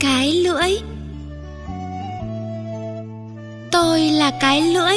cái 0.00 0.32
lưỡi. 0.32 0.78
Tôi 3.72 4.00
là 4.00 4.30
cái 4.40 4.62
lưỡi. 4.62 4.96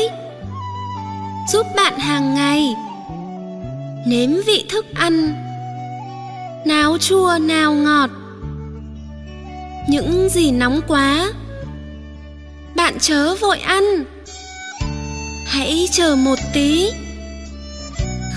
Giúp 1.53 1.67
bạn 1.75 1.99
hàng 1.99 2.35
ngày. 2.35 2.75
Nếm 4.05 4.29
vị 4.47 4.66
thức 4.70 4.86
ăn. 4.95 5.33
Nào 6.65 6.97
chua 6.97 7.38
nào 7.41 7.73
ngọt. 7.73 8.09
Những 9.89 10.29
gì 10.29 10.51
nóng 10.51 10.81
quá. 10.88 11.31
Bạn 12.75 12.97
chớ 12.99 13.36
vội 13.36 13.59
ăn. 13.59 13.83
Hãy 15.45 15.88
chờ 15.91 16.15
một 16.15 16.39
tí 16.54 16.91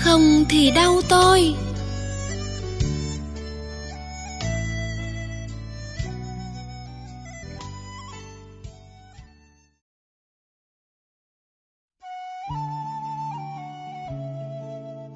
không 0.03 0.45
thì 0.49 0.71
đau 0.71 1.01
tôi. 1.09 1.55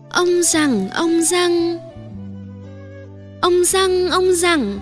Ông 0.10 0.44
rằng, 0.44 0.90
ông 0.90 1.22
răng 1.22 1.78
ông 3.42 3.66
răng 3.66 4.10
ông 4.10 4.36
rằng, 4.36 4.80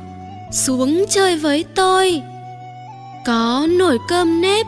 xuống 0.51 1.05
chơi 1.09 1.37
với 1.37 1.65
tôi. 1.75 2.21
Có 3.25 3.67
nồi 3.79 3.97
cơm 4.09 4.41
nếp, 4.41 4.65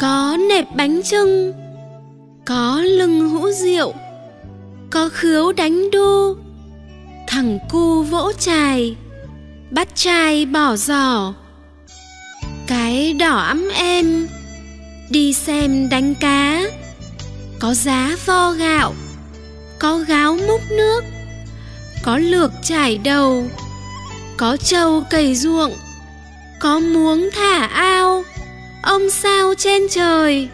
có 0.00 0.36
nệp 0.48 0.64
bánh 0.76 1.00
trưng 1.04 1.52
có 2.46 2.82
lưng 2.84 3.28
hũ 3.28 3.50
rượu 3.50 3.92
có 4.92 5.08
khứu 5.12 5.52
đánh 5.52 5.90
đu. 5.90 6.36
Thằng 7.26 7.58
cu 7.70 8.02
vỗ 8.02 8.32
chài, 8.38 8.96
bắt 9.70 9.88
chài 9.94 10.46
bỏ 10.46 10.76
giỏ 10.76 11.32
cái 12.66 13.12
đỏ 13.12 13.36
ấm 13.36 13.68
em 13.74 14.28
đi 15.10 15.32
xem 15.32 15.88
đánh 15.88 16.14
cá. 16.14 16.62
Có 17.60 17.74
giá 17.74 18.16
vo 18.26 18.52
gạo, 18.52 18.94
có 19.78 19.98
gáo 19.98 20.38
múc 20.48 20.60
nước, 20.70 21.04
có 22.02 22.18
lược 22.18 22.50
trải 22.62 22.98
đầu, 22.98 23.44
có 24.36 24.56
trâu 24.56 25.00
cày 25.10 25.34
ruộng, 25.34 25.72
có 26.60 26.80
muống 26.80 27.28
thả 27.32 27.66
ao. 27.66 28.24
Ông 28.82 29.10
sao 29.10 29.54
trên 29.58 29.82
trời? 29.90 30.48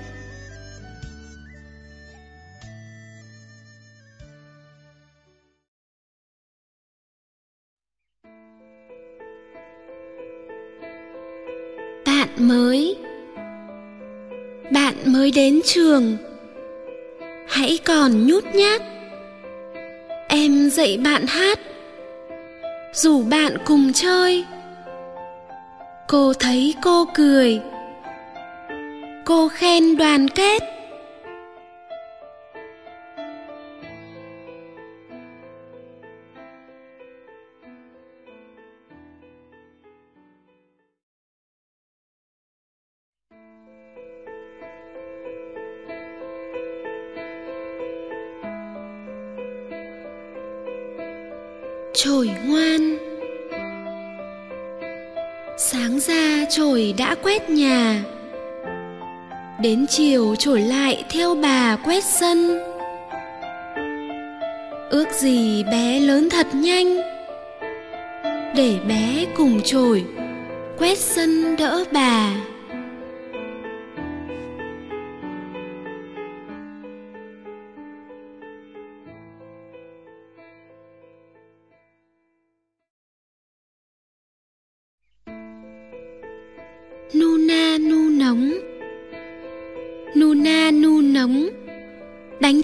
Mới 15.18 15.30
đến 15.30 15.60
trường. 15.64 16.16
Hãy 17.48 17.78
còn 17.84 18.26
nhút 18.26 18.44
nhát. 18.54 18.82
Em 20.28 20.70
dạy 20.70 20.98
bạn 21.04 21.26
hát. 21.26 21.58
Rủ 22.92 23.22
bạn 23.22 23.56
cùng 23.64 23.92
chơi. 23.92 24.44
Cô 26.08 26.32
thấy 26.34 26.74
cô 26.82 27.04
cười. 27.14 27.60
Cô 29.24 29.48
khen 29.48 29.96
đoàn 29.96 30.28
kết. 30.28 30.62
Đã 56.98 57.14
quét 57.22 57.50
nhà. 57.50 58.02
Đến 59.60 59.86
chiều 59.88 60.34
trổi 60.38 60.60
lại 60.60 61.04
theo 61.10 61.34
bà 61.34 61.76
quét 61.76 62.04
sân. 62.04 62.58
Ước 64.90 65.08
gì 65.12 65.64
bé 65.64 66.00
lớn 66.00 66.28
thật 66.30 66.46
nhanh. 66.54 66.96
Để 68.56 68.78
bé 68.88 69.24
cùng 69.36 69.60
trổi 69.64 70.04
quét 70.78 70.98
sân 70.98 71.56
đỡ 71.56 71.84
bà. 71.92 72.30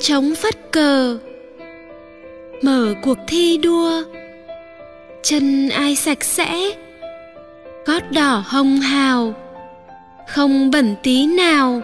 Trống 0.07 0.35
phất 0.35 0.73
cờ. 0.73 1.19
Mở 2.63 2.95
cuộc 3.03 3.19
thi 3.27 3.59
đua. 3.59 4.03
Chân 5.23 5.69
ai 5.69 5.97
sạch 5.97 6.25
sẽ, 6.25 6.71
gót 7.87 8.03
đỏ 8.11 8.43
hồng 8.47 8.77
hào. 8.77 9.35
Không 10.29 10.71
bẩn 10.71 10.95
tí 11.03 11.27
nào, 11.27 11.81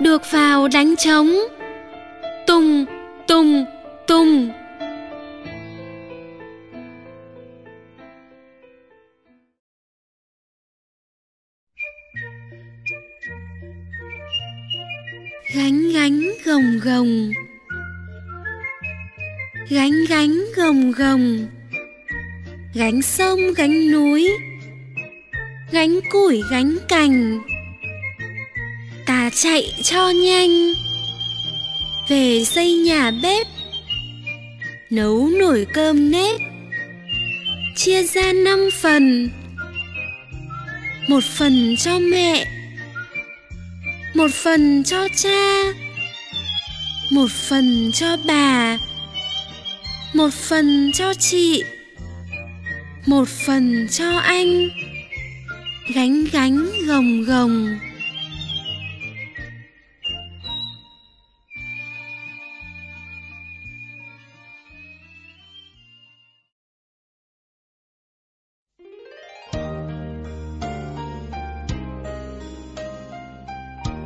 được 0.00 0.22
vào 0.30 0.68
đánh 0.68 0.96
trống. 0.96 1.32
Tung 2.46 2.84
gồng. 16.88 17.32
Gánh 19.68 20.04
gánh 20.08 20.44
gồng 20.56 20.92
gồng. 20.92 21.46
Gánh 22.74 23.02
sông, 23.02 23.38
gánh 23.56 23.90
núi. 23.92 24.30
Gánh 25.72 26.00
củi, 26.10 26.42
gánh 26.50 26.76
cành. 26.88 27.40
Ta 29.06 29.30
chạy 29.34 29.74
cho 29.82 30.10
nhanh. 30.10 30.72
Về 32.08 32.44
xây 32.44 32.74
nhà 32.74 33.10
bếp. 33.22 33.46
Nấu 34.90 35.28
nồi 35.40 35.66
cơm 35.74 36.10
nếp. 36.10 36.40
Chia 37.76 38.02
ra 38.02 38.32
năm 38.32 38.68
phần. 38.80 39.28
Một 41.08 41.24
phần 41.24 41.74
cho 41.78 41.98
mẹ. 41.98 42.46
Một 44.14 44.30
phần 44.30 44.84
cho 44.84 45.08
cha 45.16 45.72
một 47.10 47.30
phần 47.30 47.90
cho 47.92 48.16
bà. 48.26 48.78
Một 50.14 50.32
phần 50.32 50.90
cho 50.94 51.14
chị. 51.14 51.64
Một 53.06 53.28
phần 53.28 53.86
cho 53.90 54.18
anh. 54.18 54.68
Gánh 55.94 56.24
gánh, 56.32 56.68
gồng 56.86 57.22
gồng. 57.22 57.78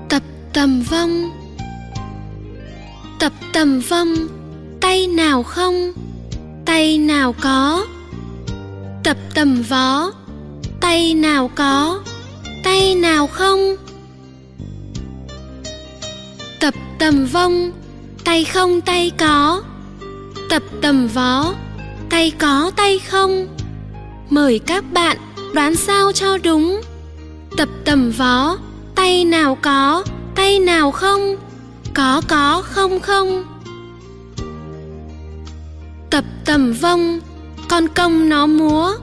Tập 0.09 0.23
tầm 0.53 0.83
vong 0.91 1.42
tầm 3.53 3.81
vong, 3.81 4.15
tay 4.81 5.07
nào 5.07 5.43
không, 5.43 5.93
tay 6.65 6.99
nào 6.99 7.35
có. 7.41 7.87
Tập 9.05 9.17
tầm 9.35 9.63
vó 9.69 10.11
tay 10.81 11.15
nào 11.15 11.51
có, 11.55 12.01
tay 12.65 12.95
nào 12.95 13.27
không. 13.27 13.77
Tập 16.61 16.75
tầm 16.99 17.27
vong, 17.27 17.73
tay 18.25 18.45
không, 18.45 18.81
tay 18.81 19.11
có. 19.19 19.63
Tập 20.51 20.63
tầm 20.83 21.09
vó 21.09 21.55
tay 22.11 22.33
có, 22.39 22.71
tay 22.77 22.99
không. 22.99 23.47
Mời 24.31 24.59
các 24.59 24.85
bạn 24.93 25.17
đoán 25.55 25.77
sao 25.77 26.13
cho 26.13 26.39
đúng. 26.39 26.81
Tập 27.57 27.69
tầm 27.85 28.11
vó 28.11 28.57
tay 28.95 29.25
nào 29.25 29.59
có, 29.63 30.05
tay 30.35 30.59
nào 30.59 30.91
không 30.91 31.37
có 31.95 32.23
có, 32.29 32.63
không 32.65 33.01
không. 33.01 33.45
Tập 36.11 36.25
tầm 36.45 36.73
vông 36.73 37.21
con 37.69 37.89
công 37.89 38.29
nó 38.29 38.47
múa. 38.47 38.95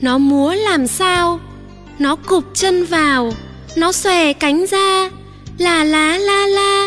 Nó 0.00 0.18
múa 0.18 0.54
làm 0.54 0.86
sao? 0.86 1.40
Nó 1.98 2.16
cụp 2.16 2.44
chân 2.54 2.84
vào, 2.84 3.32
nó 3.76 3.92
xòe 3.92 4.32
cánh 4.32 4.66
ra. 4.66 5.10
Là 5.58 5.84
lá 5.84 6.18
la 6.18 6.46
la. 6.46 6.81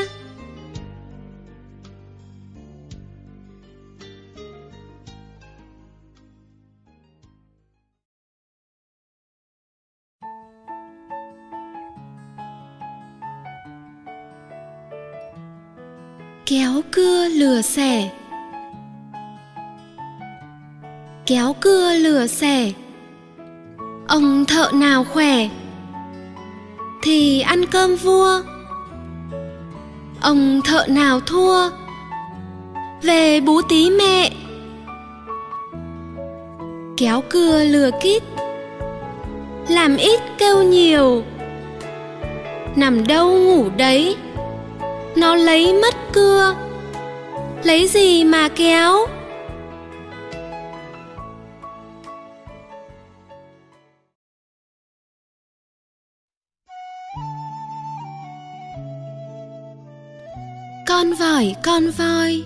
Kéo 16.45 16.81
cưa 16.91 17.27
lừa 17.27 17.61
xẻ. 17.61 18.09
Kéo 21.25 21.55
cưa 21.61 21.93
lừa 21.93 22.27
xẻ. 22.27 22.71
Ông 24.07 24.45
thợ 24.45 24.71
nào 24.73 25.03
khỏe? 25.03 25.49
Thì 27.03 27.41
ăn 27.41 27.65
cơm 27.65 27.95
vua. 27.95 28.41
Ông 30.21 30.61
thợ 30.65 30.85
nào 30.87 31.19
thua? 31.19 31.69
Về 33.01 33.39
bú 33.39 33.61
tí 33.69 33.89
mẹ. 33.89 34.31
Kéo 36.97 37.23
cưa 37.29 37.63
lừa 37.63 37.89
kít. 38.01 38.23
Làm 39.69 39.97
ít 39.97 40.19
kêu 40.37 40.63
nhiều. 40.63 41.23
Nằm 42.75 43.07
đâu 43.07 43.29
ngủ 43.29 43.69
đấy? 43.77 44.15
Nó 45.15 45.35
lấy 45.35 45.73
mất 45.73 45.95
cưa. 46.13 46.55
Lấy 47.63 47.87
gì 47.87 48.23
mà 48.23 48.49
kéo? 48.55 49.07
Con 60.87 61.13
vỏi 61.13 61.55
con 61.63 61.91
voi. 61.97 62.43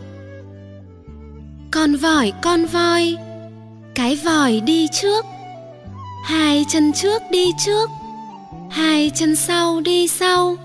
Con 1.71 1.95
vỏi 1.95 2.33
con 2.41 2.65
voi. 2.65 3.15
Cái 3.95 4.15
vòi 4.15 4.59
đi 4.59 4.87
trước. 4.91 5.25
Hai 6.25 6.65
chân 6.69 6.93
trước 6.93 7.21
đi 7.31 7.45
trước. 7.65 7.89
Hai 8.69 9.11
chân 9.15 9.35
sau 9.35 9.81
đi 9.81 10.07
sau 10.07 10.57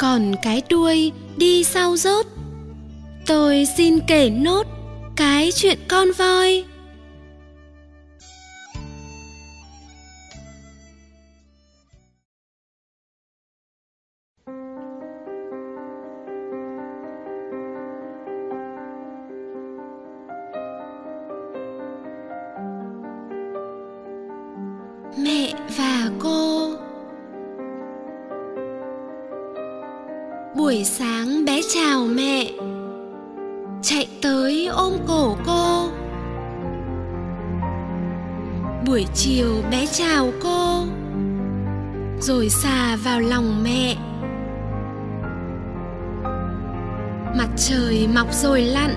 còn 0.00 0.34
cái 0.42 0.62
đuôi 0.70 1.12
đi 1.36 1.64
sau 1.64 1.96
rốt. 1.96 2.26
Tôi 3.26 3.66
xin 3.76 3.98
kể 4.06 4.30
nốt 4.30 4.66
cái 5.16 5.52
chuyện 5.54 5.78
con 5.88 6.12
voi. 6.18 6.64
Buổi 30.80 30.84
sáng 30.84 31.44
bé 31.44 31.60
chào 31.74 32.04
mẹ. 32.04 32.50
Chạy 33.82 34.08
tới 34.22 34.66
ôm 34.66 34.92
cổ 35.08 35.36
cô. 35.46 35.88
Buổi 38.86 39.06
chiều 39.14 39.62
bé 39.70 39.86
chào 39.86 40.32
cô. 40.42 40.84
Rồi 42.20 42.48
xà 42.48 42.96
vào 43.04 43.20
lòng 43.20 43.62
mẹ. 43.64 43.96
Mặt 47.38 47.48
trời 47.56 48.08
mọc 48.14 48.34
rồi 48.34 48.60
lặn 48.62 48.94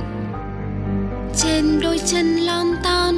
trên 1.36 1.79
đôi 1.81 2.00
chân 2.06 2.36
lon 2.36 2.68
ton. 2.83 3.15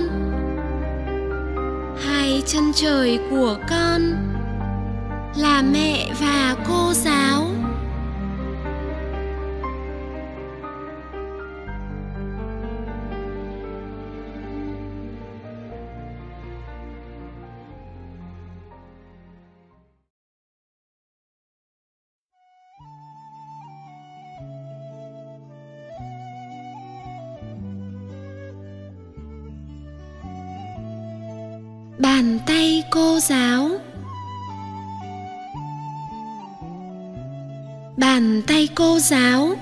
Hai 2.05 2.43
chân 2.45 2.71
trời 2.75 3.19
của 3.29 3.57
con 3.69 4.01
là 5.37 5.63
mẹ 5.73 6.13
và 6.19 6.55
cô 6.67 6.93
giáo. 6.93 7.47
Bàn 32.05 32.39
tay 32.45 32.83
cô 32.89 33.19
giáo. 33.19 33.69
Bàn 37.97 38.41
tay 38.47 38.67
cô 38.75 38.99
giáo. 38.99 39.55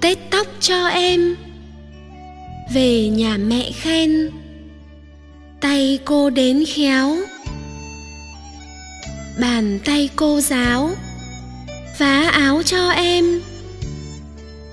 Tết 0.00 0.18
tóc 0.30 0.46
cho 0.60 0.86
em. 0.86 1.36
Về 2.74 3.08
nhà 3.08 3.36
mẹ 3.36 3.70
khen. 3.72 4.30
Tay 5.60 5.98
cô 6.04 6.30
đến 6.30 6.64
khéo. 6.66 7.16
Bàn 9.40 9.78
tay 9.84 10.08
cô 10.16 10.40
giáo. 10.40 10.90
Vá 11.98 12.30
áo 12.32 12.62
cho 12.62 12.90
em. 12.90 13.40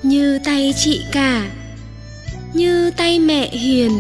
Như 0.03 0.39
tay 0.44 0.74
chị 0.77 1.01
cả. 1.12 1.50
Như 2.53 2.91
tay 2.98 3.19
mẹ 3.19 3.50
hiền 3.50 3.91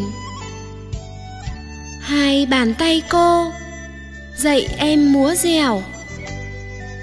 hai 2.05 2.45
bàn 2.45 2.73
tay 2.73 3.01
cô. 3.09 3.51
Dạy 4.35 4.67
em 4.77 5.13
múa 5.13 5.35
dẻo. 5.35 5.83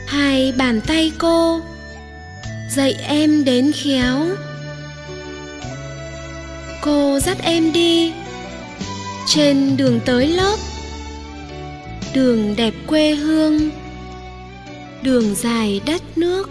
Hai 0.07 0.53
bàn 0.59 0.81
tay 0.87 1.13
cô. 1.19 1.61
Dạy 2.71 2.95
em 3.07 3.45
đến 3.45 3.73
khéo. 3.73 4.27
Cô 6.83 7.19
dắt 7.21 7.37
em 7.43 7.73
đi. 7.73 8.13
Trên 9.27 9.77
đường 9.77 10.01
tới 10.05 10.27
lớp. 10.29 10.57
Đường 12.15 12.57
đẹp 12.57 12.75
quê 12.87 13.15
hương. 13.15 13.71
Đường 15.03 15.35
dài 15.35 15.81
đất 15.87 16.03
nước. 16.19 16.51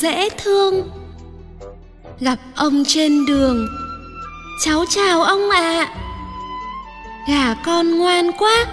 Dễ 0.00 0.28
thương 0.28 0.90
gặp 2.20 2.38
ông 2.56 2.84
trên 2.86 3.26
đường, 3.26 3.68
cháu 4.64 4.84
chào 4.88 5.22
ông 5.22 5.50
ạ 5.50 5.60
à. 5.60 5.94
gà 7.28 7.54
con 7.64 7.98
ngoan 7.98 8.32
quá 8.32 8.66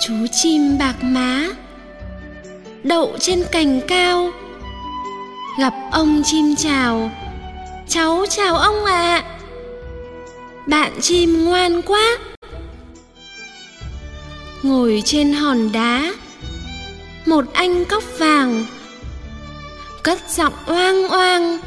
chú 0.00 0.12
chim 0.32 0.78
bạc 0.78 0.94
má, 1.02 1.48
đậu 2.82 3.16
trên 3.20 3.44
cành 3.52 3.80
cao 3.88 4.30
gặp 5.58 5.74
ông 5.90 6.22
chim 6.24 6.56
chào, 6.56 7.10
cháu 7.88 8.24
chào 8.30 8.56
ông 8.56 8.84
ạ 8.84 8.92
à. 8.92 9.24
bạn 10.66 10.92
chim 11.00 11.44
ngoan 11.44 11.82
quá 11.82 12.18
ngồi 14.62 15.02
trên 15.04 15.32
hòn 15.32 15.72
đá, 15.72 16.12
một 17.26 17.44
anh 17.52 17.84
cóc 17.84 18.02
vàng 18.18 18.64
cất 20.02 20.18
giọng 20.28 20.52
oang 20.66 21.08
oang 21.08 21.58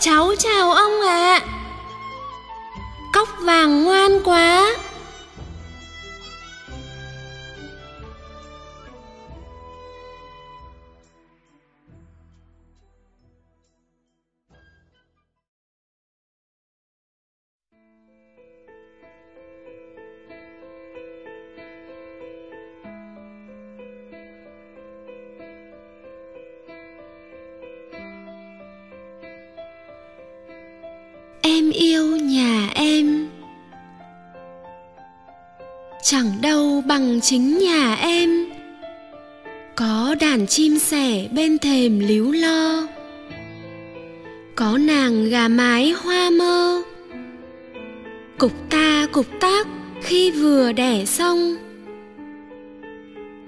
cháu 0.00 0.34
chào 0.38 0.70
ông 0.70 1.00
ạ 1.00 1.40
à. 1.40 1.46
cóc 3.12 3.28
vàng 3.40 3.84
ngoan 3.84 4.22
quá 4.24 4.74
yêu 31.74 32.16
nhà 32.16 32.70
em. 32.74 33.28
Chẳng 36.02 36.32
đâu 36.40 36.82
bằng 36.86 37.20
chính 37.20 37.58
nhà 37.58 37.94
em. 37.94 38.46
Có 39.76 40.14
đàn 40.20 40.46
chim 40.46 40.78
sẻ 40.78 41.28
bên 41.32 41.58
thềm 41.58 42.00
líu 42.00 42.32
lo. 42.32 42.86
Có 44.54 44.78
nàng 44.78 45.28
gà 45.28 45.48
mái 45.48 45.90
hoa 45.90 46.30
mơ. 46.30 46.82
Cục 48.38 48.52
ta 48.70 49.06
cục 49.12 49.26
tác 49.40 49.66
khi 50.02 50.30
vừa 50.30 50.72
đẻ 50.72 51.04
xong. 51.04 51.56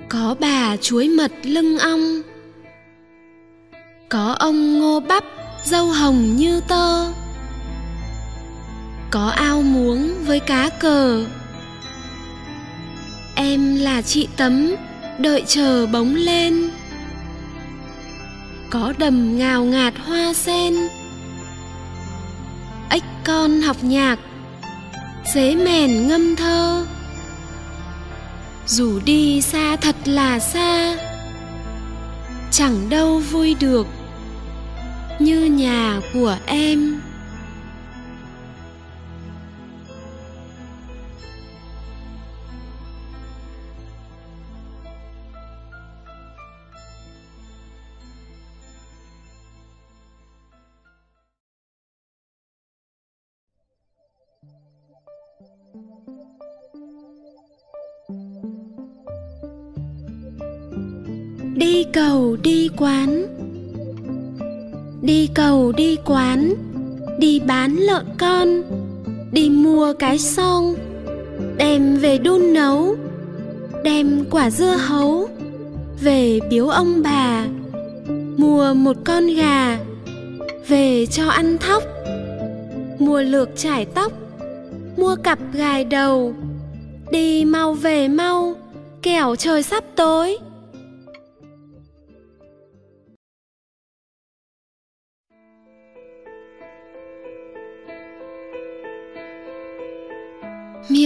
Có 0.09 0.37
bà 0.41 0.77
chuối 0.77 1.09
mật 1.09 1.33
lưng 1.43 1.79
ong. 1.79 2.23
Có 4.09 4.37
ông 4.39 4.79
ngô 4.79 5.01
bắp 5.01 5.25
dâu 5.65 5.87
hồng 5.87 6.37
như 6.37 6.61
tơ. 6.69 7.16
Với 10.27 10.41
cá 10.41 10.69
cờ. 10.69 11.25
Em 13.35 13.77
là 13.77 14.03
chị 14.03 14.29
tấm, 14.37 14.75
đợi 15.19 15.45
chờ 15.47 15.87
bóng 15.87 16.15
lên. 16.15 16.71
Có 18.71 18.93
đầm 18.99 19.39
ngào 19.39 19.65
ngạt 19.65 19.95
hoa 19.99 20.35
sen. 20.35 20.75
Ếch 22.91 23.05
con 23.25 23.61
học 23.61 23.77
nhạc, 23.81 24.19
dế 25.35 25.55
mèn 25.55 26.09
ngâm 26.09 26.37
thơ. 26.37 26.87
Dù 28.67 29.01
đi 29.05 29.41
xa 29.41 29.77
thật 29.77 29.97
là 30.05 30.39
xa, 30.39 30.97
chẳng 32.51 32.89
đâu 32.89 33.19
vui 33.19 33.57
được 33.61 33.87
như 35.19 35.45
nhà 35.45 36.01
của 36.15 36.37
em. 36.47 37.01
Quán. 62.77 63.27
Đi 65.03 65.29
cầu, 65.35 65.73
đi 65.73 65.97
quán, 66.05 66.55
đi 67.19 67.41
bán 67.41 67.77
lợn 67.77 68.05
con, 68.19 68.63
đi 69.33 69.51
mua 69.51 69.93
cái 69.93 70.19
xong 70.19 70.75
đem 71.57 71.97
về 71.97 72.19
đun 72.19 72.53
nấu, 72.53 72.97
đem 73.85 74.25
quả 74.31 74.51
dưa 74.51 74.77
hấu 74.79 75.29
về 76.01 76.39
biếu 76.51 76.69
ông 76.69 77.03
bà, 77.03 77.47
mua 78.37 78.75
một 78.75 78.97
con 79.05 79.27
gà 79.27 79.79
về 80.69 81.07
cho 81.07 81.29
ăn 81.29 81.59
thóc, 81.59 81.83
mua 82.99 83.23
lược 83.23 83.49
trải 83.57 83.85
tóc, 83.85 84.13
mua 84.97 85.17
cặp 85.17 85.39
gài 85.53 85.85
đầu, 85.85 86.35
đi 87.11 87.45
mau 87.45 87.73
về 87.73 88.09
mau, 88.09 88.55
kẻo 89.03 89.37
trời 89.37 89.63
sắp 89.63 89.85
tối. 89.97 90.39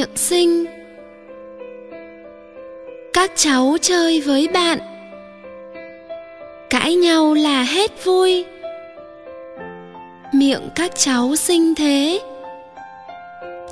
Miệng 0.01 0.17
xinh. 0.17 0.65
Các 3.13 3.33
cháu 3.37 3.77
chơi 3.81 4.21
với 4.21 4.49
bạn. 4.49 4.79
Cãi 6.71 6.95
nhau 6.95 7.35
là 7.35 7.63
hết 7.63 8.05
vui. 8.05 8.45
Miệng 10.33 10.69
các 10.75 10.91
cháu 10.97 11.37
xinh 11.37 11.75
thế. 11.75 12.21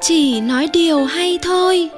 Chỉ 0.01 0.41
nói 0.41 0.69
điều 0.73 1.05
hay 1.05 1.39
thôi. 1.43 1.91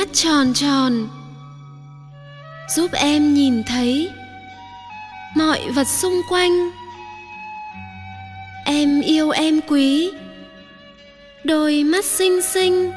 Mắt 0.00 0.08
tròn 0.12 0.52
tròn, 0.54 1.08
giúp 2.76 2.90
em 2.92 3.34
nhìn 3.34 3.62
thấy 3.64 4.10
mọi 5.36 5.60
vật 5.74 5.86
xung 5.88 6.20
quanh. 6.28 6.70
Em 8.64 9.00
yêu 9.00 9.30
em 9.30 9.60
quý, 9.68 10.10
đôi 11.44 11.84
mắt 11.84 12.04
xinh 12.04 12.42
xinh, 12.42 12.92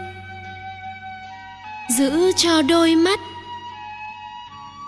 giữ 1.98 2.31
cho 2.38 2.62
đôi 2.62 2.95
mắt 2.95 3.19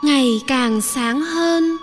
ngày 0.03 0.27
càng 0.48 0.81
sáng 0.81 1.22
hơn. 1.22 1.77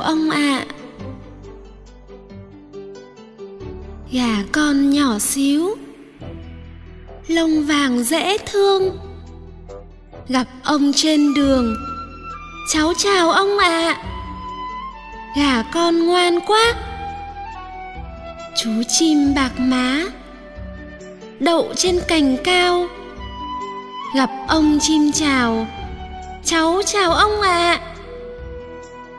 Ông 0.00 0.30
ạ 0.30 0.38
à. 0.38 0.66
gà 4.12 4.44
con 4.52 4.90
nhỏ 4.90 5.18
xíu, 5.18 5.76
lông 7.26 7.66
vàng 7.66 8.04
dễ 8.04 8.38
thương 8.38 8.98
gặp 10.28 10.46
ông 10.64 10.92
trên 10.94 11.34
đường, 11.34 11.76
cháu 12.72 12.92
chào 12.98 13.30
ông 13.30 13.58
ạ 13.58 13.68
à. 13.68 14.02
gà 15.36 15.62
con 15.62 16.06
ngoan 16.06 16.40
quá 16.40 16.74
chú 18.56 18.70
chim 18.88 19.34
bạc 19.34 19.52
má, 19.58 20.02
đậu 21.40 21.72
trên 21.76 22.00
cành 22.08 22.36
cao 22.44 22.86
gặp 24.16 24.30
ông 24.48 24.78
chim 24.80 25.12
chào, 25.12 25.66
cháu 26.44 26.82
chào 26.86 27.12
ông 27.12 27.40
ạ 27.40 27.78
à 27.80 27.89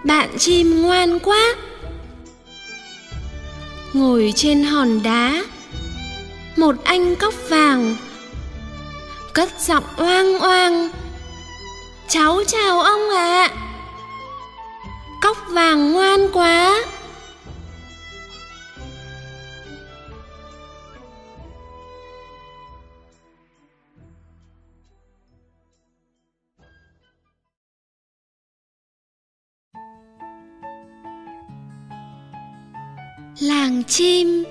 bạn 0.03 0.29
chim 0.38 0.81
ngoan 0.81 1.20
quá 1.20 1.55
ngồi 3.93 4.34
trên 4.36 4.63
hòn 4.63 5.03
đá, 5.03 5.43
một 6.55 6.75
anh 6.84 7.15
cóc 7.15 7.34
vàng, 7.50 7.96
cất 9.34 9.50
giọng 9.60 9.84
oang 9.98 10.39
oang, 10.39 10.89
cháu 12.08 12.43
chào 12.48 12.79
ông 12.79 13.10
ạ 13.10 13.48
à. 13.48 13.55
cóc 15.22 15.38
vàng 15.50 15.93
ngoan 15.93 16.27
quá 16.34 16.84
chim. 33.88 34.44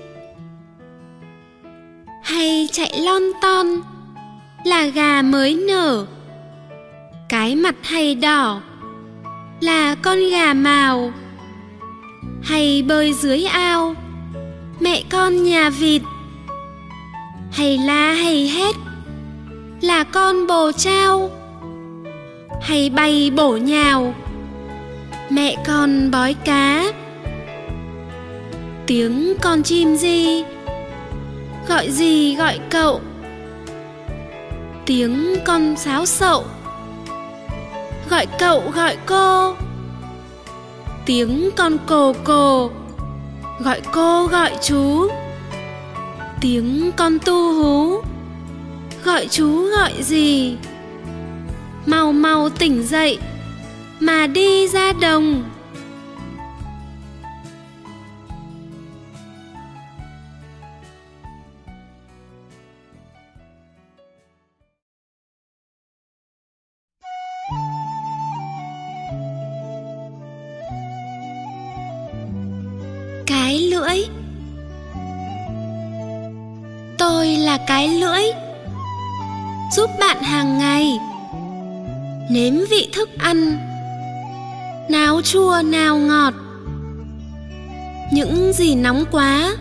Hay 2.23 2.67
chạy 2.71 2.99
lon 2.99 3.23
ton, 3.41 3.67
là 4.65 4.85
gà 4.85 5.21
mới 5.21 5.55
nở. 5.67 6.05
Cái 7.29 7.55
mặt 7.55 7.75
hay 7.83 8.15
đỏ, 8.15 8.61
là 9.61 9.95
con 9.95 10.17
gà 10.31 10.53
màu. 10.53 11.11
Hay 12.43 12.83
bơi 12.87 13.13
dưới 13.13 13.43
ao, 13.43 13.95
mẹ 14.79 15.03
con 15.09 15.43
nhà 15.43 15.69
vịt. 15.69 16.01
Hay 17.51 17.77
la 17.77 18.13
hay 18.13 18.47
hét, 18.47 18.75
là 19.81 20.03
con 20.03 20.47
bồ 20.47 20.71
trao. 20.71 21.29
Hay 22.61 22.89
bay 22.89 23.31
bổ 23.35 23.57
nhào, 23.57 24.13
mẹ 25.29 25.55
con 25.67 26.11
bói 26.11 26.35
cá 26.45 26.91
tiếng 28.87 29.33
con 29.41 29.63
chim 29.63 29.95
gì? 29.95 30.43
Gọi 31.67 31.91
gì 31.91 32.35
gọi 32.35 32.59
cậu? 32.69 33.01
Tiếng 34.85 35.35
con 35.45 35.75
sáo 35.77 36.05
sậu. 36.05 36.43
Gọi 38.09 38.25
cậu 38.39 38.63
gọi 38.75 38.97
cô. 39.05 39.55
Tiếng 41.05 41.49
con 41.55 41.77
cồ 41.87 42.13
cồ. 42.23 42.69
Gọi 43.59 43.81
cô 43.91 44.27
gọi 44.27 44.51
chú. 44.61 45.07
Tiếng 46.41 46.91
con 46.97 47.17
tu 47.25 47.53
hú. 47.53 48.01
Gọi 49.03 49.27
chú 49.27 49.69
gọi 49.69 50.03
gì? 50.03 50.55
Mau 51.85 52.11
mau 52.11 52.49
tỉnh 52.49 52.83
dậy, 52.83 53.17
mà 53.99 54.27
đi 54.27 54.67
ra 54.67 54.93
đồng. 55.01 55.43
Giúp 79.71 79.89
bạn 79.99 80.23
hàng 80.23 80.57
ngày. 80.57 80.99
Nếm 82.29 82.53
vị 82.69 82.89
thức 82.93 83.09
ăn. 83.17 83.57
Nào 84.89 85.21
chua 85.21 85.61
nào 85.65 85.97
ngọt. 85.97 86.33
Những 88.13 88.53
gì 88.53 88.75
nóng 88.75 89.05
quá. 89.11 89.55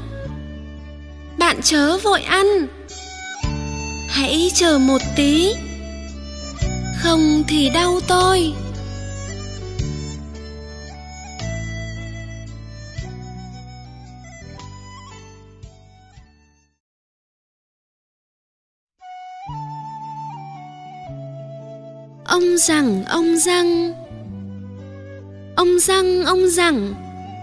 Bạn 1.38 1.60
chớ 1.62 1.98
vội 1.98 2.22
ăn. 2.22 2.46
Hãy 4.08 4.50
chờ 4.54 4.78
một 4.78 5.00
tí. 5.16 5.52
Không 6.98 7.42
thì 7.48 7.70
đau 7.70 8.00
tôi. 8.06 8.52
Ông 22.40 22.58
rằng, 22.58 23.04
ông 23.04 23.36
răng 23.36 23.94
ông 25.56 25.78
răng 25.78 26.24
ông 26.24 26.50
rằng, 26.50 26.94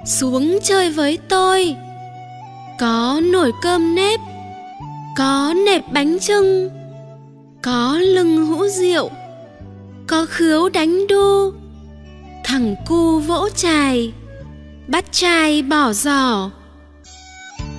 xuống 0.05 0.59
chơi 0.63 0.91
với 0.91 1.17
tôi. 1.29 1.75
Có 2.79 3.21
nồi 3.23 3.51
cơm 3.61 3.95
nếp, 3.95 4.19
có 5.17 5.53
nệp 5.65 5.81
bánh 5.91 6.17
trưng, 6.19 6.69
có 7.61 7.99
lưng 7.99 8.45
hũ 8.45 8.67
rượu, 8.67 9.09
có 10.07 10.25
khứu 10.29 10.69
đánh 10.69 11.07
đu, 11.07 11.53
thằng 12.43 12.75
cu 12.87 13.19
vỗ 13.19 13.49
chài, 13.55 14.13
bắt 14.87 15.05
chài 15.11 15.61
bỏ 15.61 15.93
giỏ 15.93 16.49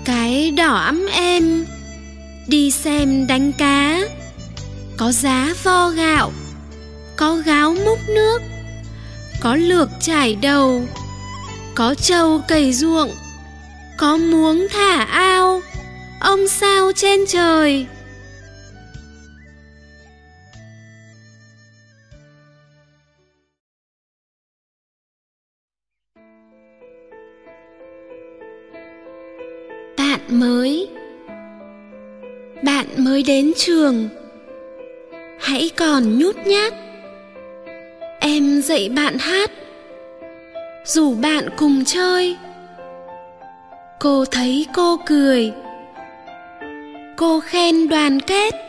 cái 0.05 0.51
đỏ 0.51 0.75
ấm 0.75 1.07
em 1.13 1.65
đi 2.47 2.71
xem 2.71 3.27
đánh 3.27 3.53
cá, 3.53 4.01
có 4.97 5.13
giá 5.13 5.55
vo 5.65 5.89
gạo 5.89 6.33
có 7.19 7.37
gáo 7.37 7.75
múc 7.85 7.99
nước, 8.09 8.39
có 9.41 9.57
lược 9.57 9.89
trải 10.01 10.37
đầu, 10.43 10.83
có 11.75 11.95
trâu 11.95 12.41
cày 12.49 12.73
ruộng, 12.73 13.11
có 13.97 14.17
muống 14.17 14.67
thả 14.71 15.05
ao, 15.05 15.63
ông 16.21 16.49
sao 16.49 16.93
trên 16.93 17.21
trời. 17.29 17.87
Bạn 29.97 30.21
mới 30.41 30.89
bạn 32.63 32.87
mới 32.97 33.23
đến 33.23 33.53
trường. 33.57 34.09
Hãy 35.41 35.71
còn 35.77 36.19
nhút 36.19 36.37
nhát 36.47 36.88
dạy 38.63 38.89
bạn 38.89 39.19
hát. 39.19 39.51
Rủ 40.85 41.15
bạn 41.15 41.49
cùng 41.57 41.85
chơi, 41.85 42.37
cô 44.01 44.25
thấy 44.25 44.67
cô 44.75 44.97
cười. 45.07 45.53
Cô 47.17 47.41
khen 47.41 47.89
đoàn 47.89 48.21
kết. 48.21 48.68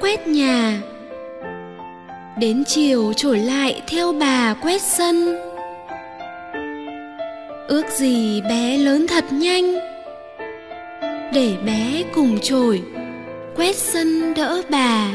Quét 0.00 0.26
nhà. 0.26 0.80
Đến 2.38 2.64
chiều 2.66 3.12
trổi 3.12 3.38
lại 3.38 3.82
theo 3.86 4.12
bà 4.12 4.54
quét 4.54 4.82
sân. 4.82 5.36
Ước 7.68 7.86
gì 7.90 8.40
bé 8.40 8.78
lớn 8.78 9.06
thật 9.08 9.24
nhanh. 9.32 9.74
Để 11.32 11.56
bé 11.66 12.02
cùng 12.14 12.38
trổi 12.42 12.82
quét 13.56 13.76
sân 13.76 14.34
đỡ 14.34 14.62
bà. 14.70 15.08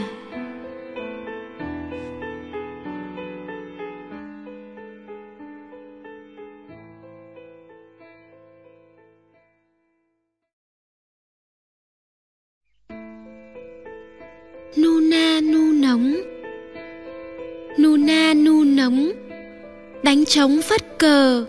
Cờ 21.09 21.45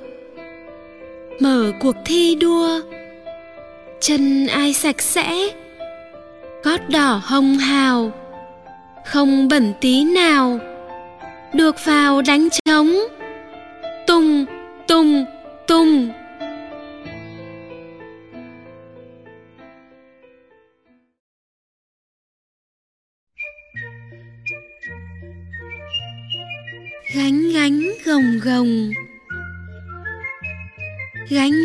mở 1.40 1.72
cuộc 1.80 1.96
thi 2.04 2.34
đua, 2.34 2.80
chân 4.00 4.46
ai 4.46 4.72
sạch 4.72 5.02
sẽ, 5.02 5.48
gót 6.62 6.88
đỏ 6.88 7.20
hồng 7.24 7.58
hào, 7.58 8.12
không 9.06 9.48
bẩn 9.48 9.72
tí 9.80 10.04
nào, 10.04 10.58
được 11.54 11.76
vào 11.84 12.22
đánh 12.22 12.48
trống. 12.64 12.92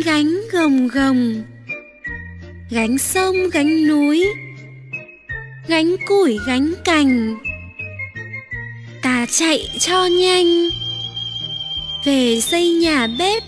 Gánh 0.06 0.40
gồng 0.52 0.88
gồng, 0.88 1.42
gánh 2.70 2.98
sông, 2.98 3.36
gánh 3.52 3.86
núi, 3.86 4.26
gánh 5.68 5.96
củi, 6.06 6.38
gánh 6.46 6.74
cành. 6.84 7.36
Ta 9.02 9.26
chạy 9.30 9.70
cho 9.78 10.06
nhanh, 10.06 10.68
về 12.04 12.40
xây 12.40 12.70
nhà 12.70 13.06
bếp, 13.18 13.42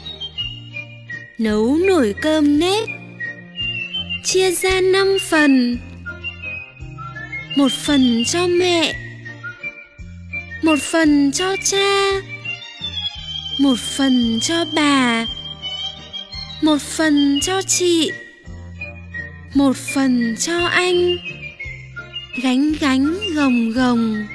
nấu 1.38 1.76
nổi 1.76 2.14
cơm 2.22 2.58
nếp, 2.58 2.88
chia 4.24 4.50
ra 4.50 4.80
năm 4.80 5.16
phần, 5.28 5.78
một 7.56 7.72
phần 7.72 8.24
cho 8.26 8.46
mẹ, 8.46 8.94
một 10.62 10.78
phần 10.80 11.32
cho 11.32 11.56
cha, 11.64 12.10
một 13.58 13.78
phần 13.78 14.38
cho 14.42 14.64
bà 14.74 15.26
một 16.62 16.80
phần 16.80 17.38
cho 17.42 17.62
chị, 17.62 18.10
một 19.54 19.76
phần 19.76 20.36
cho 20.38 20.66
anh. 20.66 21.16
Gánh 22.42 22.72
gánh, 22.80 23.18
gồng 23.34 23.70
gồng. 23.70 24.26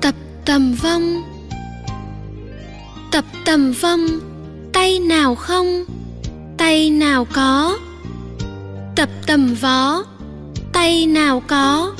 Tập 0.00 0.14
tầm 0.44 0.74
vong. 0.82 1.22
Tập 3.12 3.24
tầm 3.44 3.72
vong 3.72 4.25
tay 4.76 4.98
nào 4.98 5.34
không? 5.34 5.84
Tay 6.56 6.90
nào 6.90 7.26
có? 7.32 7.78
Tập 8.96 9.08
tầm 9.26 9.54
vó. 9.54 10.02
Tay 10.72 11.06
nào 11.06 11.42
có? 11.46 11.92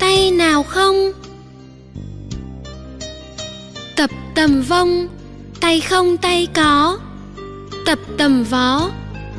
Tay 0.00 0.30
nào 0.30 0.62
không? 0.62 1.12
Tập 3.96 4.10
tầm 4.34 4.62
vông 4.62 5.08
tay 5.60 5.80
không, 5.80 6.16
tay 6.16 6.48
có. 6.54 6.98
Tập 7.86 7.98
tầm 8.18 8.44
vó. 8.44 8.90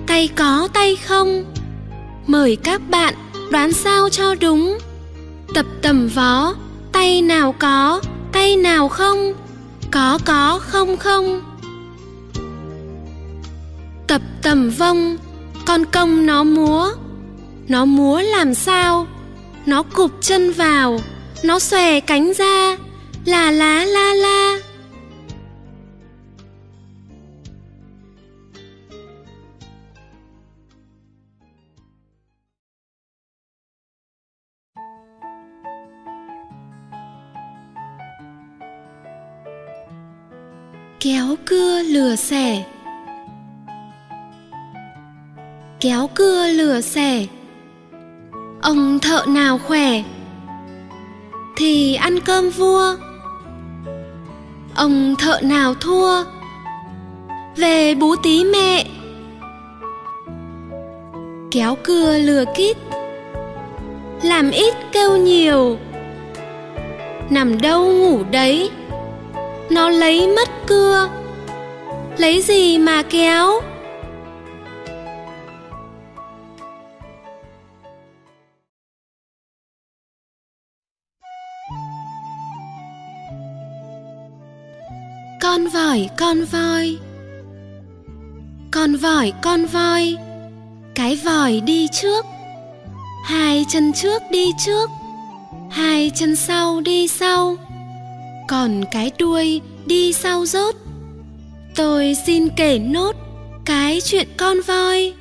Tay 0.07 0.29
có, 0.35 0.67
tay 0.73 0.95
không? 0.95 1.43
Mời 2.27 2.57
các 2.63 2.81
bạn 2.89 3.13
đoán 3.51 3.73
sao 3.73 4.09
cho 4.09 4.35
đúng. 4.35 4.77
Tập 5.53 5.65
tầm 5.81 6.07
vó. 6.07 6.53
Tay 6.91 7.21
nào 7.21 7.55
có? 7.59 8.01
Tay 8.31 8.57
nào 8.57 8.89
không? 8.89 9.33
Có 9.91 10.19
có, 10.25 10.59
không 10.61 10.97
không 10.97 11.50
tầm 14.41 14.69
vông 14.69 15.17
con 15.65 15.85
công 15.85 16.25
nó 16.25 16.43
múa. 16.43 16.91
Nó 17.67 17.85
múa 17.85 18.21
làm 18.21 18.53
sao? 18.53 19.07
Nó 19.65 19.83
cụp 19.83 20.11
chân 20.21 20.51
vào. 20.51 20.99
Nó 21.43 21.59
xòe 21.59 21.99
cánh 21.99 22.33
ra. 22.33 22.77
Là 23.25 23.51
lá 23.51 23.85
la 23.85 24.13
la. 24.13 24.57
Kéo 40.99 41.35
cưa 41.45 41.83
lừa 41.83 42.15
xẻ 42.15 42.63
kéo 45.81 46.09
cưa 46.15 46.47
lừa 46.47 46.81
xẻ. 46.81 47.25
Ông 48.61 48.99
thợ 48.99 49.25
nào 49.27 49.59
khỏe? 49.67 50.03
Thì 51.55 51.95
ăn 51.95 52.19
cơm 52.19 52.49
vua. 52.49 52.95
Ông 54.75 55.15
thợ 55.15 55.39
nào 55.41 55.73
thua? 55.73 56.23
Về 57.57 57.95
bú 57.95 58.15
tí 58.23 58.43
mẹ. 58.43 58.85
Kéo 61.51 61.77
cưa 61.83 62.17
lừa 62.17 62.43
kít. 62.55 62.77
Làm 64.23 64.51
ít 64.51 64.73
kêu 64.91 65.17
nhiều. 65.17 65.77
Nằm 67.29 67.61
đâu 67.61 67.91
ngủ 67.91 68.19
đấy. 68.31 68.69
Nó 69.69 69.89
lấy 69.89 70.27
mất 70.27 70.49
cưa. 70.67 71.09
Lấy 72.17 72.41
gì 72.41 72.77
mà 72.77 73.03
kéo? 73.03 73.61
Vòi 85.73 86.09
con 86.17 86.45
voi. 86.45 86.97
Con 88.71 88.95
vòi 88.95 89.33
con 89.41 89.65
voi. 89.65 90.15
Cái 90.95 91.15
vòi 91.15 91.61
đi 91.61 91.87
trước. 91.87 92.25
Hai 93.25 93.65
chân 93.69 93.93
trước 93.93 94.21
đi 94.31 94.51
trước. 94.65 94.89
Hai 95.69 96.11
chân 96.15 96.35
sau 96.35 96.81
đi 96.81 97.07
sau. 97.07 97.55
Còn 98.47 98.83
cái 98.91 99.11
đuôi 99.19 99.61
đi 99.85 100.13
sau 100.13 100.45
rốt. 100.45 100.75
Tôi 101.75 102.15
xin 102.25 102.49
kể 102.55 102.79
nốt 102.79 103.15
cái 103.65 104.01
chuyện 104.01 104.27
con 104.37 104.61
voi. 104.67 105.13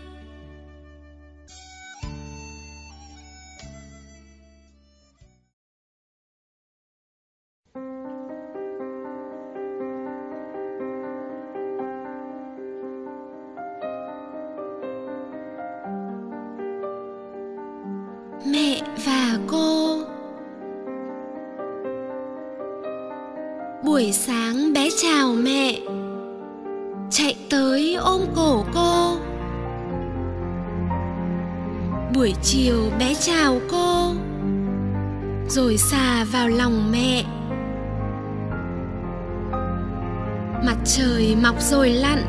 Rồi 41.71 41.91
lặn 41.91 42.23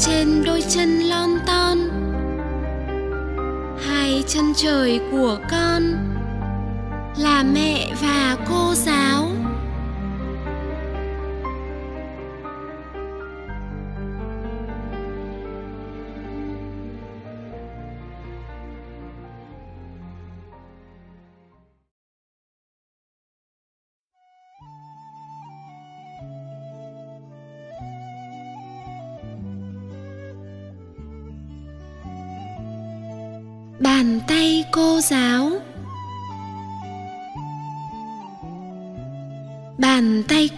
trên 0.00 0.44
đôi 0.44 0.62
chân 0.68 1.00
lon 1.00 1.30
ton. 1.46 1.78
Hai 3.86 4.24
chân 4.26 4.52
trời 4.56 5.00
của 5.10 5.38
con 5.50 5.57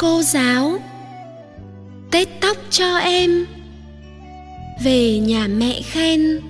cô 0.00 0.22
giáo. 0.22 0.78
Tết 2.10 2.28
tóc 2.40 2.56
cho 2.70 2.96
em. 2.96 3.46
Về 4.84 5.18
nhà 5.18 5.46
mẹ 5.46 5.82
khen. 5.82 6.40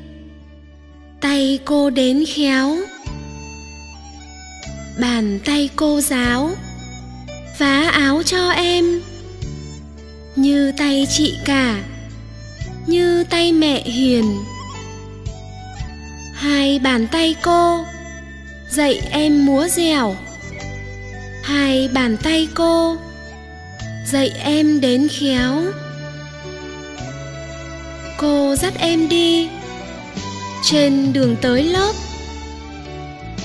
Tay 1.20 1.58
cô 1.64 1.90
đến 1.90 2.24
khéo. 2.28 2.76
Bàn 5.00 5.38
tay 5.44 5.70
cô 5.76 6.00
giáo. 6.00 6.50
Vá 7.58 7.90
áo 7.92 8.22
cho 8.22 8.50
em. 8.50 9.00
Như 10.36 10.72
tay 10.76 11.06
chị 11.10 11.34
cả. 11.44 11.82
Như 12.86 13.24
tay 13.24 13.52
mẹ 13.52 13.82
hiền. 13.82 14.38
Hai 16.34 16.78
bàn 16.78 17.06
tay 17.12 17.34
cô. 17.42 17.84
Dạy 18.70 19.00
em 19.10 19.46
múa 19.46 19.68
dẻo. 19.68 20.16
Hai 21.42 21.88
bàn 21.88 22.16
tay 22.22 22.48
cô 22.54 22.96
dạy 24.10 24.32
em 24.44 24.80
đến 24.80 25.08
khéo. 25.08 25.62
Cô 28.18 28.54
dắt 28.56 28.72
em 28.78 29.08
đi 29.08 29.48
trên 30.62 31.12
đường 31.12 31.36
tới 31.40 31.64
lớp. 31.64 31.92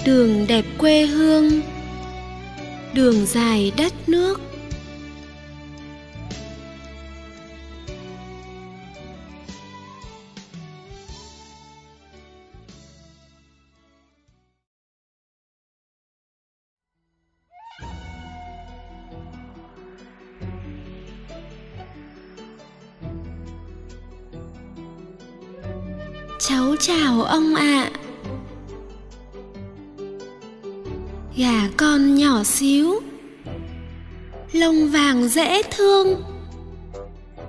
Đường 0.06 0.48
đẹp 0.48 0.66
quê 0.78 1.06
hương, 1.06 1.62
đường 2.94 3.26
dài 3.26 3.72
đất 3.78 3.94
nước. 4.10 4.42
Cháu 26.40 26.76
chào 26.80 27.22
ông 27.22 27.56
ạ. 27.56 27.64
À. 27.64 28.00
gà 31.38 31.70
con 31.78 32.16
nhỏ 32.16 32.44
xíu. 32.44 33.02
Lông 34.52 34.90
vàng 34.90 35.28
dễ 35.28 35.62
thương. 35.64 36.24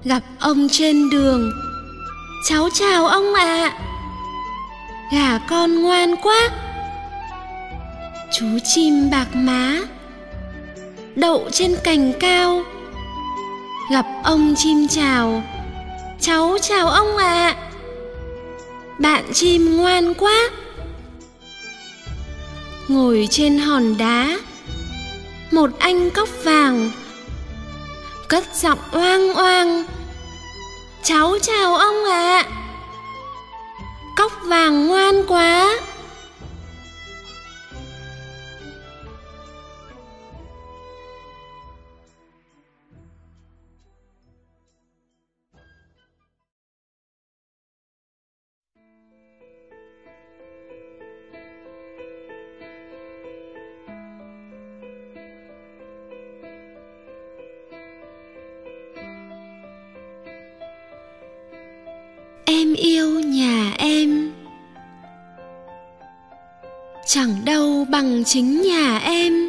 Gặp 0.05 0.23
ông 0.41 0.69
trên 0.71 1.11
đường. 1.11 1.51
Cháu 2.49 2.69
chào 2.75 3.07
ông 3.07 3.35
ạ. 3.35 3.45
À. 3.45 3.79
gà 5.13 5.39
con 5.39 5.83
ngoan 5.83 6.17
quá. 6.23 6.51
Chú 8.33 8.47
chim 8.65 9.11
bạc 9.11 9.29
má. 9.35 9.79
Đậu 11.17 11.49
trên 11.53 11.77
cành 11.85 12.13
cao. 12.21 12.63
Gặp 13.93 14.07
ông 14.25 14.55
chim 14.57 14.89
chào. 14.89 15.43
Cháu 16.21 16.57
chào 16.63 16.89
ông 16.89 17.17
ạ. 17.17 17.55
à 17.61 17.66
bạn 18.99 19.25
chim 19.33 19.77
ngoan 19.77 20.15
quá 20.15 20.51
ngồi 22.89 23.29
trên 23.31 23.59
hòn 23.59 23.99
đá, 23.99 24.39
một 25.51 25.71
anh 25.79 26.11
cóc 26.11 26.29
vàng, 26.45 26.91
cất 28.29 28.45
giọng 28.55 28.79
oang 28.93 29.35
oang, 29.35 29.85
cháu 31.03 31.39
chào 31.43 31.75
ông 31.75 32.05
ạ 32.05 32.43
à. 32.43 32.51
cóc 34.17 34.33
vàng 34.45 34.87
ngoan 34.87 35.27
quá 35.29 35.81
bằng 67.97 68.25
chính 68.25 68.63
nhà 68.63 68.99
em. 68.99 69.49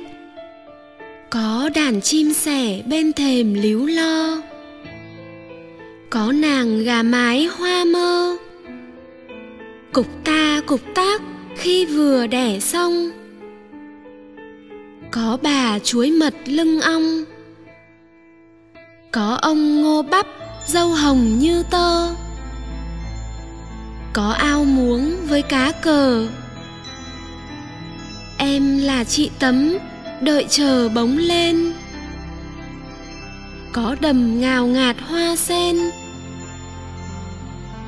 Có 1.29 1.69
đàn 1.75 2.01
chim 2.01 2.33
sẻ 2.33 2.81
bên 2.86 3.13
thềm 3.13 3.53
líu 3.53 3.86
lo. 3.86 4.41
Có 6.10 6.31
nàng 6.31 6.83
gà 6.83 7.03
mái 7.03 7.45
hoa 7.45 7.86
mơ. 7.86 8.38
Cục 9.93 10.07
ta 10.23 10.62
cục 10.65 10.81
tác 10.95 11.21
khi 11.57 11.86
vừa 11.86 12.27
đẻ 12.27 12.60
xong. 12.60 13.12
Có 15.12 15.38
bà 15.41 15.79
chuối 15.79 16.12
mật 16.12 16.33
lưng 16.45 16.81
ong. 16.81 17.23
Có 19.12 19.39
ông 19.41 19.81
ngô 19.81 20.01
bắp 20.01 20.25
dâu 20.67 20.89
hồng 20.89 21.39
như 21.39 21.63
tơ. 21.71 22.15
Có 24.13 24.29
ao 24.29 24.65
muống 24.65 25.15
với 25.27 25.41
cá 25.41 25.71
cờ 25.71 26.27
em 28.38 28.78
là 28.78 29.04
chị 29.04 29.32
tấm, 29.39 29.78
đợi 30.21 30.45
chờ 30.50 30.89
bóng 30.89 31.17
lên. 31.17 31.73
Có 33.71 33.95
đầm 34.00 34.41
ngào 34.41 34.67
ngạt 34.67 34.95
hoa 35.02 35.36
sen. 35.36 35.76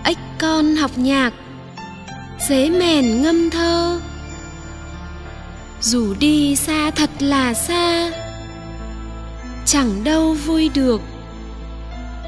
Ếch 0.03 0.17
con 0.39 0.75
học 0.75 0.91
nhạc, 0.95 1.33
dế 2.49 2.69
mèn 2.69 3.21
ngâm 3.21 3.49
thơ. 3.49 3.99
Dù 5.81 6.13
đi 6.19 6.55
xa 6.55 6.91
thật 6.91 7.09
là 7.19 7.53
xa, 7.53 8.11
chẳng 9.65 10.03
đâu 10.03 10.33
vui 10.33 10.69
được 10.73 11.01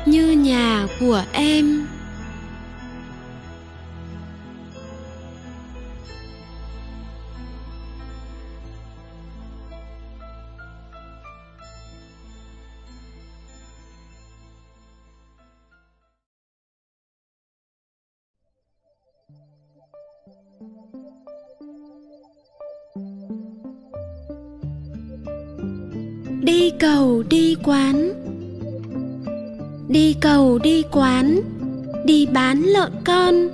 như 0.05 0.31
nhà 0.31 0.87
của 0.99 1.23
em. 1.31 1.87
Đi 26.41 26.71
cầu, 26.79 27.23
đi 27.29 27.55
quán. 27.63 28.13
Đi 29.87 30.15
cầu, 30.21 30.59
đi 30.59 30.83
quán. 30.91 31.41
Đi 32.05 32.25
bán 32.25 32.61
lợn 32.61 32.91
con. 33.03 33.49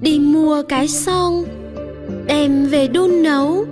Đi 0.00 0.18
mua 0.18 0.62
cái 0.62 0.88
xong 0.88 1.44
đem 2.26 2.66
về 2.66 2.88
đun 2.88 3.22
nấu. 3.22 3.64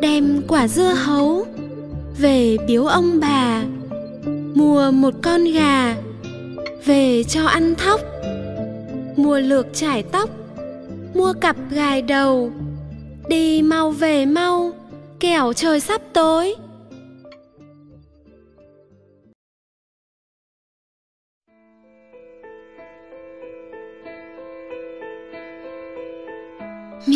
Đem 0.00 0.42
quả 0.48 0.68
dưa 0.68 0.92
hấu. 0.96 1.46
Về 2.18 2.56
biếu 2.66 2.86
ông 2.86 3.20
bà. 3.20 3.62
Mua 4.54 4.90
một 4.90 5.14
con 5.22 5.44
gà. 5.44 5.96
Về 6.84 7.24
cho 7.24 7.46
ăn 7.46 7.74
thóc. 7.74 8.00
Mua 9.16 9.38
lược 9.38 9.66
trải 9.74 10.02
tóc. 10.02 10.30
Mua 11.14 11.32
cặp 11.40 11.56
gài 11.70 12.02
đầu. 12.02 12.50
Đi 13.28 13.62
mau 13.62 13.90
về 13.90 14.26
mau. 14.26 14.72
Kẻo 15.20 15.52
trời 15.52 15.80
sắp 15.80 16.00
tối. 16.12 16.54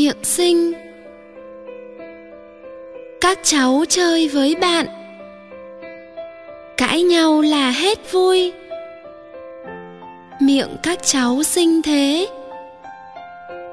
Miệng 0.07 0.25
xinh 0.25 0.73
các 3.21 3.39
cháu 3.43 3.85
chơi 3.89 4.29
với 4.29 4.55
bạn. 4.55 4.87
Cãi 6.77 7.03
nhau 7.03 7.41
là 7.41 7.71
hết 7.71 8.13
vui. 8.13 8.53
Miệng 10.41 10.77
các 10.83 10.99
cháu 11.03 11.43
xinh 11.43 11.83
thế. 11.83 12.29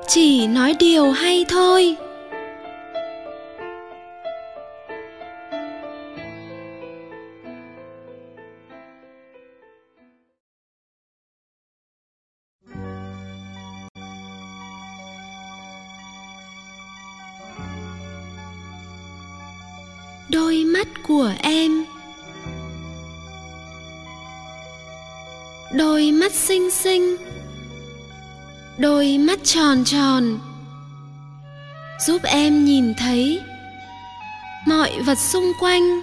Chỉ 0.08 0.48
nói 0.48 0.76
điều 0.80 1.12
hay 1.12 1.46
thôi. 1.50 1.96
Của 21.14 21.32
em. 21.40 21.86
Đôi 25.72 26.12
mắt 26.12 26.32
xinh 26.32 26.72
xinh, 26.72 27.18
đôi 28.78 29.18
mắt 29.18 29.40
tròn 29.44 29.84
tròn 29.86 30.40
giúp 32.00 32.22
em 32.24 32.66
nhìn 32.66 32.94
thấy 32.94 33.42
mọi 34.68 34.92
vật 35.06 35.18
xung 35.18 35.52
quanh. 35.60 36.02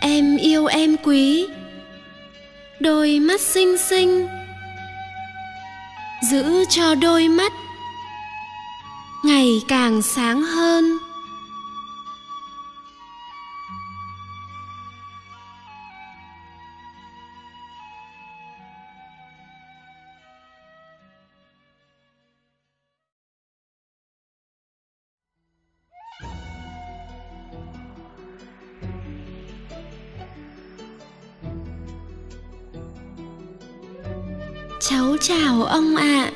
Em 0.00 0.36
yêu 0.36 0.66
em 0.66 0.96
quý. 1.04 1.46
Đôi 2.80 3.20
mắt 3.20 3.40
xinh 3.40 3.78
xinh, 3.78 4.28
giữ 6.30 6.64
cho 6.68 6.94
đôi 6.94 7.28
mắt 7.28 7.52
ngày 9.24 9.48
càng 9.68 10.02
sáng 10.02 10.42
hơn. 10.42 11.07
Ông 35.68 35.96
ạ 35.96 36.02
à. 36.02 36.32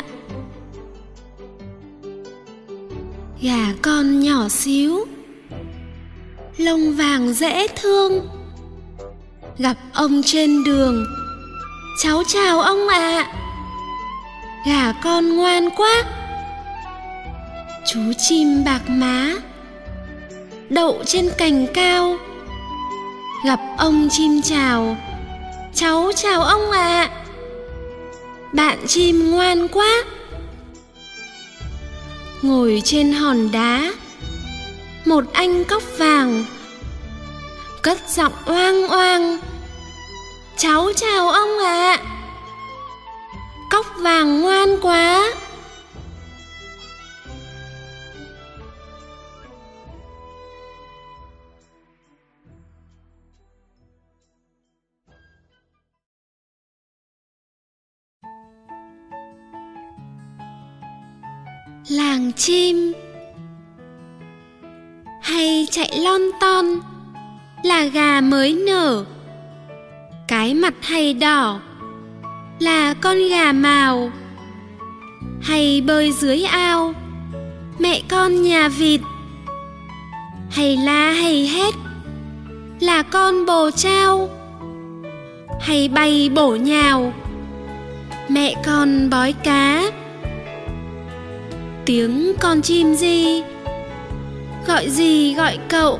gà 3.43 3.75
con 3.83 4.21
nhỏ 4.21 4.49
xíu, 4.49 5.07
lông 6.57 6.93
vàng 6.97 7.33
dễ 7.33 7.67
thương 7.69 8.29
gặp 9.59 9.77
ông 9.93 10.23
trên 10.23 10.65
đường, 10.65 11.07
cháu 12.03 12.23
chào 12.29 12.61
ông 12.61 12.89
ạ 12.89 12.99
à. 12.99 13.33
gà 14.67 14.93
con 15.05 15.37
ngoan 15.37 15.71
quá 15.77 16.05
chú 17.87 18.01
chim 18.19 18.65
bạc 18.65 18.83
má, 18.89 19.35
đậu 20.71 21.03
trên 21.07 21.31
cành 21.39 21.67
cao 21.75 22.17
gặp 23.45 23.61
ông 23.79 24.09
chim 24.11 24.43
chào, 24.43 24.97
cháu 25.75 26.11
chào 26.17 26.43
ông 26.43 26.71
ạ 26.71 27.09
à 27.13 27.22
bạn 28.53 28.87
chim 28.87 29.31
ngoan 29.31 29.69
quá 29.69 30.05
ngồi 32.43 32.83
trên 32.85 33.13
hòn 33.13 33.53
đá, 33.53 33.93
một 35.05 35.25
anh 35.33 35.65
cóc 35.65 35.83
vàng, 35.99 36.45
cất 37.83 37.99
giọng 38.09 38.33
oang 38.47 38.89
oang, 38.89 39.39
cháu 40.57 40.93
chào 40.97 41.29
ông 41.29 41.59
ạ 41.59 41.97
à. 41.99 42.03
cóc 43.71 43.87
vàng 43.99 44.41
ngoan 44.41 44.77
quá 44.81 45.33
làng 61.93 62.33
chim. 62.33 62.93
Hay 65.23 65.67
chạy 65.71 65.99
lon 65.99 66.21
ton, 66.41 66.67
là 67.65 67.85
gà 67.85 68.21
mới 68.21 68.53
nở. 68.53 69.05
Cái 70.29 70.55
mặt 70.55 70.75
hay 70.83 71.15
đỏ, 71.15 71.61
là 72.59 72.95
con 72.95 73.17
gà 73.31 73.53
màu. 73.53 74.11
Hay 75.43 75.81
bơi 75.87 76.13
dưới 76.13 76.43
ao, 76.43 76.95
mẹ 77.79 78.03
con 78.09 78.43
nhà 78.43 78.69
vịt. 78.69 79.01
Hay 80.51 80.77
la 80.77 81.13
hay 81.13 81.47
hét, 81.47 81.75
là 82.81 83.03
con 83.03 83.47
bồ 83.47 83.71
trao. 83.71 84.29
Hay 85.61 85.89
bay 85.89 86.31
bổ 86.35 86.57
nhào, 86.57 87.13
mẹ 88.29 88.55
con 88.65 89.11
bói 89.11 89.33
cá 89.33 89.91
tiếng 91.87 92.33
con 92.41 92.63
chim 92.63 92.95
gì? 92.95 93.43
Gọi 94.67 94.91
gì 94.91 95.35
gọi 95.35 95.59
cậu? 95.69 95.99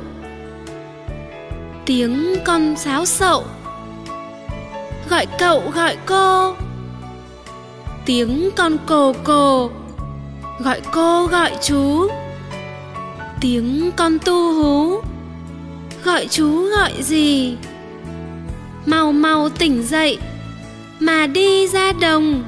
Tiếng 1.85 2.35
con 2.45 2.75
sáo 2.77 3.05
sậu. 3.05 3.43
Gọi 5.09 5.25
cậu 5.39 5.71
gọi 5.75 5.97
cô. 6.05 6.55
Tiếng 8.05 8.49
con 8.55 8.77
cồ 8.85 9.13
cồ. 9.23 9.69
Gọi 10.59 10.81
cô 10.91 11.27
gọi 11.27 11.51
chú. 11.61 12.07
Tiếng 13.41 13.91
con 13.95 14.17
tu 14.25 14.53
hú. 14.53 15.01
Gọi 16.03 16.27
chú 16.29 16.69
gọi 16.77 16.91
gì? 17.03 17.55
Mau 18.85 19.11
mau 19.11 19.49
tỉnh 19.49 19.83
dậy, 19.83 20.17
mà 20.99 21.27
đi 21.27 21.67
ra 21.67 21.91
đồng. 21.91 22.43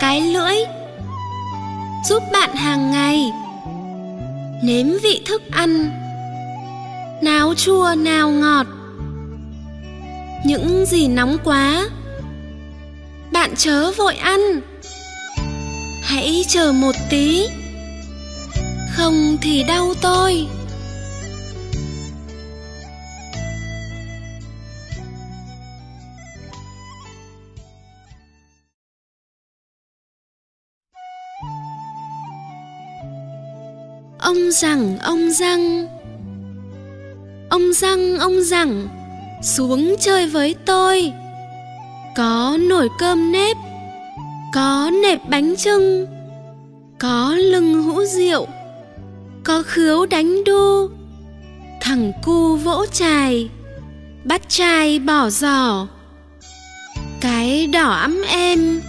Cái 0.00 0.20
lưỡi, 0.20 0.56
giúp 2.04 2.22
bạn 2.32 2.56
hàng 2.56 2.90
ngày, 2.90 3.32
nếm 4.62 4.86
vị 5.02 5.22
thức 5.26 5.42
ăn 5.50 5.90
nào 7.22 7.54
chua 7.54 7.94
nào 7.98 8.30
ngọt, 8.30 8.66
những 10.44 10.86
gì 10.86 11.08
nóng 11.08 11.36
quá. 11.44 11.88
Bạn 13.32 13.54
chớ 13.56 13.92
vội 13.92 14.14
ăn, 14.14 14.40
hãy 16.02 16.44
chờ 16.48 16.72
một 16.72 16.94
tí, 17.10 17.46
không 18.90 19.36
thì 19.42 19.64
đau 19.64 19.94
tôi. 20.00 20.46
Ông 34.26 34.50
rằng, 34.50 34.98
ông 34.98 35.30
răng 35.30 35.86
ông 37.50 37.72
răng 37.72 38.18
ông 38.18 38.42
rằng, 38.42 38.88
xuống 39.42 39.94
chơi 40.00 40.26
với 40.26 40.54
tôi. 40.64 41.12
Có 42.16 42.58
nồi 42.68 42.88
cơm 42.98 43.32
nếp, 43.32 43.56
có 44.54 44.90
nệp 45.02 45.18
bánh 45.28 45.56
trưng, 45.56 46.06
có 46.98 47.34
lưng 47.38 47.82
hũ 47.82 48.04
rượu, 48.04 48.46
có 49.44 49.62
khứu 49.66 50.06
đánh 50.06 50.44
đu, 50.44 50.88
thằng 51.80 52.12
cu 52.24 52.56
vỗ 52.56 52.86
chài, 52.92 53.48
bắt 54.24 54.42
chài 54.48 54.98
bỏ 54.98 55.30
giỏ 55.30 55.86
cái 57.20 57.66
đỏ 57.66 57.90
ấm 57.90 58.22
em 58.28 58.80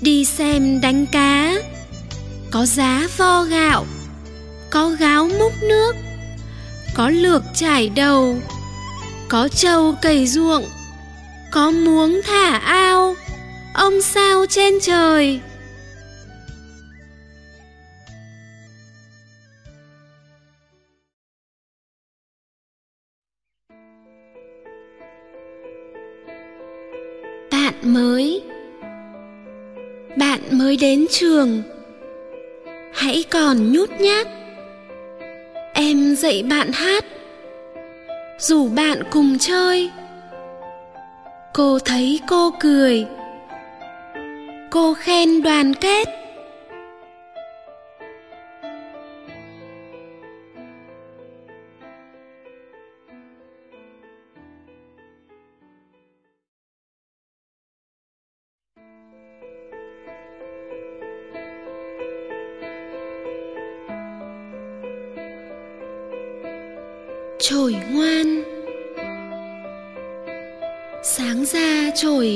đi 0.00 0.24
xem 0.24 0.80
đánh 0.80 1.06
cá, 1.06 1.54
có 2.50 2.66
giá 2.66 3.08
vo 3.16 3.42
gạo 3.42 3.86
có 4.74 4.90
gáo 4.90 5.28
múc 5.38 5.52
nước, 5.62 5.92
có 6.94 7.10
lược 7.10 7.42
trải 7.54 7.88
đầu, 7.88 8.36
có 9.28 9.48
trâu 9.48 9.94
cày 10.02 10.26
ruộng, 10.26 10.64
có 11.50 11.70
muống 11.70 12.20
thả 12.24 12.56
ao, 12.56 13.14
ông 13.74 14.00
sao 14.00 14.46
trên 14.48 14.74
trời. 14.82 15.40
Bạn 27.50 27.74
mới. 27.82 28.42
Bạn 30.16 30.40
mới 30.50 30.76
đến 30.76 31.06
trường. 31.10 31.62
Hãy 32.94 33.24
còn 33.30 33.72
nhút 33.72 33.90
nhát 34.00 34.26
dạy 36.14 36.42
bạn 36.50 36.72
hát. 36.72 37.04
Rủ 38.38 38.68
bạn 38.68 39.02
cùng 39.10 39.38
chơi, 39.38 39.90
cô 41.52 41.78
thấy 41.78 42.20
cô 42.28 42.50
cười. 42.60 43.06
Cô 44.70 44.94
khen 44.94 45.42
đoàn 45.42 45.74
kết. 45.74 46.23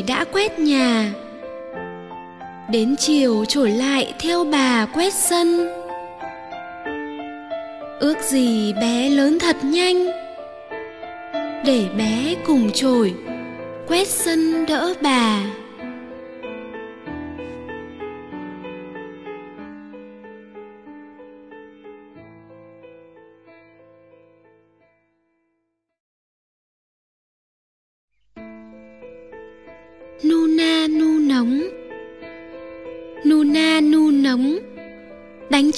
Đã 0.09 0.25
quét 0.33 0.59
nhà. 0.59 1.13
Đến 2.71 2.97
chiều 2.99 3.45
trổi 3.45 3.71
lại 3.71 4.15
theo 4.19 4.45
bà 4.45 4.87
quét 4.95 5.15
sân. 5.15 5.69
Ước 8.01 8.19
gì 8.23 8.73
bé 8.73 9.11
lớn 9.11 9.39
thật 9.39 9.57
nhanh. 9.63 10.07
Để 11.65 11.85
bé 11.99 12.35
cùng 12.47 12.71
trổi 12.71 13.15
quét 13.89 14.09
sân 14.09 14.67
đỡ 14.67 14.95
bà. 15.01 15.41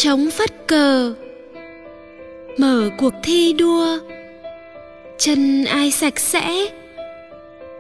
Trống 0.03 0.31
phất 0.31 0.67
cờ. 0.67 1.15
Mở 2.59 2.91
cuộc 2.99 3.15
thi 3.23 3.53
đua. 3.53 3.99
Chân 5.19 5.65
ai 5.65 5.91
sạch 5.91 6.19
sẽ, 6.19 6.67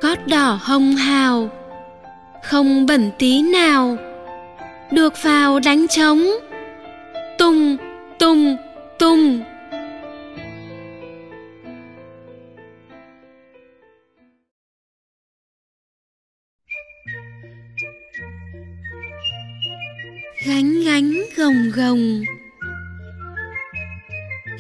gót 0.01 0.27
đỏ 0.27 0.59
hồng 0.63 0.95
hào. 0.97 1.51
Không 2.43 2.87
bẩn 2.87 3.11
tí 3.19 3.43
nào, 3.43 3.97
được 4.91 5.13
vào 5.23 5.61
đánh 5.61 5.89
trống. 5.89 6.27
Tung 7.39 7.77
tung 8.19 8.57
tung 8.99 9.41
gồng 21.41 21.71
gồng. 21.71 22.25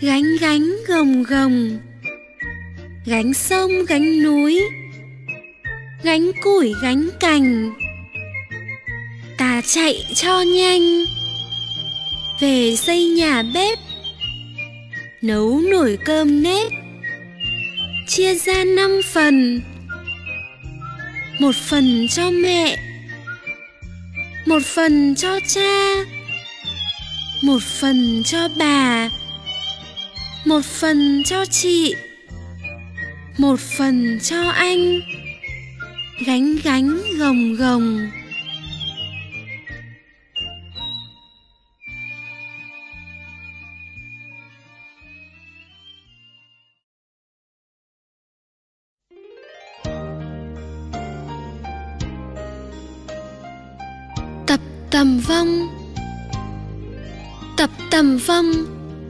Gánh 0.00 0.36
gánh 0.40 0.76
gồng 0.88 1.22
gồng. 1.22 1.78
Gánh 3.06 3.34
sông, 3.34 3.70
gánh 3.88 4.22
núi. 4.22 4.62
Gánh 6.02 6.30
củi, 6.42 6.74
gánh 6.82 7.08
cành. 7.20 7.72
Ta 9.38 9.60
chạy 9.66 10.04
cho 10.14 10.40
nhanh. 10.40 11.04
Về 12.40 12.76
xây 12.76 13.04
nhà 13.04 13.42
bếp. 13.54 13.78
Nấu 15.22 15.60
nồi 15.60 15.98
cơm 16.04 16.42
nếp. 16.42 16.72
Chia 18.06 18.34
ra 18.34 18.64
năm 18.64 19.00
phần. 19.12 19.60
Một 21.40 21.54
phần 21.54 22.06
cho 22.10 22.30
mẹ. 22.30 22.76
Một 24.46 24.62
phần 24.62 25.14
cho 25.14 25.40
cha 25.48 26.04
một 27.42 27.62
phần 27.62 28.22
cho 28.24 28.48
bà. 28.58 29.10
Một 30.44 30.64
phần 30.64 31.22
cho 31.24 31.44
chị. 31.44 31.94
Một 33.38 33.60
phần 33.60 34.18
cho 34.22 34.48
anh. 34.48 35.00
Gánh 36.26 36.56
gánh, 36.64 37.00
gồng 37.18 37.54
gồng. 37.54 38.10
Tập 54.46 54.60
tầm 54.90 55.20
vong 55.28 55.79
tầm 57.90 58.18
vong, 58.18 58.52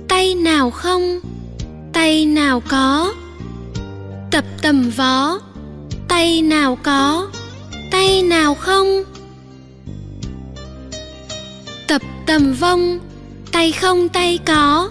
tay 0.08 0.34
nào 0.34 0.70
không, 0.70 1.20
tay 1.92 2.26
nào 2.26 2.62
có. 2.68 3.14
Tập 4.30 4.44
tầm 4.62 4.90
vó 4.96 5.38
tay 6.08 6.42
nào 6.42 6.78
có, 6.82 7.28
tay 7.90 8.22
nào 8.22 8.54
không. 8.54 9.04
Tập 11.88 12.02
tầm 12.26 12.52
vong, 12.52 12.98
tay 13.52 13.72
không, 13.72 14.08
tay 14.08 14.38
có. 14.46 14.90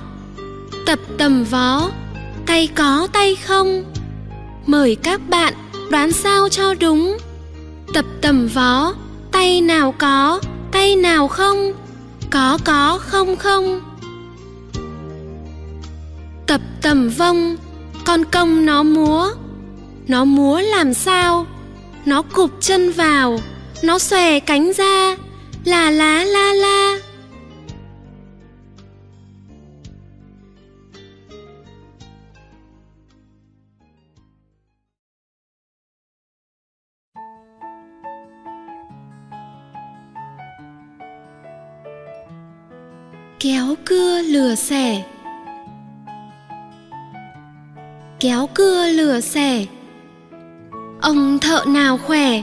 Tập 0.86 1.00
tầm 1.18 1.44
vó 1.44 1.90
tay 2.46 2.70
có, 2.76 3.08
tay 3.14 3.36
không. 3.36 3.84
Mời 4.66 4.96
các 4.96 5.30
bạn 5.30 5.54
đoán 5.92 6.12
sao 6.12 6.50
cho 6.50 6.74
đúng. 6.74 7.18
Tập 7.94 8.06
tầm 8.22 8.48
vó 8.48 8.94
tay 9.32 9.62
nào 9.62 9.94
có, 9.98 10.40
tay 10.72 10.96
nào 10.96 11.28
không 11.28 11.74
có 12.30 12.57
có, 12.65 12.99
không 13.01 13.36
không. 13.38 13.82
Tập 16.47 16.61
tầm 16.82 17.09
vông 17.09 17.57
con 18.05 18.25
công 18.25 18.65
nó 18.65 18.84
múa. 18.84 19.32
Nó 20.07 20.25
múa 20.25 20.59
làm 20.59 20.93
sao? 20.93 21.45
Nó 22.05 22.21
cụp 22.21 22.51
chân 22.59 22.91
vào, 22.91 23.39
nó 23.84 23.99
xòe 23.99 24.39
cánh 24.39 24.71
ra. 24.73 25.15
Là 25.65 25.91
lá 25.91 26.23
la 26.23 26.53
la. 26.53 26.99
Kéo 43.40 43.76
cưa 43.86 44.22
lừa 44.22 44.56
xẻ. 44.56 45.04
Kéo 48.20 48.50
cưa 48.54 48.88
lừa 48.88 49.20
xẻ. 49.20 49.66
Ông 51.02 51.40
thợ 51.40 51.64
nào 51.68 51.98
khỏe? 51.98 52.42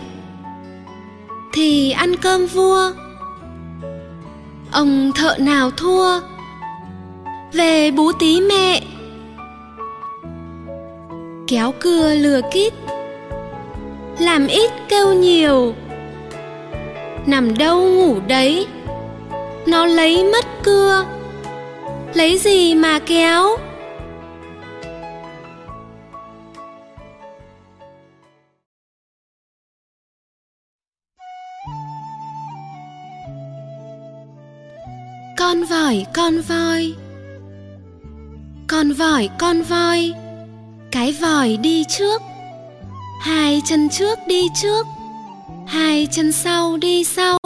Thì 1.52 1.90
ăn 1.90 2.16
cơm 2.16 2.46
vua. 2.46 2.92
Ông 4.72 5.12
thợ 5.14 5.36
nào 5.38 5.70
thua? 5.70 6.20
Về 7.52 7.90
bú 7.90 8.12
tí 8.12 8.40
mẹ. 8.40 8.82
Kéo 11.46 11.72
cưa 11.80 12.14
lừa 12.14 12.40
kít. 12.52 12.72
Làm 14.18 14.46
ít 14.46 14.70
kêu 14.88 15.14
nhiều. 15.14 15.74
Nằm 17.26 17.58
đâu 17.58 17.80
ngủ 17.80 18.20
đấy? 18.28 18.66
Nó 19.66 19.86
lấy 19.86 20.24
mất 20.24 20.44
cưa. 20.64 21.04
Lấy 22.14 22.38
gì 22.38 22.74
mà 22.74 22.98
kéo? 22.98 23.56
Con 35.38 35.64
vỏi 35.64 36.06
con 36.14 36.40
voi. 36.48 36.94
Con 38.68 38.92
vỏi 38.92 39.28
con 39.38 39.62
voi. 39.62 40.12
Cái 40.90 41.12
vòi 41.12 41.56
đi 41.56 41.84
trước. 41.88 42.22
Hai 43.20 43.62
chân 43.64 43.88
trước 43.88 44.18
đi 44.26 44.42
trước. 44.62 44.86
Hai 45.66 46.08
chân 46.10 46.32
sau 46.32 46.76
đi 46.76 47.04
sau 47.04 47.38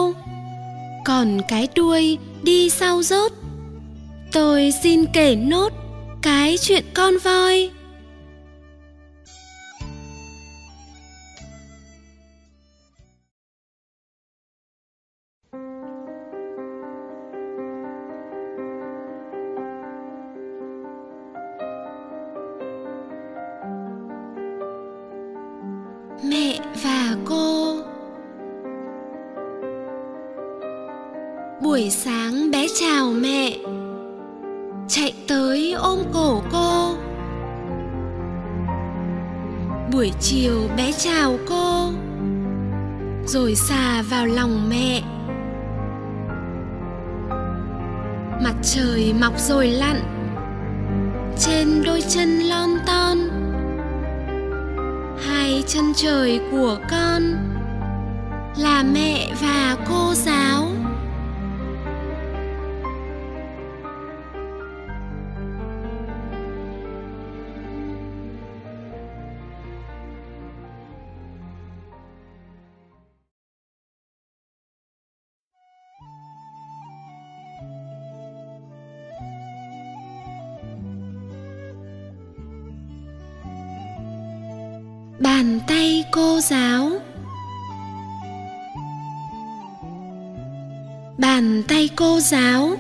còn 1.21 1.41
cái 1.49 1.69
đuôi 1.77 2.19
đi 2.43 2.71
sau 2.71 3.03
rốt. 3.03 3.33
Tôi 4.33 4.73
xin 4.83 5.05
kể 5.13 5.37
nốt 5.37 5.73
cái 6.23 6.57
chuyện 6.61 6.85
con 6.95 7.15
voi. 7.19 7.71
Buổi 31.91 31.97
sáng 31.97 32.51
bé 32.51 32.67
chào 32.81 33.13
mẹ. 33.13 33.57
Chạy 34.89 35.13
tới 35.29 35.73
ôm 35.73 35.99
cổ 36.13 36.43
cô. 36.53 36.95
Buổi 39.93 40.13
chiều 40.21 40.69
bé 40.77 40.93
chào 40.93 41.39
cô. 41.49 41.91
Rồi 43.27 43.55
xà 43.55 44.03
vào 44.03 44.27
lòng 44.27 44.69
mẹ. 44.69 45.03
Mặt 48.45 48.55
trời 48.63 49.15
mọc 49.21 49.39
rồi 49.39 49.67
lặn. 49.67 49.97
Trên 51.39 51.83
đôi 51.85 52.03
chân 52.09 52.39
lon 52.41 52.71
ton. 52.87 53.19
Hai 55.27 55.65
chân 55.67 55.93
trời 55.97 56.41
của 56.51 56.79
con 56.91 57.23
là 58.57 58.85
mẹ 58.95 59.35
và 59.43 59.77
cô 59.89 60.15
giáo. 60.15 60.67
Cô 92.01 92.21
giáo. 92.21 92.77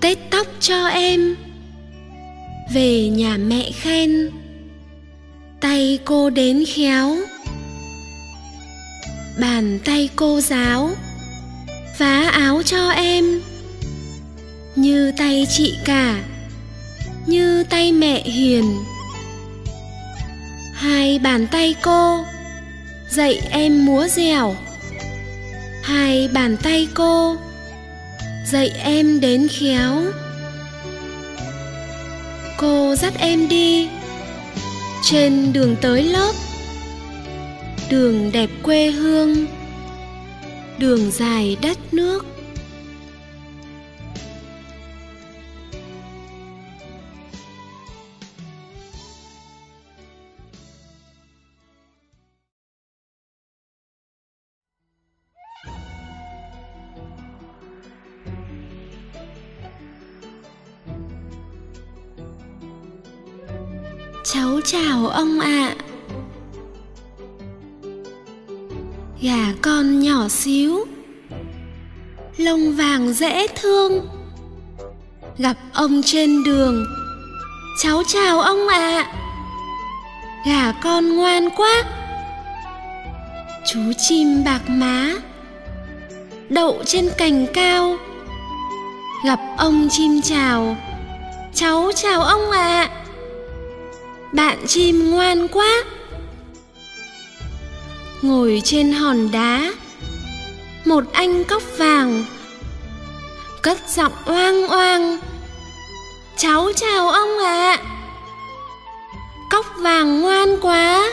Tết 0.00 0.18
tóc 0.30 0.46
cho 0.60 0.86
em. 0.86 1.36
Về 2.74 3.08
nhà 3.08 3.36
mẹ 3.36 3.70
khen. 3.72 4.30
Tay 5.60 5.98
cô 6.04 6.30
đến 6.30 6.64
khéo. 6.68 7.16
Bàn 9.40 9.78
tay 9.84 10.08
cô 10.16 10.40
giáo. 10.40 10.90
Vá 11.98 12.30
áo 12.32 12.62
cho 12.62 12.90
em. 12.90 13.40
Như 14.76 15.12
tay 15.16 15.46
chị 15.50 15.74
cả. 15.84 16.22
Như 17.26 17.64
tay 17.64 17.92
mẹ 17.92 18.22
hiền. 18.22 18.64
Hai 20.74 21.18
bàn 21.18 21.46
tay 21.46 21.74
cô. 21.82 22.24
Dạy 23.10 23.40
em 23.50 23.86
múa 23.86 24.08
dẻo. 24.08 24.56
Hai 25.82 26.28
bàn 26.28 26.56
tay 26.62 26.88
cô 26.94 27.36
dạy 28.44 28.68
em 28.68 29.20
đến 29.20 29.48
khéo. 29.48 30.02
Cô 32.56 32.94
dắt 32.94 33.12
em 33.18 33.48
đi. 33.48 33.88
Trên 35.04 35.52
đường 35.52 35.76
tới 35.80 36.02
lớp. 36.02 36.32
Đường 37.90 38.32
đẹp 38.32 38.50
quê 38.62 38.90
hương. 38.90 39.46
Đường 40.78 41.10
dài 41.10 41.56
đất 41.62 41.78
nước. 41.94 42.31
Chào 64.64 65.06
ông 65.06 65.40
ạ. 65.40 65.48
À. 65.48 65.76
gà 69.22 69.54
con 69.62 70.00
nhỏ 70.00 70.28
xíu. 70.28 70.84
Lông 72.36 72.72
vàng 72.72 73.12
dễ 73.12 73.46
thương. 73.46 74.08
Gặp 75.38 75.56
ông 75.72 76.02
trên 76.04 76.44
đường. 76.44 76.86
Cháu 77.82 78.02
chào 78.08 78.40
ông 78.40 78.68
ạ. 78.68 79.02
À. 79.02 79.12
gà 80.46 80.72
con 80.82 81.16
ngoan 81.16 81.48
quá. 81.56 81.84
Chú 83.66 83.80
chim 83.98 84.44
bạc 84.44 84.62
má. 84.66 85.14
Đậu 86.48 86.82
trên 86.86 87.10
cành 87.18 87.46
cao. 87.54 87.96
Gặp 89.24 89.40
ông 89.58 89.88
chim 89.90 90.20
chào. 90.22 90.76
Cháu 91.54 91.90
chào 91.94 92.22
ông 92.22 92.50
ạ. 92.50 92.88
à 92.90 93.01
bạn 94.32 94.66
chim 94.66 95.10
ngoan 95.10 95.48
quá 95.48 95.84
ngồi 98.22 98.62
trên 98.64 98.92
hòn 98.92 99.30
đá, 99.32 99.72
một 100.84 101.04
anh 101.12 101.44
cóc 101.44 101.62
vàng, 101.78 102.24
cất 103.62 103.78
giọng 103.88 104.12
oang 104.24 104.68
oang, 104.68 105.18
cháu 106.36 106.68
chào 106.76 107.08
ông 107.08 107.38
ạ 107.38 107.76
à. 107.76 107.82
cóc 109.50 109.66
vàng 109.76 110.20
ngoan 110.20 110.60
quá 110.60 111.12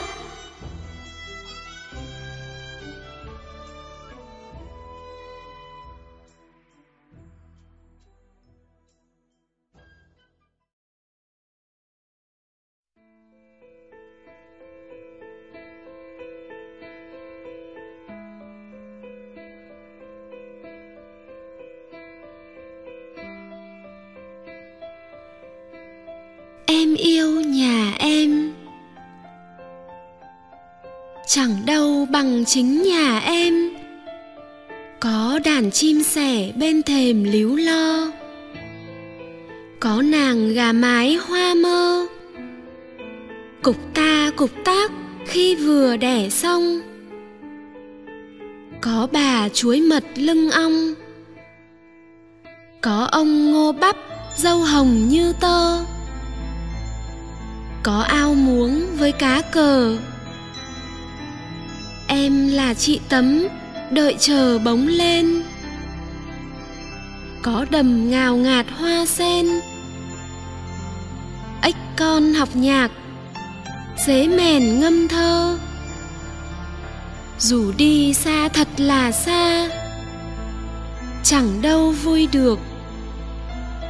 chính 32.51 32.83
nhà 32.83 33.19
em. 33.19 33.69
Có 34.99 35.39
đàn 35.45 35.71
chim 35.71 36.03
sẻ 36.03 36.51
bên 36.55 36.83
thềm 36.83 37.23
líu 37.23 37.55
lo. 37.55 38.11
Có 39.79 40.01
nàng 40.01 40.53
gà 40.53 40.71
mái 40.71 41.15
hoa 41.15 41.53
mơ. 41.53 42.07
Cục 43.61 43.75
ta 43.93 44.31
cục 44.35 44.49
tác 44.65 44.91
khi 45.25 45.55
vừa 45.55 45.97
đẻ 45.97 46.29
xong. 46.29 46.81
Có 48.81 49.07
bà 49.11 49.49
chuối 49.49 49.81
mật 49.81 50.03
lưng 50.15 50.51
ong. 50.51 50.93
Có 52.81 53.07
ông 53.11 53.51
ngô 53.51 53.71
bắp 53.71 53.95
dâu 54.37 54.57
hồng 54.57 55.07
như 55.09 55.33
tơ. 55.41 55.83
Có 57.83 57.99
ao 58.01 58.33
muống 58.33 58.85
với 58.97 59.11
cá 59.11 59.41
cờ 59.41 59.97
em 62.09 62.47
là 62.47 62.73
chị 62.73 62.99
tấm, 63.09 63.47
đợi 63.91 64.15
chờ 64.19 64.59
bóng 64.59 64.87
lên. 64.87 65.43
Có 67.41 67.65
đầm 67.69 68.09
ngào 68.09 68.35
ngạt 68.35 68.65
hoa 68.77 69.05
sen. 69.05 69.45
Ếch 71.61 71.75
con 71.97 72.33
học 72.33 72.49
nhạc, 72.53 72.91
dế 74.05 74.27
mèn 74.27 74.79
ngâm 74.79 75.07
thơ. 75.07 75.57
Dù 77.39 77.71
đi 77.77 78.13
xa 78.13 78.47
thật 78.47 78.67
là 78.77 79.11
xa, 79.11 79.69
chẳng 81.23 81.61
đâu 81.61 81.91
vui 81.91 82.27
được 82.31 82.59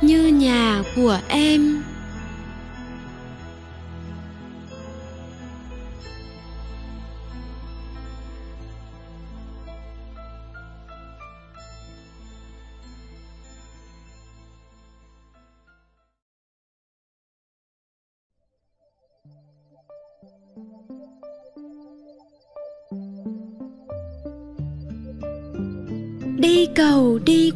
như 0.02 0.28
nhà 0.28 0.84
của 0.96 1.20
em. 1.28 1.84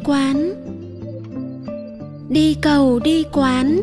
Quán. 0.04 0.54
Đi 2.28 2.54
cầu, 2.54 2.98
đi 2.98 3.24
quán, 3.32 3.82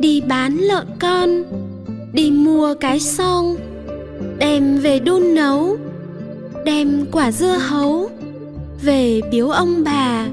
đi 0.00 0.20
bán 0.20 0.56
lợn 0.56 0.86
con, 1.00 1.44
đi 2.12 2.30
mua 2.30 2.74
cái 2.74 3.00
xong 3.00 3.56
đem 4.38 4.78
về 4.78 4.98
đun 4.98 5.34
nấu, 5.34 5.76
đem 6.64 7.06
quả 7.12 7.32
dưa 7.32 7.58
hấu 7.60 8.10
về 8.82 9.20
biếu 9.30 9.48
ông 9.48 9.84
bà, 9.84 10.26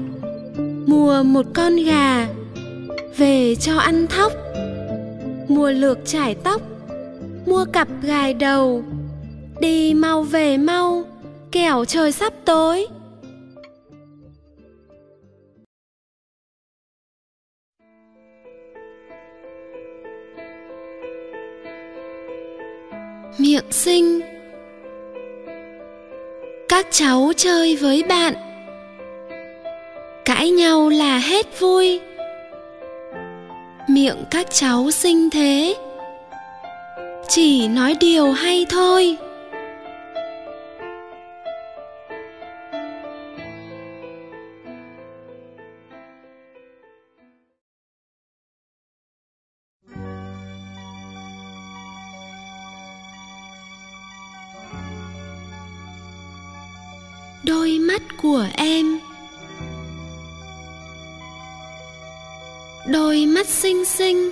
mua 0.86 1.22
một 1.22 1.46
con 1.54 1.76
gà 1.76 2.28
về 3.16 3.54
cho 3.54 3.76
ăn 3.78 4.06
thóc, 4.06 4.32
mua 5.48 5.70
lược 5.70 5.98
trải 6.04 6.34
tóc, 6.34 6.62
mua 7.46 7.64
cặp 7.72 7.88
gài 8.02 8.34
đầu, 8.34 8.82
đi 9.60 9.94
mau 9.94 10.22
về 10.22 10.56
mau, 10.56 11.04
kẻo 11.52 11.84
trời 11.84 12.12
sắp 12.12 12.32
tối. 12.44 12.86
Miệng 23.46 23.72
xinh. 23.72 24.20
Các 26.68 26.86
cháu 26.90 27.32
chơi 27.36 27.76
với 27.76 28.02
bạn. 28.02 28.34
Cãi 30.24 30.50
nhau 30.50 30.88
là 30.88 31.18
hết 31.18 31.60
vui. 31.60 32.00
Miệng 33.88 34.24
các 34.30 34.46
cháu 34.50 34.90
xinh 34.90 35.30
thế. 35.30 35.76
Chỉ 37.28 37.68
nói 37.68 37.96
điều 38.00 38.32
hay 38.32 38.66
thôi. 38.68 39.16
Của 58.26 58.46
em. 58.54 58.98
Đôi 62.86 63.26
mắt 63.26 63.46
xinh 63.48 63.84
xinh, 63.84 64.30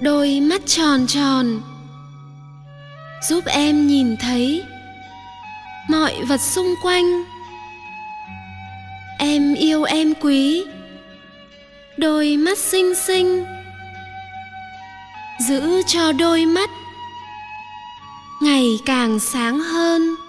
đôi 0.00 0.40
mắt 0.40 0.62
tròn 0.66 1.06
tròn, 1.06 1.60
giúp 3.28 3.44
em 3.46 3.86
nhìn 3.86 4.16
thấy 4.16 4.62
mọi 5.88 6.14
vật 6.28 6.40
xung 6.40 6.74
quanh. 6.82 7.24
Em 9.18 9.54
yêu 9.54 9.84
em 9.84 10.14
quý, 10.20 10.64
đôi 11.96 12.36
mắt 12.36 12.58
xinh 12.58 12.94
xinh, 12.94 13.44
giữ 15.48 15.82
cho 15.86 16.12
đôi 16.12 16.46
mắt 16.46 16.70
ngày 18.42 18.66
càng 18.86 19.20
sáng 19.20 19.60
hơn. 19.60 20.23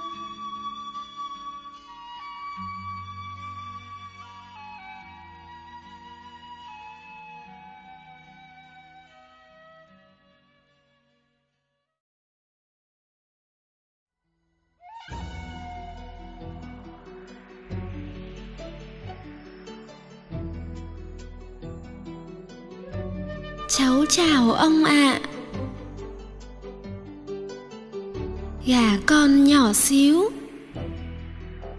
Con 29.26 29.43
nhỏ 29.43 29.73
xíu. 29.73 30.30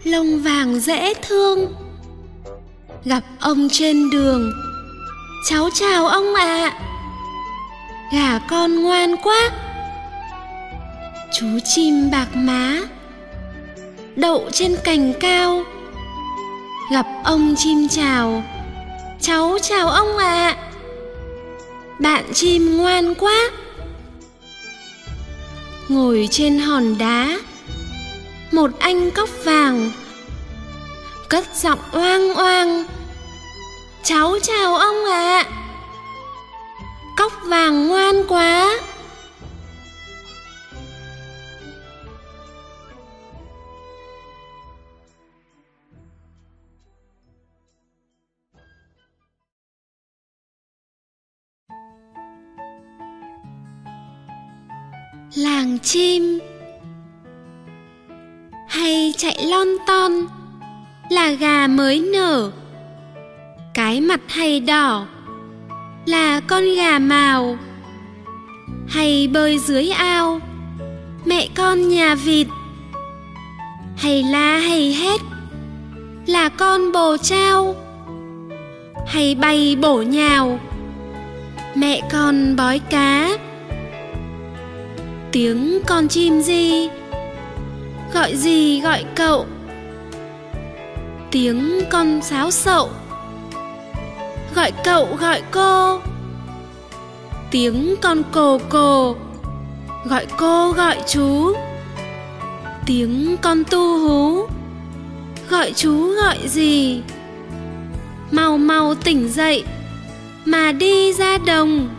Lông 0.03 0.39
vàng 0.43 0.79
dễ 0.79 1.13
thương. 1.13 1.73
Gặp 3.05 3.23
ông 3.39 3.67
trên 3.71 4.09
đường. 4.09 4.51
Cháu 5.49 5.69
chào 5.73 6.07
ông 6.07 6.33
ạ. 6.33 6.69
À. 6.69 6.79
gà 8.13 8.39
con 8.49 8.83
ngoan 8.83 9.15
quá. 9.23 9.51
Chú 11.33 11.45
chim 11.65 12.11
bạc 12.11 12.27
má. 12.35 12.79
Đậu 14.15 14.49
trên 14.51 14.75
cành 14.83 15.13
cao. 15.19 15.63
Gặp 16.91 17.05
ông 17.23 17.55
chim 17.57 17.87
chào. 17.87 18.43
Cháu 19.21 19.57
chào 19.61 19.89
ông 19.89 20.17
ạ. 20.17 20.55
À. 20.57 20.57
bạn 21.99 22.23
chim 22.33 22.77
ngoan 22.77 23.13
quá 23.15 23.49
ngồi 25.89 26.27
trên 26.31 26.59
hòn 26.59 26.97
đá 26.97 27.39
một 28.51 28.71
anh 28.79 29.11
cóc 29.11 29.29
vàng 29.43 29.91
cất 31.29 31.45
giọng 31.55 31.79
oang 31.91 32.33
oang, 32.33 32.85
cháu 34.03 34.35
chào 34.43 34.75
ông 34.75 35.05
ạ 35.05 35.43
à. 35.43 35.49
cóc 37.17 37.31
vàng 37.45 37.87
ngoan 37.87 38.23
quá 38.27 38.79
chim. 55.77 56.39
Hay 58.67 59.13
chạy 59.17 59.45
lon 59.45 59.67
ton, 59.87 60.11
là 61.09 61.31
gà 61.31 61.67
mới 61.67 61.99
nở. 61.99 62.51
Cái 63.73 64.01
mặt 64.01 64.19
hay 64.27 64.59
đỏ, 64.59 65.05
là 66.05 66.39
con 66.39 66.63
gà 66.75 66.99
màu. 66.99 67.57
Hay 68.87 69.27
bơi 69.27 69.59
dưới 69.59 69.89
ao, 69.89 70.39
mẹ 71.25 71.47
con 71.55 71.89
nhà 71.89 72.15
vịt. 72.15 72.47
Hay 73.97 74.23
la 74.23 74.57
hay 74.57 74.93
hét, 74.93 75.21
là 76.25 76.49
con 76.49 76.91
bồ 76.91 77.17
trao. 77.17 77.75
Hay 79.07 79.35
bay 79.35 79.77
bổ 79.81 80.01
nhào, 80.01 80.59
mẹ 81.75 82.01
con 82.11 82.55
bói 82.55 82.79
cá 82.89 83.37
tiếng 85.31 85.79
con 85.87 86.07
chim 86.07 86.41
gì? 86.41 86.89
Gọi 88.13 88.35
gì 88.35 88.81
gọi 88.81 89.05
cậu? 89.15 89.45
Tiếng 91.31 91.81
con 91.89 92.21
sáo 92.21 92.51
sậu. 92.51 92.89
Gọi 94.55 94.71
cậu 94.83 95.17
gọi 95.19 95.41
cô. 95.51 95.99
Tiếng 97.51 97.95
con 98.01 98.23
cồ 98.31 98.57
cồ. 98.69 99.15
Gọi 100.05 100.25
cô 100.37 100.71
gọi 100.71 100.97
chú. 101.07 101.53
Tiếng 102.85 103.37
con 103.41 103.63
tu 103.71 103.99
hú. 103.99 104.47
Gọi 105.49 105.73
chú 105.75 106.13
gọi 106.13 106.37
gì? 106.47 107.01
Mau 108.31 108.57
mau 108.57 108.95
tỉnh 108.95 109.29
dậy, 109.29 109.63
mà 110.45 110.71
đi 110.71 111.13
ra 111.13 111.37
đồng. 111.37 111.89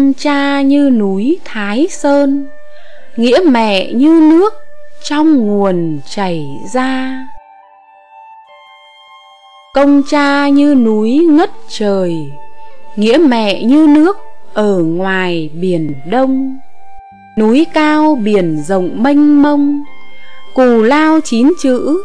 Công 0.00 0.12
cha 0.14 0.60
như 0.60 0.90
núi 0.90 1.38
Thái 1.44 1.86
Sơn, 1.90 2.46
Nghĩa 3.16 3.40
mẹ 3.48 3.92
như 3.92 4.20
nước 4.20 4.54
trong 5.02 5.46
nguồn 5.46 6.00
chảy 6.10 6.46
ra. 6.72 7.26
Công 9.74 10.02
cha 10.10 10.48
như 10.48 10.74
núi 10.74 11.26
ngất 11.30 11.50
trời, 11.68 12.14
Nghĩa 12.96 13.18
mẹ 13.18 13.62
như 13.62 13.86
nước 13.86 14.16
ở 14.54 14.78
ngoài 14.78 15.50
biển 15.54 15.94
đông. 16.10 16.58
Núi 17.38 17.66
cao 17.74 18.18
biển 18.24 18.62
rộng 18.68 19.02
mênh 19.02 19.42
mông, 19.42 19.82
Cù 20.54 20.82
lao 20.82 21.20
chín 21.24 21.52
chữ 21.62 22.02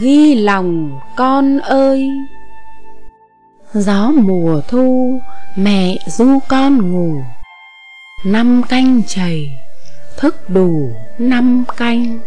ghi 0.00 0.34
lòng 0.34 1.00
con 1.16 1.58
ơi. 1.58 2.10
Gió 3.72 4.12
mùa 4.14 4.60
thu, 4.68 5.20
mẹ 5.56 5.96
du 6.06 6.38
con 6.48 6.92
ngủ 6.92 7.35
năm 8.26 8.62
canh 8.68 9.02
chày, 9.06 9.58
thức 10.16 10.50
đủ 10.50 10.92
năm 11.18 11.64
canh. 11.76 12.18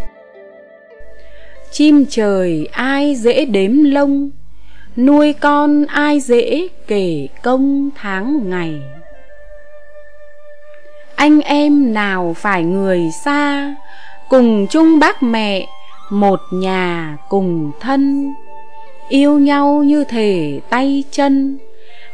Chim 1.72 2.06
trời 2.10 2.68
ai 2.72 3.16
dễ 3.16 3.46
đếm 3.46 3.84
lông, 3.84 4.30
nuôi 4.98 5.34
con 5.34 5.86
ai 5.86 6.20
dễ 6.20 6.68
kể 6.88 7.28
công 7.44 7.90
tháng 7.96 8.50
ngày. 8.50 8.82
Anh 11.16 11.42
em 11.42 11.94
nào 11.94 12.36
phải 12.38 12.64
người 12.64 13.02
xa, 13.26 13.76
cùng 14.30 14.68
chung 14.68 15.00
bác 15.00 15.24
mẹ, 15.24 15.68
một 16.10 16.40
nhà 16.54 17.18
cùng 17.30 17.72
thân. 17.80 18.34
Yêu 19.10 19.40
nhau 19.40 19.84
như 19.84 20.04
thể 20.04 20.60
tay 20.70 21.04
chân 21.12 21.58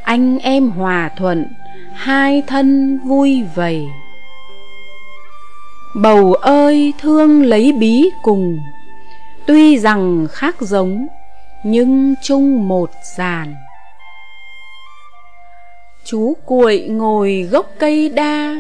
anh 0.05 0.39
em 0.39 0.69
hòa 0.69 1.09
thuận, 1.17 1.45
hai 1.93 2.43
thân 2.47 2.99
vui 3.07 3.43
vầy. 3.55 3.85
Bầu 5.95 6.33
ơi, 6.33 6.93
thương 6.99 7.43
lấy 7.43 7.71
bí 7.71 8.09
cùng. 8.23 8.59
Tuy 9.47 9.77
rằng 9.77 10.27
khác 10.31 10.55
giống, 10.61 11.07
nhưng 11.63 12.15
chung 12.23 12.67
một 12.67 12.89
giàn 13.17 13.55
chú 16.05 16.37
cuội 16.45 16.79
ngồi 16.79 17.47
gốc 17.51 17.71
cây 17.79 18.09
đa, 18.09 18.55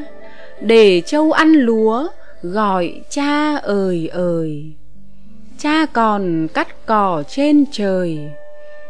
để 0.61 1.01
châu 1.05 1.31
ăn 1.31 1.53
lúa, 1.53 2.07
gọi 2.41 3.01
cha 3.09 3.55
ơi 3.55 4.09
ơi. 4.13 4.73
Cha 5.59 5.85
còn 5.93 6.47
cắt 6.53 6.85
cỏ 6.85 7.23
trên 7.27 7.65
trời, 7.71 8.19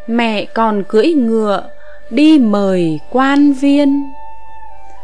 mẹ 0.07 0.45
còn 0.45 0.83
cưỡi 0.87 1.07
ngựa 1.13 1.69
đi 2.09 2.39
mời 2.39 2.99
quan 3.09 3.53
viên. 3.53 4.03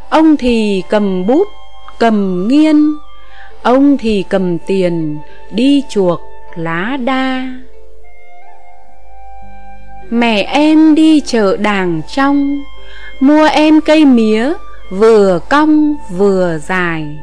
Ông 0.09 0.37
thì 0.37 0.83
cầm 0.89 1.25
bút, 1.27 1.47
cầm 1.99 2.47
nghiên. 2.47 2.77
Ông 3.63 3.97
thì 3.97 4.23
cầm 4.29 4.57
tiền, 4.57 5.17
đi 5.51 5.83
chuộc 5.89 6.21
lá 6.55 6.97
đa. 7.03 7.47
Mẹ 10.09 10.41
em 10.41 10.95
đi 10.95 11.21
chợ 11.21 11.57
đàng 11.57 12.01
trong, 12.07 12.63
mua 13.19 13.45
em 13.45 13.81
cây 13.81 14.05
mía, 14.05 14.53
vừa 14.89 15.39
cong 15.49 15.95
vừa 16.09 16.57
dài. 16.67 17.17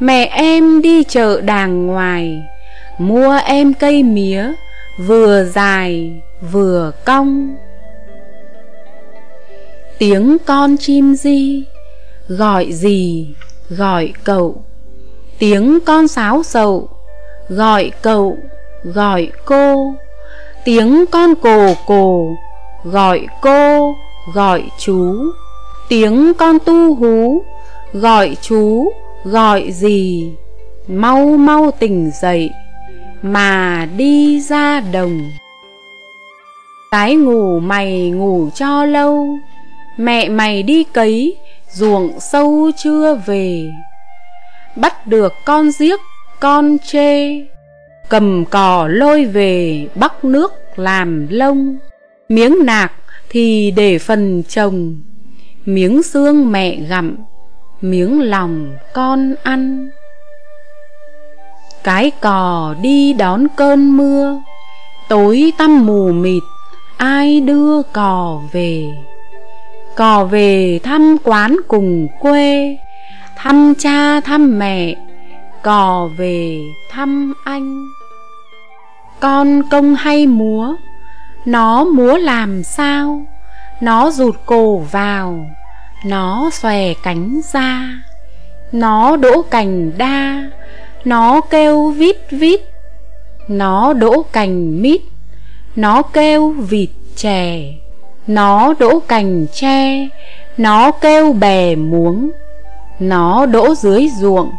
Mẹ 0.00 0.24
em 0.24 0.82
đi 0.82 1.04
chợ 1.04 1.40
đàng 1.40 1.86
ngoài, 1.86 2.42
mua 2.98 3.38
em 3.46 3.74
cây 3.74 4.02
mía, 4.02 4.52
vừa 4.98 5.44
dài 5.44 6.12
vừa 6.52 6.92
cong 7.04 7.56
tiếng 9.98 10.36
con 10.46 10.76
chim 10.76 11.14
di, 11.14 11.64
gọi 12.28 12.72
gì, 12.72 13.28
gọi 13.68 14.12
cậu. 14.24 14.64
Tiếng 15.38 15.78
con 15.86 16.08
sáo 16.08 16.42
sầu 16.42 16.88
gọi 17.48 17.92
cậu, 18.02 18.38
gọi 18.84 19.30
cô. 19.44 19.94
Tiếng 20.64 21.04
con 21.10 21.34
cồ 21.34 21.74
cồ, 21.86 22.36
gọi 22.84 23.26
cô, 23.42 23.94
gọi 24.34 24.62
chú. 24.78 25.14
Tiếng 25.88 26.34
con 26.34 26.58
tu 26.64 26.94
hú, 26.94 27.42
gọi 27.92 28.36
chú, 28.42 28.92
gọi 29.24 29.72
gì. 29.72 30.32
Mau 30.88 31.26
mau 31.26 31.70
tỉnh 31.70 32.10
dậy, 32.20 32.50
mà 33.22 33.88
đi 33.96 34.40
ra 34.40 34.80
đồng. 34.80 35.30
Cái 36.90 37.14
ngủ 37.14 37.60
mày 37.60 38.10
ngủ 38.10 38.48
cho 38.54 38.84
lâu 38.84 39.38
mẹ 39.96 40.28
mày 40.28 40.62
đi 40.62 40.84
cấy, 40.84 41.36
ruộng 41.72 42.20
sâu 42.20 42.70
chưa 42.76 43.14
về. 43.26 43.70
Bắt 44.76 45.06
được 45.06 45.32
con 45.44 45.70
giếc, 45.78 46.00
con 46.40 46.76
chê. 46.78 47.40
Cầm 48.08 48.44
cò 48.44 48.88
lôi 48.88 49.24
về, 49.24 49.86
bắc 49.94 50.24
nước 50.24 50.52
làm 50.76 51.26
lông. 51.30 51.78
Miếng 52.28 52.66
nạc 52.66 52.92
thì 53.30 53.70
để 53.70 53.98
phần 53.98 54.42
chồng 54.48 54.96
miếng 55.66 56.02
xương 56.02 56.52
mẹ 56.52 56.76
gặm, 56.76 57.16
miếng 57.80 58.20
lòng 58.20 58.76
con 58.94 59.34
ăn. 59.42 59.90
Cái 61.84 62.10
cò 62.20 62.74
đi 62.82 63.12
đón 63.12 63.46
cơn 63.56 63.96
mưa. 63.96 64.42
Tối 65.08 65.52
tăm 65.58 65.86
mù 65.86 66.12
mịt, 66.12 66.42
ai 66.96 67.40
đưa 67.40 67.82
cò 67.82 68.42
về? 68.52 68.84
Cò 69.96 70.24
về 70.24 70.78
thăm 70.82 71.16
quán 71.24 71.56
cùng 71.68 72.08
quê, 72.20 72.76
thăm 73.36 73.74
cha 73.78 74.20
thăm 74.20 74.58
mẹ, 74.58 74.94
cò 75.62 76.08
về 76.16 76.60
thăm 76.90 77.34
anh. 77.44 77.86
Con 79.20 79.62
công 79.70 79.94
hay 79.94 80.26
múa, 80.26 80.74
nó 81.44 81.84
múa 81.84 82.16
làm 82.16 82.62
sao? 82.62 83.26
Nó 83.80 84.10
rụt 84.10 84.34
cổ 84.46 84.76
vào, 84.76 85.46
nó 86.06 86.50
xòe 86.52 86.94
cánh 87.02 87.40
ra. 87.52 87.88
Nó 88.72 89.16
đỗ 89.16 89.42
cành 89.42 89.98
đa, 89.98 90.50
nó 91.04 91.40
kêu 91.40 91.90
vít 91.90 92.16
vít. 92.30 92.60
Nó 93.48 93.92
đỗ 93.92 94.22
cành 94.32 94.82
mít, 94.82 95.00
nó 95.76 96.02
kêu 96.02 96.50
vịt 96.50 96.90
chè 97.16 97.74
nó 98.26 98.74
đỗ 98.78 99.00
cành 99.08 99.46
tre, 99.52 100.08
nó 100.56 100.90
kêu 100.90 101.32
bè 101.32 101.74
muống, 101.74 102.30
nó 103.00 103.46
đỗ 103.46 103.74
dưới 103.74 104.08
ruộng, 104.20 104.50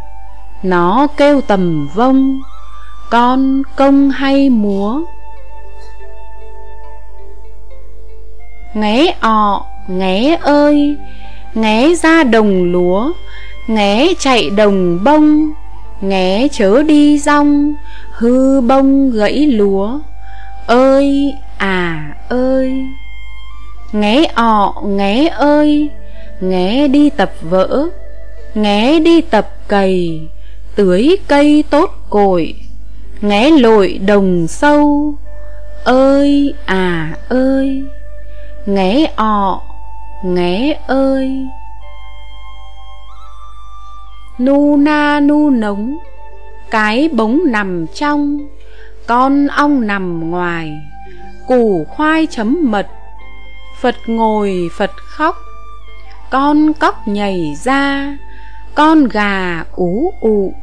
nó 0.64 1.08
kêu 1.18 1.42
tầm 1.42 1.88
vông, 1.96 2.40
con 3.10 3.62
công 3.76 4.10
hay 4.10 4.50
múa. 4.50 5.02
Nghé 8.74 9.14
ọ, 9.22 9.66
nghé 9.88 10.38
ơi, 10.42 10.98
nghé 11.54 11.96
ra 11.96 12.24
đồng 12.24 12.72
lúa, 12.72 13.12
nghé 13.68 14.14
chạy 14.20 14.50
đồng 14.50 15.04
bông, 15.04 15.52
nghé 16.02 16.48
chớ 16.52 16.84
đi 16.84 17.20
rong, 17.20 17.74
hư 18.12 18.62
bông 18.62 19.12
gãy 19.12 19.48
lúa. 19.48 20.00
Ơi 20.68 21.34
à 21.58 22.16
ơi 22.30 22.86
nghé 23.96 24.26
ọ, 24.36 24.74
nghé 24.86 25.28
ơi, 25.28 25.90
nghé 26.42 26.88
đi 26.88 27.10
tập 27.10 27.32
vỡ, 27.42 27.88
nghé 28.56 29.00
đi 29.00 29.22
tập 29.22 29.50
cày, 29.68 30.22
tưới 30.76 31.18
cây 31.28 31.64
tốt 31.70 31.90
cội, 32.10 32.56
nghé 33.22 33.52
lội 33.52 34.00
đồng 34.06 34.48
sâu. 34.48 35.16
Ơi 35.84 36.54
à 36.66 37.16
ơi, 37.30 37.84
nghé 38.66 39.08
ọ, 39.16 39.62
nghé 40.26 40.80
ơi. 40.88 41.48
Nu 44.38 44.78
na 44.78 45.20
nu 45.20 45.50
nống 45.50 45.98
cái 46.72 47.10
bóng 47.14 47.40
nằm 47.46 47.86
trong, 47.94 48.38
con 49.08 49.48
ong 49.48 49.88
nằm 49.88 50.32
ngoài, 50.32 50.72
củ 51.48 51.86
khoai 51.90 52.28
chấm 52.32 52.58
mật 52.62 52.88
phật 53.82 53.96
ngồi, 54.08 54.70
phật 54.78 54.92
khóc. 54.98 55.36
Con 56.30 56.74
cóc 56.74 57.08
nhảy 57.08 57.56
ra, 57.64 58.18
con 58.76 59.08
gà 59.08 59.64
ú 59.76 60.14
ụ. 60.22 60.54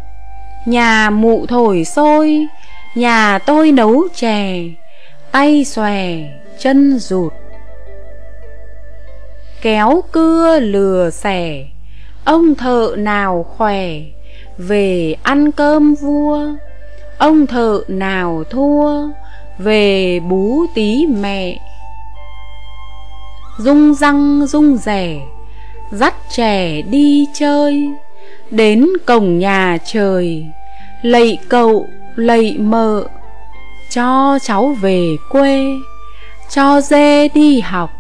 Nhà 0.66 1.10
mụ 1.10 1.46
thổi 1.46 1.84
sôi 1.84 2.46
nhà 2.94 3.38
tôi 3.38 3.72
nấu 3.72 4.08
chè, 4.14 4.62
tay 5.30 5.64
xòe, 5.64 6.06
chân 6.58 6.98
rụt. 6.98 7.32
Kéo 9.62 10.02
cưa 10.12 10.60
lừa 10.60 11.10
xẻ, 11.10 11.64
ông 12.24 12.54
thợ 12.54 12.94
nào 12.98 13.46
khỏe, 13.56 13.88
về 14.58 15.14
ăn 15.22 15.52
cơm 15.52 15.94
vua. 15.94 16.46
Ông 17.18 17.46
thợ 17.46 17.80
nào 17.88 18.44
thua, 18.50 19.08
về 19.58 20.20
bú 20.20 20.66
tí 20.74 21.06
mẹ 21.06 21.58
rung 23.59 23.94
răng, 23.94 24.46
rung 24.46 24.76
rẻ, 24.76 25.20
dắt 25.92 26.14
trẻ 26.30 26.82
đi 26.82 27.26
chơi, 27.34 27.88
đến 28.50 28.86
cổng 29.07 29.38
nhà 29.38 29.78
trời, 29.84 30.46
lạy 31.03 31.38
cậu, 31.48 31.86
lạy 32.16 32.57
mợ, 32.59 33.05
cho 33.90 34.38
cháu 34.42 34.76
về 34.80 35.16
quê, 35.30 35.64
cho 36.50 36.80
dê 36.80 37.28
đi 37.28 37.61
học, 37.61 37.90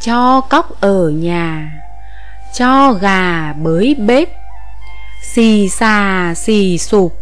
cho 0.00 0.40
cóc 0.40 0.80
ở 0.80 1.08
nhà, 1.08 1.72
cho 2.54 2.92
gà 2.92 3.52
bới 3.52 3.94
bếp, 3.98 4.28
xì 5.34 5.68
xà 5.68 6.34
xì 6.36 6.78
sụp, 6.78 7.12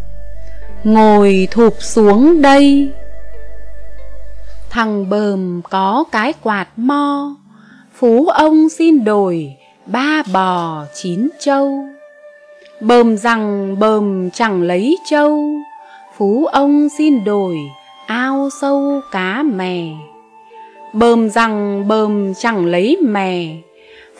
ngồi 0.84 1.49
thụp 1.51 1.74
xuống 1.80 2.42
đây 2.42 2.92
thằng 4.76 5.10
bờm 5.10 5.60
có 5.70 6.04
cái 6.12 6.32
quạt 6.42 6.66
mo. 6.76 7.34
Phú 7.94 8.26
ông 8.26 8.68
xin 8.68 9.04
đổi 9.04 9.56
ba 9.86 10.22
bò 10.32 10.84
chín 10.94 11.28
trâu. 11.40 11.84
Bờm 12.80 13.16
rằng 13.16 13.76
bờm 13.78 14.30
chẳng 14.30 14.62
lấy 14.62 14.98
trâu. 15.10 15.44
Phú 16.16 16.46
ông 16.46 16.88
xin 16.98 17.24
đổi 17.24 17.56
ao 18.06 18.48
sâu 18.60 19.00
cá 19.12 19.42
mè. 19.42 19.82
Bờm 20.92 21.30
rằng 21.30 21.88
bờm 21.88 22.34
chẳng 22.34 22.66
lấy 22.66 22.96
mè. 23.02 23.56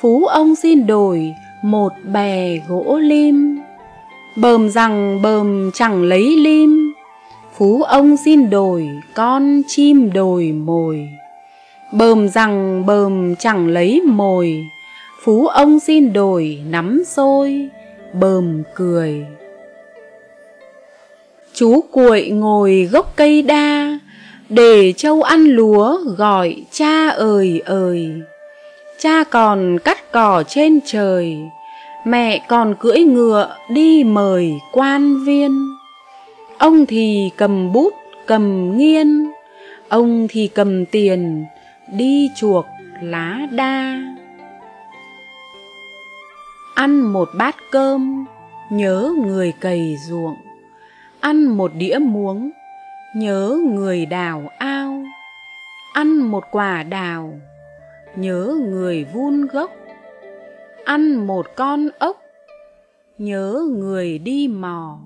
Phú 0.01 0.27
ông 0.27 0.55
xin 0.55 0.87
đổi 0.87 1.35
một 1.63 1.93
bè 2.13 2.59
gỗ 2.69 2.99
lim. 3.03 3.59
Bờm 4.37 4.69
rằng 4.71 5.23
bờm 5.23 5.71
chẳng 5.75 6.03
lấy 6.03 6.37
lim 6.37 6.76
phú 7.59 7.83
ông 7.83 8.17
xin 8.17 8.51
đổi, 8.51 8.89
con 9.15 9.63
chim 9.69 10.13
đồi 10.13 10.53
mồi. 10.53 11.09
Bờm 11.93 12.29
rằng 12.29 12.87
bờm 12.87 13.37
chẳng 13.37 13.69
lấy 13.69 14.01
mồi. 14.01 14.67
Phú 15.25 15.47
ông 15.47 15.81
xin 15.81 16.13
đổi, 16.13 16.59
nắm 16.71 17.03
xôi, 17.07 17.69
bờm 18.21 18.63
cười. 18.75 19.27
Chú 21.55 21.81
cuội 21.91 22.29
ngồi 22.29 22.89
gốc 22.93 23.13
cây 23.17 23.43
đa, 23.43 23.99
để 24.49 24.93
châu 24.93 25.23
ăn 25.23 25.45
lúa, 25.45 25.99
gọi 26.17 26.57
cha 26.71 27.09
ơi 27.09 27.63
ơi. 27.65 28.11
Cha 28.99 29.25
còn 29.25 29.79
cắt 29.85 30.13
cỏ 30.13 30.43
trên 30.49 30.81
trời, 30.85 31.37
mẹ 32.07 32.45
còn 32.49 32.75
cưỡi 32.79 32.99
ngựa 32.99 33.57
đi 33.71 34.05
mời 34.05 34.53
quan 34.73 35.25
viên 35.25 35.76
ông 36.59 36.87
thì 36.87 37.31
cầm 37.37 37.73
bút, 37.73 37.95
cầm 38.27 38.77
nghiên. 38.77 39.27
Ông 39.89 40.27
thì 40.31 40.49
cầm 40.49 40.87
tiền, 40.87 41.45
đi 41.93 42.31
chuộc 42.37 42.67
lá 43.03 43.47
đa. 43.51 44.03
Ăn 46.75 47.01
một 47.01 47.29
bát 47.39 47.57
cơm, 47.71 48.27
nhớ 48.71 49.13
người 49.27 49.53
cày 49.61 49.97
ruộng. 50.09 50.37
Ăn 51.21 51.45
một 51.45 51.71
đĩa 51.75 51.99
muống, 51.99 52.51
nhớ 53.17 53.59
người 53.75 54.07
đào 54.07 54.49
ao. 54.59 55.05
Ăn 55.93 56.17
một 56.17 56.45
quả 56.51 56.83
đào, 56.83 57.41
nhớ 58.17 58.55
người 58.69 59.05
vun 59.05 59.47
gốc. 59.47 59.71
Ăn 60.85 61.27
một 61.27 61.47
con 61.57 61.89
ốc, 61.99 62.21
nhớ 63.19 63.67
người 63.79 64.19
đi 64.19 64.49
mò 64.49 64.99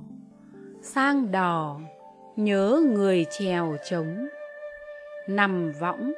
sang 0.95 1.33
đò, 1.33 1.77
nhớ 2.37 2.81
người 2.95 3.27
chèo 3.39 3.77
trống. 3.91 4.29
Nằm 5.29 5.73
võng, 5.81 6.13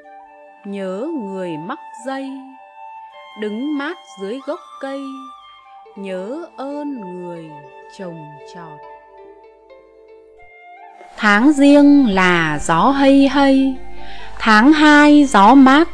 nhớ 0.64 1.08
người 1.22 1.56
mắc 1.56 1.78
dây. 2.06 2.30
Đứng 3.40 3.78
mát 3.78 3.96
dưới 4.20 4.40
gốc 4.46 4.58
cây, 4.80 5.00
nhớ 5.96 6.46
ơn 6.56 7.00
người 7.00 7.50
trồng 7.98 8.24
trọt. 8.54 8.80
Tháng 11.16 11.52
riêng 11.52 12.06
là 12.14 12.58
gió 12.62 12.80
hây 12.90 13.28
hây, 13.28 13.74
Tháng 14.38 14.72
hai 14.72 15.24
gió 15.24 15.54
mát, 15.54 15.88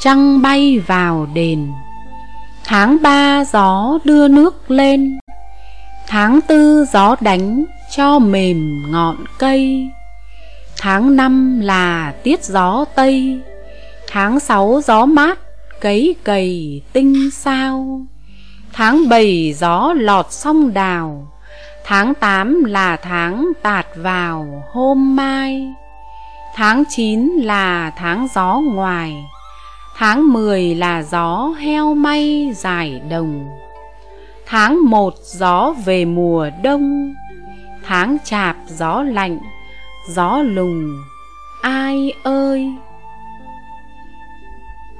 Trăng 0.00 0.42
bay 0.42 0.78
vào 0.86 1.26
đền. 1.34 1.72
Tháng 2.64 2.98
ba 3.02 3.44
gió 3.44 3.98
đưa 4.04 4.28
nước 4.28 4.70
lên, 4.70 5.18
Tháng 6.06 6.40
tư 6.40 6.84
gió 6.92 7.16
đánh 7.20 7.64
cho 7.90 8.18
mềm 8.18 8.90
ngọn 8.90 9.16
cây. 9.38 9.88
Tháng 10.78 11.16
năm 11.16 11.60
là 11.60 12.14
tiết 12.22 12.44
gió 12.44 12.84
tây, 12.94 13.40
Tháng 14.08 14.40
sáu 14.40 14.80
gió 14.84 15.06
mát, 15.06 15.38
cấy 15.80 16.16
cầy 16.24 16.82
tinh 16.92 17.30
sao. 17.32 18.00
Tháng 18.72 19.08
bảy 19.08 19.54
gió 19.58 19.92
lọt 19.96 20.26
sông 20.30 20.74
đào, 20.74 21.32
Tháng 21.84 22.14
tám 22.14 22.64
là 22.64 22.96
tháng 22.96 23.52
tạt 23.62 23.86
vào 23.96 24.64
hôm 24.72 25.16
mai. 25.16 25.66
Tháng 26.54 26.84
chín 26.90 27.28
là 27.28 27.90
tháng 27.96 28.28
gió 28.34 28.60
ngoài, 28.74 29.24
Tháng 29.96 30.32
mười 30.32 30.74
là 30.74 31.02
gió 31.02 31.54
heo 31.58 31.94
may 31.94 32.52
dài 32.56 33.00
đồng. 33.10 33.48
Tháng 34.46 34.90
một 34.90 35.14
gió 35.22 35.74
về 35.84 36.04
mùa 36.04 36.50
đông 36.62 37.14
Tháng 37.90 38.16
chạp 38.24 38.56
gió 38.66 39.02
lạnh 39.02 39.38
Gió 40.08 40.42
lùng. 40.42 41.02
Ai 41.62 42.12
ơi! 42.22 42.72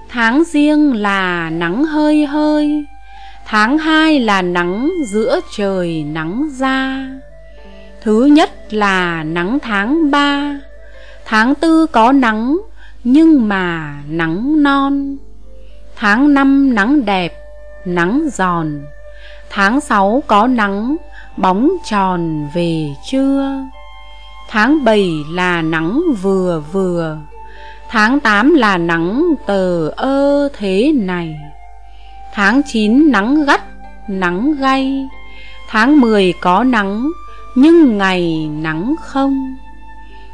Tháng 0.09 0.43
riêng 0.45 0.95
là 0.95 1.51
nắng 1.51 1.84
hơi 1.84 2.26
hơi 2.26 2.84
Tháng 3.47 3.78
hai 3.78 4.20
là 4.20 4.43
nắng 4.43 4.91
giữa 5.07 5.41
trời 5.57 6.05
nắng 6.12 6.49
ra. 6.59 7.07
Thứ 8.03 8.24
nhất 8.24 8.51
là 8.74 9.24
nắng 9.24 9.59
tháng 9.62 10.11
ba 10.11 10.61
Tháng 11.24 11.55
tư 11.55 11.86
có 11.86 12.12
nắng 12.12 12.59
nhưng 13.05 13.49
mà 13.49 13.95
nắng 14.09 14.62
non. 14.62 15.16
Tháng 15.97 16.34
năm 16.34 16.74
nắng 16.74 17.05
đẹp, 17.05 17.32
nắng 17.84 18.28
giòn 18.32 18.82
Tháng 19.51 19.80
sáu 19.80 20.22
có 20.26 20.47
nắng, 20.47 20.97
bóng 21.37 21.70
tròn 21.85 22.49
về 22.55 22.95
trưa. 23.11 23.64
Tháng 24.49 24.85
bảy 24.85 25.11
là 25.31 25.62
nắng 25.62 26.03
vừa 26.22 26.62
vừa 26.72 27.18
Tháng 27.89 28.20
tám 28.20 28.55
là 28.55 28.78
nắng 28.78 29.24
tờ 29.47 29.89
ơ 29.89 30.49
thế 30.59 30.93
này. 30.97 31.37
Tháng 32.35 32.62
chín 32.62 33.12
nắng 33.12 33.45
gắt, 33.45 33.61
nắng 34.09 34.55
gay 34.59 35.09
Tháng 35.68 36.01
mười 36.01 36.35
có 36.41 36.64
nắng, 36.64 37.11
nhưng 37.55 37.99
ngày 37.99 38.49
nắng 38.62 38.95
không. 39.01 39.57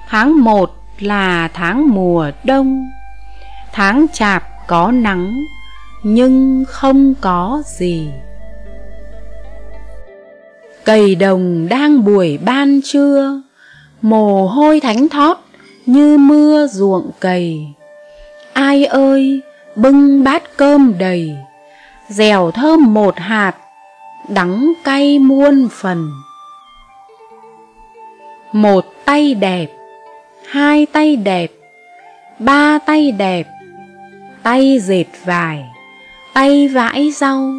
Tháng 0.09 0.45
một 0.45 0.77
là 0.99 1.49
tháng 1.55 1.89
mùa 1.95 2.31
đông 2.45 2.91
Tháng 3.73 4.07
chạp 4.13 4.43
có 4.67 4.93
nắng 4.93 5.45
nhưng 6.03 6.65
không 6.69 7.15
có 7.21 7.63
gì. 7.79 8.09
Cầy 10.87 11.15
đồng 11.15 11.69
đang 11.69 12.05
buổi 12.05 12.39
ban 12.45 12.81
trưa, 12.85 13.43
Mồ 14.03 14.47
hôi 14.47 14.81
thánh 14.81 15.09
thót 15.09 15.39
như 15.87 16.19
mưa 16.19 16.67
ruộng 16.67 17.11
cầy. 17.21 17.67
Ai 18.53 18.85
ơi, 18.85 19.41
bưng 19.77 20.25
bát 20.25 20.57
cơm 20.57 20.99
đầy, 20.99 21.37
Dẻo 22.09 22.51
thơm 22.51 22.95
một 22.95 23.19
hạt, 23.19 23.53
Đắng 24.29 24.73
cay 24.85 25.19
muôn 25.19 25.69
phần. 25.73 26.11
Một 28.53 28.85
tay 29.05 29.35
đẹp, 29.35 29.67
hai 30.49 30.87
tay 30.87 31.17
đẹp, 31.17 31.53
ba 32.39 32.79
tay 32.87 33.13
đẹp, 33.13 33.47
tay 34.43 34.79
dệt 34.79 35.07
vải, 35.25 35.65
tay 36.35 36.69
vãi 36.69 37.11
rau, 37.11 37.51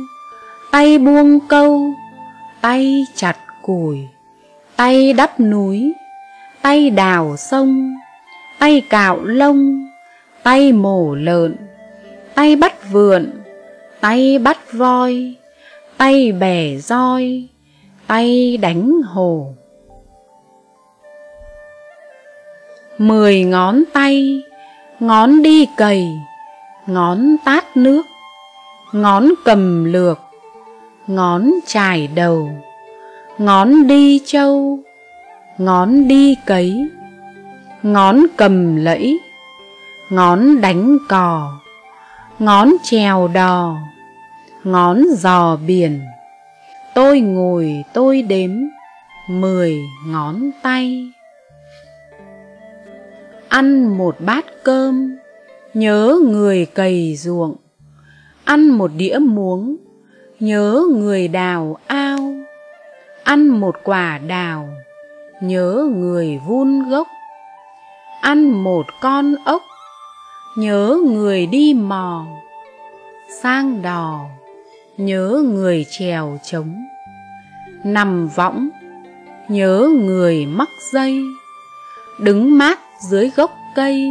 tay 0.72 0.98
buông 0.98 1.40
câu 1.48 1.94
tay 2.62 3.06
chặt 3.16 3.38
củi, 3.62 4.08
tay 4.76 5.14
đắp 5.14 5.40
núi, 5.40 5.94
tay 6.62 6.90
đào 6.90 7.38
sông, 7.38 7.96
tay 8.60 8.82
cạo 8.90 9.24
lông, 9.24 9.88
tay 10.44 10.72
mổ 10.72 11.16
lợn, 11.16 11.56
tay 12.36 12.56
bắt 12.56 12.92
vượn, 12.92 13.32
tay 14.02 14.40
bắt 14.40 14.74
voi, 14.74 15.36
tay 15.98 16.32
bẻ 16.32 16.76
roi, 16.78 17.48
tay 18.08 18.58
đánh 18.58 19.02
hồ. 19.06 19.54
Mười 22.98 23.44
ngón 23.44 23.84
tay, 23.94 24.42
ngón 25.00 25.42
đi 25.42 25.68
cầy, 25.78 26.08
ngón 26.88 27.36
tát 27.46 27.78
nước, 27.78 28.06
ngón 28.94 29.30
cầm 29.46 29.86
lược 29.86 30.27
ngón 31.08 31.52
trải 31.66 32.08
đầu 32.08 32.50
ngón 33.38 33.88
đi 33.88 34.22
châu 34.26 34.80
ngón 35.58 36.08
đi 36.08 36.36
cấy 36.46 36.90
ngón 37.84 38.26
cầm 38.38 38.76
lẫy 38.76 39.20
ngón 40.10 40.62
đánh 40.62 40.98
cò 41.10 41.60
ngón 42.40 42.74
trèo 42.84 43.28
đò 43.28 43.76
ngón 44.64 45.04
giò 45.18 45.56
biển 45.56 46.02
tôi 46.96 47.20
ngồi 47.20 47.84
tôi 47.94 48.22
đếm 48.22 48.52
mười 49.30 49.82
ngón 50.08 50.52
tay 50.62 51.12
Ăn 53.50 53.98
một 53.98 54.16
bát 54.20 54.46
cơm, 54.64 55.18
nhớ 55.74 56.16
người 56.28 56.66
cày 56.66 57.16
ruộng. 57.16 57.56
Ăn 58.44 58.70
một 58.70 58.92
đĩa 58.98 59.18
muống, 59.22 59.76
nhớ 60.40 60.84
người 60.92 61.28
đào 61.28 61.78
ao. 61.88 62.36
Ăn 63.24 63.48
một 63.48 63.76
quả 63.84 64.18
đào, 64.18 64.70
nhớ 65.42 65.88
người 65.96 66.40
vun 66.48 66.90
gốc. 66.90 67.08
Ăn 68.22 68.52
một 68.52 68.86
con 69.02 69.36
ốc, 69.46 69.62
nhớ 70.58 70.98
người 71.06 71.46
đi 71.46 71.74
mò. 71.74 72.26
Sang 73.42 73.82
đò, 73.82 74.26
nhớ 74.98 75.44
người 75.46 75.86
trèo 75.90 76.38
trống. 76.44 76.86
Nằm 77.84 78.28
võng, 78.28 78.70
nhớ 79.48 79.90
người 80.00 80.46
mắc 80.46 80.70
dây. 80.94 81.22
Đứng 82.20 82.58
mát 82.58 82.80
dưới 83.10 83.32
gốc 83.36 83.52
cây 83.76 84.08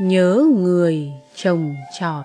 nhớ 0.00 0.46
người 0.56 1.12
trồng 1.34 1.74
trọt 2.00 2.24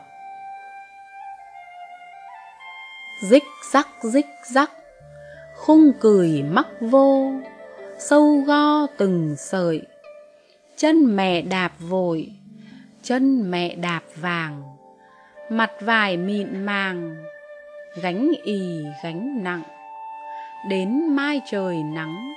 rích 3.22 3.44
rắc 3.74 3.88
rích 4.04 4.26
rắc. 4.54 4.72
Khung 5.56 5.92
cười 6.00 6.44
mắc 6.44 6.68
vô. 6.82 7.32
Sâu 8.00 8.44
go 8.48 8.88
từng 8.98 9.36
sợi. 9.38 9.82
Chân 10.78 11.16
mẹ 11.16 11.42
đạp 11.42 11.72
vội. 11.80 12.32
Chân 13.04 13.52
mẹ 13.52 13.76
đạp 13.76 14.04
vàng. 14.16 14.64
Mặt 15.50 15.72
vải 15.82 16.18
mịn 16.18 16.66
màng. 16.66 17.16
Gánh 18.02 18.32
ì, 18.44 18.86
gánh 19.04 19.44
nặng. 19.44 19.62
Đến 20.70 21.16
mai 21.16 21.42
trời 21.52 21.84
nắng. 21.84 22.34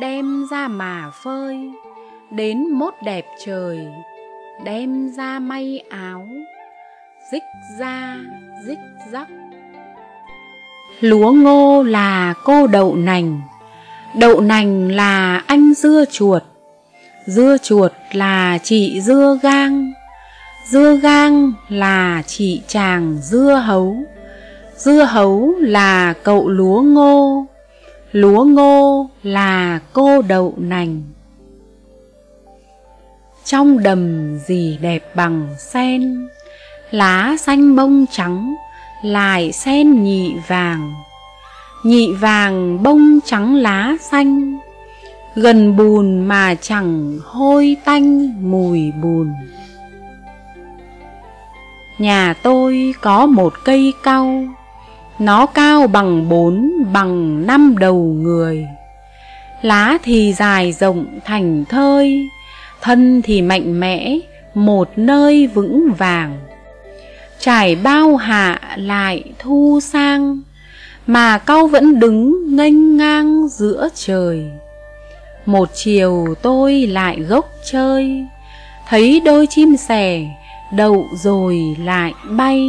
Đem 0.00 0.46
ra 0.50 0.68
mà 0.68 1.10
phơi. 1.24 1.70
Đến 2.30 2.66
mốt 2.70 2.94
đẹp 3.04 3.26
trời. 3.44 3.86
Đem 4.64 5.08
ra 5.08 5.38
may 5.38 5.84
áo. 5.90 6.28
Dích 7.32 7.42
ra 7.78 8.18
dích 8.66 8.78
rắc 9.12 9.28
lúa 11.02 11.32
ngô 11.32 11.82
là 11.82 12.34
cô 12.44 12.66
đậu 12.66 12.96
nành. 12.96 13.40
Đậu 14.18 14.40
nành 14.40 14.92
là 14.92 15.42
anh 15.46 15.74
dưa 15.74 16.04
chuột. 16.10 16.42
Dưa 17.26 17.56
chuột 17.62 17.92
là 18.12 18.58
chị 18.62 19.00
dưa 19.00 19.38
gang. 19.42 19.92
Dưa 20.70 20.96
gang 20.96 21.52
là 21.68 22.22
chị 22.26 22.62
chàng 22.66 23.18
dưa 23.22 23.62
hấu. 23.64 23.96
Dưa 24.76 25.04
hấu 25.04 25.54
là 25.58 26.14
cậu 26.22 26.48
lúa 26.48 26.82
ngô. 26.82 27.46
Lúa 28.12 28.44
ngô 28.44 29.10
là 29.22 29.80
cô 29.92 30.22
đậu 30.22 30.54
nành. 30.56 31.02
Trong 33.44 33.82
đầm 33.82 34.38
gì 34.46 34.78
đẹp 34.82 35.16
bằng 35.16 35.48
sen, 35.58 36.28
lá 36.90 37.36
xanh 37.38 37.76
bông 37.76 38.06
trắng 38.10 38.54
lại 39.02 39.52
sen 39.52 40.02
nhị 40.02 40.34
vàng. 40.48 40.94
Nhị 41.82 42.12
vàng 42.12 42.82
bông 42.82 43.18
trắng 43.24 43.54
lá 43.54 43.94
xanh, 44.00 44.58
gần 45.34 45.76
bùn 45.76 46.20
mà 46.20 46.54
chẳng 46.54 47.18
hôi 47.24 47.76
tanh 47.84 48.34
mùi 48.50 48.92
bùn. 49.02 49.32
Nhà 51.98 52.34
tôi 52.42 52.94
có 53.00 53.26
một 53.26 53.52
cây 53.64 53.92
cau 54.02 54.44
nó 55.18 55.46
cao 55.46 55.86
bằng 55.86 56.28
bốn, 56.28 56.70
bằng 56.92 57.46
năm 57.46 57.74
đầu 57.78 58.16
người. 58.20 58.66
Lá 59.62 59.98
thì 60.02 60.32
dài 60.32 60.72
rộng 60.72 61.06
thành 61.24 61.64
thơi, 61.64 62.28
thân 62.80 63.22
thì 63.22 63.42
mạnh 63.42 63.80
mẽ, 63.80 64.18
một 64.54 64.88
nơi 64.96 65.46
vững 65.46 65.92
vàng 65.98 66.38
trải 67.42 67.76
bao 67.76 68.16
hạ 68.16 68.60
lại 68.76 69.24
thu 69.38 69.80
sang, 69.82 70.40
mà 71.06 71.38
cau 71.38 71.66
vẫn 71.66 72.00
đứng 72.00 72.56
nghênh 72.56 72.96
ngang 72.96 73.48
giữa 73.48 73.88
trời. 73.94 74.44
Một 75.46 75.68
chiều 75.74 76.34
tôi 76.42 76.86
lại 76.86 77.20
gốc 77.20 77.48
chơi, 77.72 78.24
thấy 78.88 79.20
đôi 79.24 79.46
chim 79.50 79.76
sẻ 79.76 80.26
đậu 80.76 81.06
rồi 81.14 81.76
lại 81.84 82.14
bay. 82.30 82.68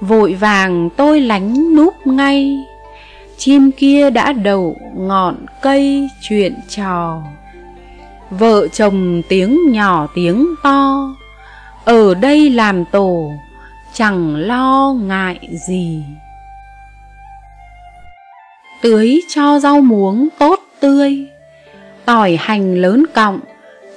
Vội 0.00 0.34
vàng 0.34 0.90
tôi 0.96 1.20
lánh 1.20 1.76
núp 1.76 2.06
ngay, 2.06 2.56
chim 3.36 3.70
kia 3.72 4.10
đã 4.10 4.32
đậu 4.32 4.76
ngọn 4.96 5.36
cây 5.62 6.08
chuyện 6.22 6.54
trò. 6.68 7.22
Vợ 8.30 8.68
chồng 8.68 9.22
tiếng 9.28 9.72
nhỏ 9.72 10.06
tiếng 10.14 10.46
to, 10.62 11.14
ở 11.84 12.14
đây 12.14 12.50
làm 12.50 12.84
tổ 12.84 13.32
chẳng 13.94 14.36
lo 14.36 14.94
ngại 15.02 15.38
gì. 15.68 16.02
Tưới 18.82 19.20
cho 19.34 19.58
rau 19.58 19.80
muống 19.80 20.28
tốt 20.38 20.60
tươi, 20.80 21.26
tỏi 22.04 22.38
hành 22.40 22.74
lớn 22.74 23.06
cọng, 23.14 23.40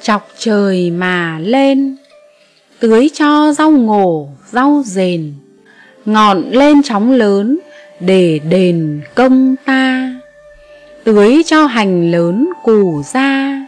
chọc 0.02 0.30
trời 0.38 0.92
mà 0.92 1.40
lên. 1.40 1.96
Tưới 2.80 3.10
cho 3.14 3.54
rau 3.54 3.72
ngổ, 3.72 4.30
rau 4.52 4.82
rền 4.86 5.34
ngọn 6.06 6.52
lên 6.52 6.84
chóng 6.84 7.12
lớn 7.12 7.60
để 8.00 8.40
đền 8.50 9.02
công 9.16 9.56
ta. 9.66 10.16
Tưới 11.04 11.42
cho 11.46 11.66
hành 11.66 12.12
lớn 12.12 12.50
củ 12.64 13.04
ra, 13.14 13.62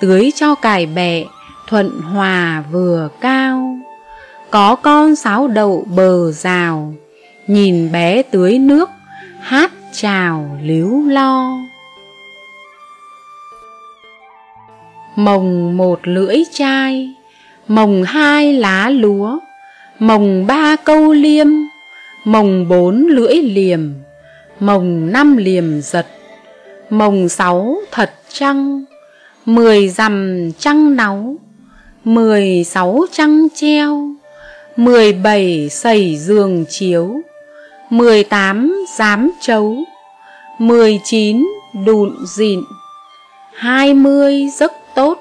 tưới 0.00 0.30
cho 0.34 0.54
cải 0.54 0.86
bẹ 0.86 1.24
thuận 1.68 1.90
hòa 2.00 2.64
vừa 2.72 3.08
cao 3.20 3.77
có 4.50 4.74
con 4.74 5.16
sáo 5.16 5.48
đậu 5.48 5.86
bờ 5.96 6.32
rào, 6.32 6.94
nhìn 7.46 7.92
bé 7.92 8.22
tưới 8.22 8.58
nước, 8.58 8.90
hát 9.40 9.70
chào 9.92 10.58
líu 10.62 11.02
lo. 11.06 11.58
Mồng 15.16 15.76
một 15.76 16.00
lưỡi 16.02 16.42
chai, 16.52 17.14
mồng 17.68 18.02
hai 18.02 18.52
lá 18.52 18.90
lúa, 18.90 19.38
mồng 19.98 20.46
ba 20.46 20.76
câu 20.76 21.12
liêm, 21.12 21.46
mồng 22.24 22.68
bốn 22.68 23.06
lưỡi 23.06 23.34
liềm, 23.34 23.80
mồng 24.60 25.12
năm 25.12 25.36
liềm 25.36 25.80
giật, 25.80 26.06
mồng 26.90 27.28
sáu 27.28 27.76
thật 27.90 28.12
trăng, 28.28 28.84
mười 29.44 29.88
dằm 29.88 30.48
trăng 30.58 30.96
náu, 30.96 31.36
mười 32.04 32.64
sáu 32.64 33.06
trăng 33.12 33.48
treo 33.54 34.08
mười 34.78 35.12
bảy 35.12 35.68
sẩy 35.70 36.16
giường 36.16 36.64
chiếu, 36.68 37.20
mười 37.90 38.24
tám 38.24 38.84
giám 38.96 39.30
chấu, 39.40 39.76
mười 40.58 41.00
chín 41.04 41.46
đụn 41.86 42.16
dịn, 42.26 42.60
hai 43.54 43.94
mươi 43.94 44.48
giấc 44.48 44.72
tốt, 44.94 45.18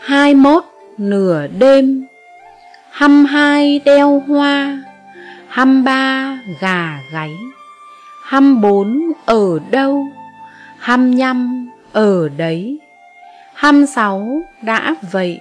hai 0.00 0.34
mốt 0.34 0.64
nửa 0.98 1.46
đêm 1.46 2.06
hăm 2.90 3.24
hai 3.24 3.80
đeo 3.84 4.22
hoa 4.28 4.82
hăm 5.48 5.84
ba 5.84 6.38
gà 6.60 6.98
gáy 7.12 7.30
hăm 8.24 8.60
bốn 8.60 9.12
ở 9.26 9.58
đâu 9.70 10.06
hăm 10.78 11.10
nhăm 11.10 11.70
ở 11.92 12.28
đấy 12.28 12.78
hăm 13.54 13.86
sáu 13.86 14.42
đã 14.62 14.94
vậy 15.12 15.40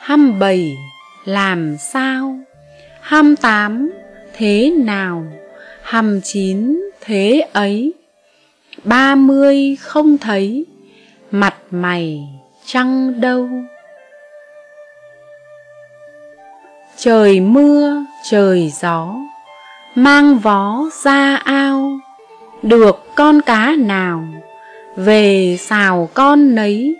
hăm 0.00 0.38
bảy 0.38 0.76
làm 1.24 1.76
sao? 1.78 2.38
Hăm 3.02 3.36
tám 3.36 3.90
thế 4.36 4.70
nào? 4.70 5.26
Hăm 5.82 6.20
chín 6.20 6.80
thế 7.00 7.46
ấy. 7.52 7.92
Ba 8.84 9.14
mươi 9.14 9.76
không 9.80 10.18
thấy. 10.18 10.66
Mặt 11.30 11.54
mày 11.70 12.28
chăng 12.66 13.20
đâu? 13.20 13.48
Trời 16.96 17.40
mưa, 17.40 18.04
trời 18.30 18.72
gió. 18.80 19.14
Mang 19.94 20.38
vó 20.38 20.82
ra 21.04 21.36
ao. 21.36 21.92
Được 22.62 23.04
con 23.14 23.40
cá 23.40 23.74
nào? 23.78 24.24
Về 24.96 25.56
xào 25.60 26.08
con 26.14 26.54
nấy. 26.54 26.96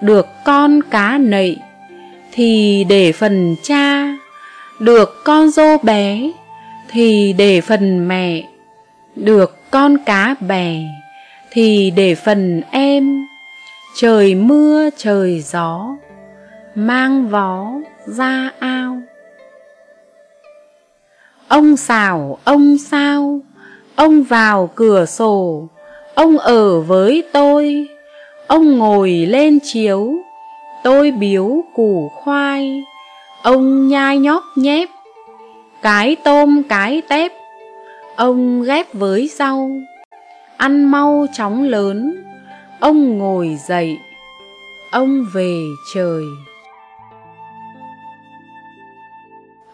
Được 0.00 0.26
con 0.44 0.80
cá 0.90 1.18
nậy 1.18 1.56
thì 2.32 2.84
để 2.88 3.12
phần 3.12 3.56
cha 3.62 4.16
được 4.78 5.24
con 5.24 5.50
dô 5.50 5.78
bé, 5.82 6.30
thì 6.90 7.32
để 7.38 7.60
phần 7.60 8.08
mẹ. 8.08 8.42
Được 9.14 9.70
con 9.70 9.96
cá 10.06 10.34
bè, 10.40 10.74
thì 11.50 11.92
để 11.96 12.14
phần 12.14 12.62
em. 12.70 13.26
Trời 13.96 14.34
mưa, 14.34 14.90
trời 14.96 15.40
gió, 15.40 15.96
mang 16.74 17.28
vó 17.28 17.66
ra 18.06 18.50
ao. 18.58 19.00
Ông 21.48 21.76
xào, 21.76 22.38
ông 22.44 22.78
sao, 22.78 23.40
ông 23.94 24.22
vào 24.22 24.70
cửa 24.74 25.06
sổ, 25.06 25.68
ông 26.14 26.38
ở 26.38 26.80
với 26.80 27.24
tôi. 27.32 27.88
Ông 28.46 28.78
ngồi 28.78 29.10
lên 29.10 29.58
chiếu, 29.62 30.14
tôi 30.84 31.10
biếu 31.10 31.64
củ 31.74 32.10
khoai 32.14 32.82
ông 33.46 33.88
nhai 33.88 34.18
nhóp 34.18 34.42
nhép, 34.56 34.88
cái 35.82 36.16
tôm 36.24 36.62
cái 36.68 37.02
tép. 37.08 37.32
Ông 38.16 38.62
ghép 38.62 38.94
với 38.94 39.30
rau, 39.38 39.70
ăn 40.56 40.90
mau 40.90 41.26
chóng 41.32 41.62
lớn. 41.62 42.24
Ông 42.80 43.18
ngồi 43.18 43.58
dậy, 43.66 43.98
ông 44.90 45.26
về 45.34 45.60
trời. 45.94 46.22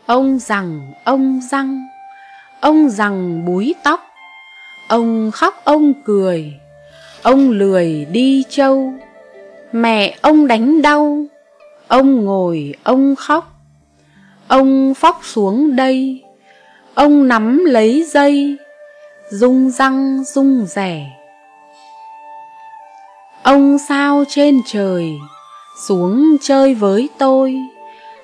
Ông 0.07 0.39
rằng 0.39 0.93
ông 1.05 1.41
răng, 1.51 1.87
ông 2.61 2.91
rằng 2.91 3.45
búi 3.45 3.75
tóc. 3.85 4.01
Ông 4.89 5.31
khóc 5.31 5.55
ông 5.65 5.93
cười, 6.05 6.53
ông 7.23 7.51
lười 7.51 8.07
đi 8.13 8.45
châu 8.49 8.93
mẹ 9.73 10.17
ông 10.23 10.47
đánh 10.47 10.83
đau, 10.83 11.25
ông 11.89 12.25
ngồi 12.25 12.75
ông 12.83 13.17
khóc 13.17 13.52
ông 14.49 14.95
phóc 14.95 15.21
xuống 15.23 15.77
đây, 15.77 16.23
ông 16.95 17.29
nắm 17.29 17.65
lấy 17.65 18.07
dây, 18.09 18.57
rung 19.31 19.71
răng 19.71 20.25
rung 20.25 20.67
rẻ. 20.67 21.07
Ông 23.43 23.79
sao 23.79 24.25
trên 24.29 24.61
trời, 24.67 25.13
xuống 25.87 26.37
chơi 26.41 26.75
với 26.75 27.09
tôi. 27.19 27.57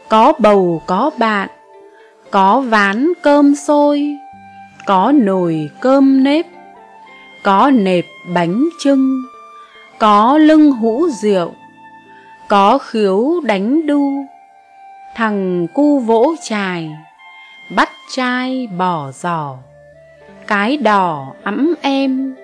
Có 0.09 0.33
bầu, 0.39 0.83
có 0.87 1.11
bạn, 1.19 1.49
có 2.31 2.61
ván 2.61 3.13
cơm 3.23 3.55
sôi 3.55 4.19
có 4.89 5.13
nồi 5.15 5.71
cơm 5.81 6.25
nếp, 6.25 6.47
có 7.43 7.71
nệp 7.71 8.05
bánh 8.35 8.69
trưng 8.79 9.23
có 9.99 10.39
lưng 10.39 10.73
hũ 10.73 11.09
rượu, 11.23 11.53
có 12.49 12.79
khiếu 12.79 13.41
đánh 13.45 13.87
đu 13.87 14.13
thằng 15.15 15.67
cu 15.75 15.99
vỗ 15.99 16.35
chài, 16.43 16.91
bắt 17.77 17.89
trai 18.15 18.67
bỏ 18.67 19.11
giỏ 19.13 19.57
cái 20.49 20.77
đỏ 20.77 21.27
ẵm 21.43 21.75
em, 21.83 22.35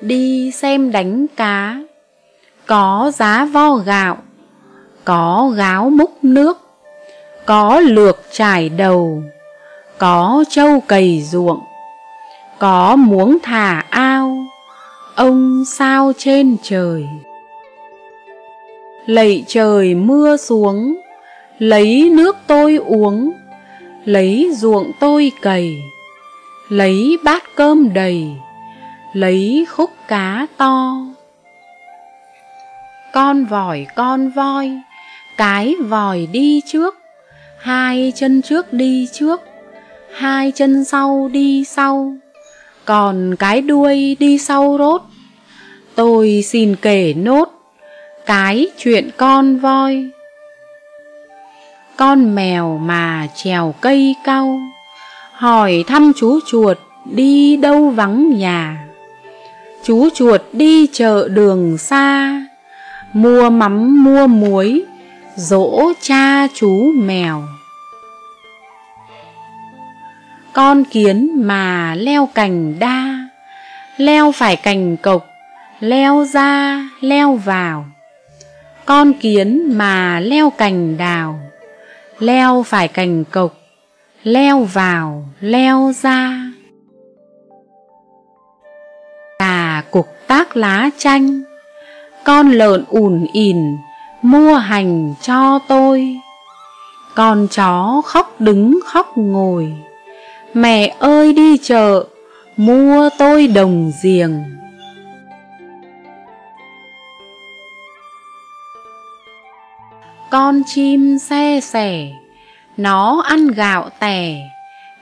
đi 0.00 0.50
xem 0.50 0.92
đánh 0.92 1.26
cá. 1.36 1.76
Có 2.66 3.12
giá 3.14 3.44
vo 3.44 3.76
gạo, 3.76 4.16
có 5.04 5.52
gáo 5.56 5.90
múc 5.90 6.24
nước. 6.24 6.58
Có 7.46 7.80
lược 7.80 8.20
trải 8.30 8.68
đầu, 8.68 9.22
có 9.98 10.44
trâu 10.48 10.80
cầy 10.80 11.22
ruộng. 11.22 11.60
Có 12.58 12.96
muống 12.96 13.38
thả 13.42 13.84
ao, 13.90 14.36
ông 15.14 15.64
sao 15.66 16.12
trên 16.18 16.56
trời. 16.62 17.06
Lạy 19.06 19.44
trời 19.46 19.94
mưa 19.94 20.36
xuống 20.36 20.96
lấy 21.62 22.10
nước 22.12 22.36
tôi 22.46 22.76
uống, 22.76 23.32
lấy 24.04 24.50
ruộng 24.56 24.92
tôi 25.00 25.32
cày, 25.42 25.82
lấy 26.68 27.18
bát 27.24 27.42
cơm 27.54 27.92
đầy, 27.92 28.26
lấy 29.12 29.66
khúc 29.68 29.90
cá 30.08 30.46
to. 30.56 30.96
Con 33.12 33.44
vòi, 33.44 33.86
con 33.96 34.30
voi, 34.30 34.70
cái 35.36 35.74
vòi 35.88 36.26
đi 36.32 36.60
trước, 36.66 36.98
hai 37.60 38.12
chân 38.16 38.42
trước 38.42 38.72
đi 38.72 39.08
trước, 39.12 39.40
hai 40.14 40.52
chân 40.52 40.84
sau 40.84 41.30
đi 41.32 41.64
sau, 41.64 42.14
còn 42.84 43.36
cái 43.38 43.60
đuôi 43.60 44.16
đi 44.20 44.38
sau 44.38 44.76
rốt. 44.78 45.02
Tôi 45.94 46.42
xin 46.46 46.76
kể 46.76 47.14
nốt 47.16 47.48
cái 48.26 48.66
chuyện 48.78 49.10
con 49.16 49.56
voi 49.56 50.10
con 52.02 52.34
mèo 52.34 52.78
mà 52.78 53.28
trèo 53.34 53.74
cây 53.80 54.14
cau. 54.24 54.60
Hỏi 55.32 55.84
thăm 55.86 56.12
chú 56.16 56.40
chuột, 56.46 56.78
đi 57.04 57.56
đâu 57.56 57.90
vắng 57.90 58.38
nhà? 58.38 58.84
Chú 59.84 60.08
chuột, 60.14 60.40
đi 60.52 60.86
chợ 60.92 61.28
đường 61.28 61.78
xa. 61.78 62.40
Mua 63.12 63.50
mắm, 63.50 64.04
mua 64.04 64.26
muối, 64.26 64.84
dỗ 65.36 65.92
cha 66.00 66.46
chú 66.54 66.92
mèo. 66.94 67.42
Con 70.52 70.84
kiến 70.84 71.30
mà 71.46 71.94
leo 71.94 72.28
cành 72.34 72.78
đa, 72.78 73.28
leo 73.96 74.32
phải 74.32 74.56
cành 74.56 74.96
cộc, 74.96 75.26
leo 75.80 76.24
ra, 76.24 76.82
leo 77.00 77.34
vào. 77.34 77.86
Con 78.84 79.12
kiến 79.12 79.78
mà 79.78 80.20
leo 80.20 80.50
cành 80.50 80.96
đào 80.96 81.51
leo 82.22 82.62
phải 82.62 82.88
cành 82.88 83.24
cộc, 83.24 83.54
leo 84.22 84.62
vào, 84.62 85.24
leo 85.40 85.92
ra. 86.02 86.52
Cà 89.38 89.82
cục 89.90 90.06
tác 90.26 90.56
lá 90.56 90.90
chanh, 90.98 91.42
con 92.24 92.50
lợn 92.50 92.84
ùn 92.88 93.26
ỉn 93.32 93.56
mua 94.22 94.54
hành 94.54 95.14
cho 95.22 95.58
tôi. 95.68 96.16
Con 97.14 97.48
chó 97.50 98.02
khóc 98.04 98.40
đứng 98.40 98.80
khóc 98.86 99.18
ngồi, 99.18 99.72
mẹ 100.54 100.94
ơi 100.98 101.32
đi 101.32 101.58
chợ, 101.58 102.04
mua 102.56 103.08
tôi 103.18 103.46
đồng 103.46 103.92
giềng. 104.02 104.34
Con 110.32 110.62
chim 110.66 111.18
xe 111.18 111.60
sẻ. 111.62 112.10
Nó 112.76 113.22
ăn 113.26 113.46
gạo 113.46 113.90
tẻ, 113.98 114.50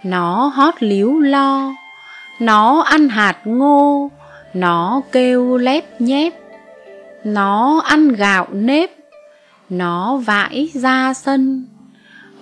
nó 0.03 0.53
hót 0.55 0.75
líu 0.83 1.19
lo. 1.19 1.73
Nó 2.41 2.81
ăn 2.81 3.09
hạt 3.09 3.37
ngô, 3.45 4.11
nó 4.55 5.01
kêu 5.13 5.57
lép 5.57 6.01
nhép. 6.01 6.33
Nó 7.25 7.83
ăn 7.85 8.09
gạo 8.09 8.47
nếp, 8.53 8.91
nó 9.69 10.17
vãi 10.17 10.69
ra 10.75 11.15
sân. 11.15 11.67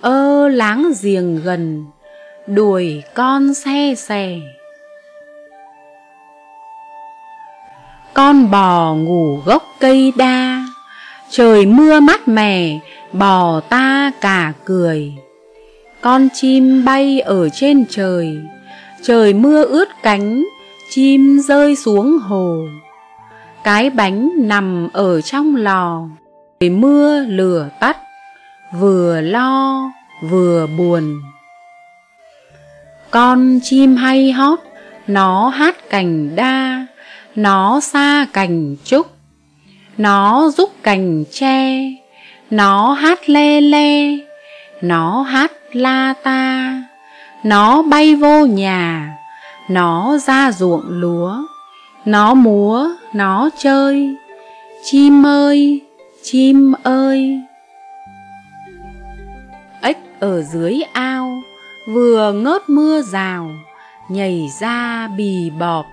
Ơ 0.01 0.47
láng 0.47 0.91
giềng 1.01 1.41
gần, 1.43 1.85
đuổi 2.47 3.03
con 3.13 3.53
xe 3.53 3.93
xẻ 3.97 4.39
con 8.13 8.51
bò 8.51 8.93
ngủ 8.93 9.39
gốc 9.45 9.63
cây 9.79 10.13
đa 10.17 10.58
trời 11.31 11.65
mưa 11.65 11.99
mát 11.99 12.27
mẻ, 12.27 12.79
bò 13.13 13.59
ta 13.59 14.11
cả 14.21 14.53
cười. 14.65 15.13
Con 16.01 16.27
chim 16.33 16.85
bay 16.85 17.19
ở 17.19 17.49
trên 17.49 17.85
trời 17.89 18.37
trời 19.03 19.33
mưa 19.33 19.65
ướt 19.65 19.89
cánh, 20.03 20.43
chim 20.89 21.39
rơi 21.39 21.75
xuống 21.75 22.17
hồ. 22.17 22.65
Cái 23.63 23.89
bánh 23.89 24.29
nằm 24.35 24.87
ở 24.93 25.21
trong 25.21 25.55
lò, 25.55 26.01
trời 26.59 26.69
mưa 26.69 27.19
lửa 27.19 27.69
tắt, 27.79 27.97
vừa 28.73 29.21
lo 29.21 29.91
vừa 30.29 30.67
buồn. 30.77 31.21
Con 33.11 33.59
chim 33.63 33.95
hay 33.95 34.31
hót, 34.31 34.59
nó 35.07 35.49
hát 35.49 35.89
cành 35.89 36.35
đa, 36.35 36.85
nó 37.35 37.79
xa 37.79 38.27
cành 38.33 38.75
trúc 38.83 39.18
nó 39.99 40.49
giúp 40.57 40.69
cành 40.83 41.23
tre, 41.31 41.81
nó 42.49 42.91
hát 42.93 43.29
le 43.29 43.61
le, 43.61 44.17
nó 44.81 45.21
hát 45.21 45.51
la 45.71 46.13
ta. 46.23 46.73
Nó 47.43 47.81
bay 47.81 48.15
vô 48.15 48.45
nhà, 48.45 49.17
nó 49.69 50.17
ra 50.17 50.51
ruộng 50.51 50.85
lúa. 50.87 51.35
Nó 52.05 52.33
múa, 52.33 52.89
nó 53.13 53.49
chơi. 53.57 54.15
Chim 54.83 55.25
ơi 55.25 55.81
chim 56.23 56.73
ơi. 56.83 57.41
Ếch 59.81 59.97
ở 60.19 60.41
dưới 60.41 60.81
ao, 60.93 61.29
vừa 61.93 62.31
ngớt 62.31 62.69
mưa 62.69 63.01
rào, 63.01 63.51
nhảy 64.09 64.49
ra 64.59 65.07
bì 65.17 65.49
bọp. 65.59 65.85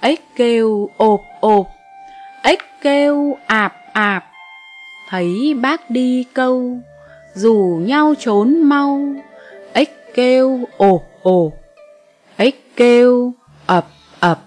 Ếch 0.00 0.36
kêu 0.36 0.90
ộp 0.96 1.20
ộp 1.40 1.66
kêu 2.82 3.36
ạp 3.46 3.74
ạp. 3.92 4.24
Thấy 5.08 5.54
bác 5.62 5.90
đi 5.90 6.24
câu 6.32 6.78
rủ 7.34 7.80
nhau 7.84 8.14
trốn 8.18 8.62
mau. 8.62 9.14
Ếch 9.72 10.14
kêu 10.14 10.60
ồ 10.76 11.02
ồ, 11.22 11.52
ếch 12.36 12.76
kêu 12.76 13.32
ập 13.66 13.86
ập. 14.20 14.38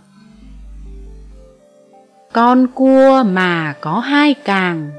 Con 2.33 2.67
cua 2.67 3.23
mà 3.23 3.73
có 3.81 3.99
hai 3.99 4.33
càng 4.33 4.91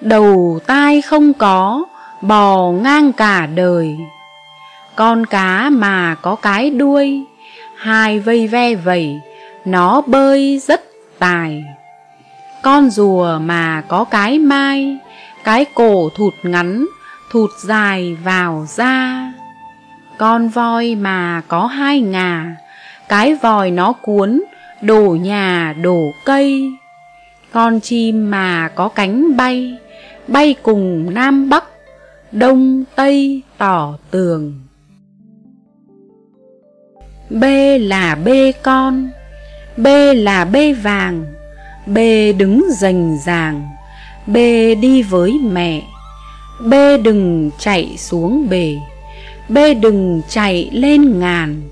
đầu 0.00 0.60
tai 0.66 1.02
không 1.02 1.32
có 1.32 1.84
bò 2.22 2.70
ngang 2.70 3.12
cả 3.12 3.46
đời. 3.46 3.96
Con 4.96 5.26
cá 5.26 5.70
mà 5.72 6.14
có 6.14 6.34
cái 6.34 6.70
đuôi 6.70 7.24
hai 7.76 8.20
vây 8.20 8.46
ve 8.46 8.74
vẩy 8.74 9.20
nó 9.64 10.00
bơi 10.00 10.58
rất 10.58 10.82
tài 11.18 11.64
con 12.62 12.90
rùa 12.90 13.38
mà 13.38 13.82
có 13.88 14.04
cái 14.04 14.38
mai, 14.38 14.98
cái 15.44 15.64
cổ 15.74 16.08
thụt 16.16 16.34
ngắn, 16.42 16.86
thụt 17.30 17.50
dài 17.64 18.16
vào 18.24 18.66
da. 18.68 19.32
Con 20.18 20.48
voi 20.48 20.94
mà 20.94 21.42
có 21.48 21.66
hai 21.66 22.00
ngà, 22.00 22.56
cái 23.08 23.34
vòi 23.34 23.70
nó 23.70 23.92
cuốn, 23.92 24.42
đổ 24.82 25.16
nhà, 25.20 25.74
đổ 25.82 26.12
cây. 26.24 26.72
Con 27.52 27.80
chim 27.80 28.30
mà 28.30 28.68
có 28.74 28.88
cánh 28.88 29.36
bay 29.36 29.78
bay 30.28 30.54
cùng 30.62 31.14
nam 31.14 31.48
bắc, 31.48 31.64
đông 32.32 32.84
tây 32.96 33.42
tỏ 33.58 33.94
tường. 34.10 34.60
B 37.30 37.44
là 37.80 38.14
b 38.24 38.28
con 38.62 39.08
b 39.76 39.86
là 40.14 40.44
b 40.44 40.56
vàng 40.82 41.24
b 41.94 41.98
đứng 42.38 42.64
rành 42.78 43.18
ràng 43.24 43.68
b 44.26 44.36
đi 44.80 45.02
với 45.02 45.32
mẹ. 45.42 45.82
B 46.60 46.74
đừng 47.02 47.50
chạy 47.58 47.96
xuống 47.98 48.48
bể 48.48 48.76
b 49.48 49.58
đừng 49.80 50.22
chạy 50.28 50.70
lên 50.72 51.18
ngàn. 51.18 51.62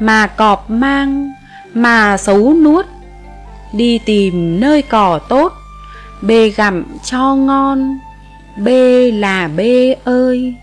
Mà 0.00 0.26
cọp 0.26 0.70
mang, 0.70 1.32
mà 1.74 2.16
xấu 2.16 2.54
nuốt, 2.54 2.86
đi 3.72 3.98
tìm 3.98 4.60
nơi 4.60 4.82
cỏ 4.82 5.18
tốt. 5.28 5.52
Bê 6.22 6.48
gặm 6.48 6.84
cho 7.04 7.34
ngon, 7.34 7.98
bê 8.56 9.10
là 9.10 9.48
bê 9.56 9.96
ơi. 10.04 10.54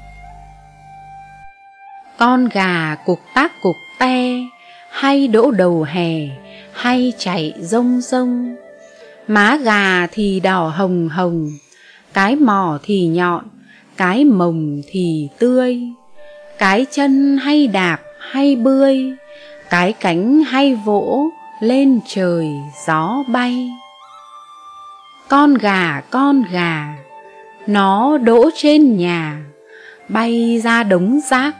Con 2.17 2.49
gà 2.53 2.95
cục 3.05 3.19
tác 3.33 3.51
cục 3.61 3.75
te, 3.99 4.33
hay 4.91 5.27
đỗ 5.27 5.51
đầu 5.51 5.83
hè, 5.89 6.13
hay 6.73 7.13
chạy 7.17 7.53
rông 7.59 8.01
rông 8.01 8.55
má 9.29 9.57
gà 9.63 10.07
thì 10.07 10.39
đỏ 10.39 10.73
hồng 10.75 11.09
hồng, 11.09 11.51
cái 12.13 12.35
mỏ 12.35 12.79
thì 12.83 13.07
nhọn, 13.07 13.45
cái 13.97 14.25
mồng 14.25 14.81
thì 14.91 15.27
tươi. 15.39 15.79
Cái 16.57 16.85
chân 16.91 17.37
hay 17.37 17.67
đạp 17.67 17.99
hay 18.19 18.55
bươi 18.55 19.15
cái 19.69 19.93
cánh 19.93 20.41
hay 20.43 20.75
vỗ 20.75 21.29
lên 21.59 21.99
trời 22.07 22.47
gió 22.87 23.23
bay. 23.27 23.69
Con 25.27 25.53
gà 25.53 26.01
con 26.09 26.43
gà, 26.51 26.95
nó 27.67 28.17
đỗ 28.17 28.49
trên 28.55 28.97
nhà, 28.97 29.43
bay 30.07 30.61
ra 30.63 30.83
đống 30.83 31.19
rác. 31.29 31.55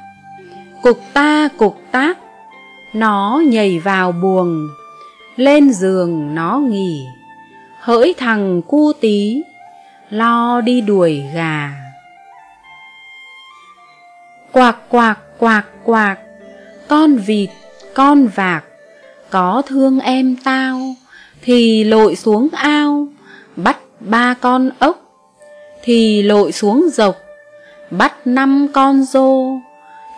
Cục 0.82 1.00
ta, 1.14 1.50
cục 1.58 1.82
tác, 1.92 2.18
nó 2.94 3.42
nhảy 3.46 3.80
vào 3.80 4.12
buồng, 4.12 4.68
lên 5.36 5.74
giường 5.74 6.36
nó 6.36 6.58
nghỉ 6.58 7.06
hỡi 7.80 8.14
thằng 8.18 8.62
cu 8.68 8.94
tí 9.02 9.42
lo 10.10 10.62
đi 10.62 10.82
đuổi 10.82 11.24
gà. 11.34 11.72
Quạc 14.52 14.78
quạc 14.90 15.20
quạc 15.40 15.66
quạc, 15.84 16.20
con 16.88 17.16
vịt, 17.16 17.50
con 17.94 18.28
vạc, 18.28 18.64
có 19.30 19.62
thương 19.68 20.00
em 20.00 20.36
tao, 20.44 20.80
thì 21.42 21.84
lội 21.84 22.16
xuống 22.16 22.48
ao, 22.52 23.08
bắt 23.56 23.78
ba 24.00 24.34
con 24.34 24.70
ốc, 24.80 24.98
thì 25.84 26.22
lội 26.22 26.52
xuống 26.52 26.90
dọc, 26.94 27.16
bắt 27.92 28.28
năm 28.28 28.68
con 28.74 29.04
rô, 29.04 29.44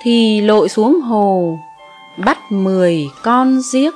thì 0.03 0.41
lội 0.41 0.69
xuống 0.69 1.01
hồ, 1.01 1.59
bắt 2.17 2.38
mười 2.49 3.07
con 3.23 3.59
giếc 3.73 3.93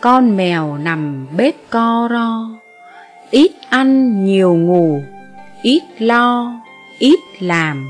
con 0.00 0.36
mèo 0.36 0.76
nằm 0.76 1.26
bếp 1.36 1.54
co 1.70 2.08
ro. 2.10 2.48
Ít 3.30 3.52
ăn 3.68 4.24
nhiều 4.24 4.54
ngủ, 4.54 5.02
ít 5.62 5.82
lo, 5.98 6.52
ít 6.98 7.20
làm. 7.40 7.88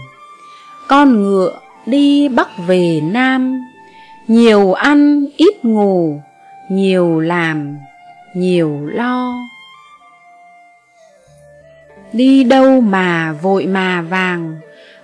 Con 0.88 1.22
ngựa 1.22 1.58
đi 1.86 2.28
bắc 2.28 2.48
về 2.66 3.00
nam. 3.04 3.60
Nhiều 4.26 4.72
ăn, 4.72 5.26
ít 5.36 5.64
ngủ, 5.64 6.22
nhiều 6.70 7.20
làm, 7.20 7.78
nhiều 8.34 8.86
lo. 8.86 9.34
Đi 12.12 12.44
đâu 12.44 12.80
mà 12.80 13.32
vội 13.32 13.66
mà 13.66 14.02
vàng, 14.02 14.56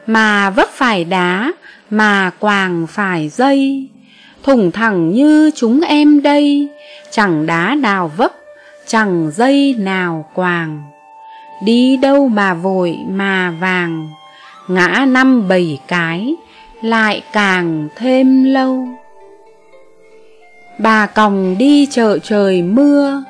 mà 0.06 0.50
vấp 0.50 0.68
phải 0.68 1.04
đá, 1.04 1.52
mà 1.90 2.30
quàng 2.38 2.86
phải 2.86 3.28
dây 3.28 3.88
thủng 4.46 4.70
thẳng 4.70 5.12
như 5.12 5.50
chúng 5.54 5.80
em 5.80 6.22
đây, 6.22 6.68
chẳng 7.10 7.46
đá 7.46 7.74
nào 7.74 8.10
vấp, 8.16 8.32
chẳng 8.86 9.30
dây 9.34 9.74
nào 9.78 10.24
quàng. 10.34 10.82
Đi 11.64 11.96
đâu 11.96 12.28
mà 12.28 12.54
vội 12.54 12.98
mà 13.08 13.54
vàng, 13.60 14.08
ngã 14.68 15.04
năm 15.08 15.48
bảy 15.48 15.80
cái, 15.88 16.34
lại 16.82 17.22
càng 17.32 17.88
thêm 17.96 18.44
lâu. 18.44 18.88
Bà 20.78 21.06
còng 21.06 21.58
đi 21.58 21.86
chợ 21.86 22.18
trời 22.18 22.62
mưa, 22.62 23.22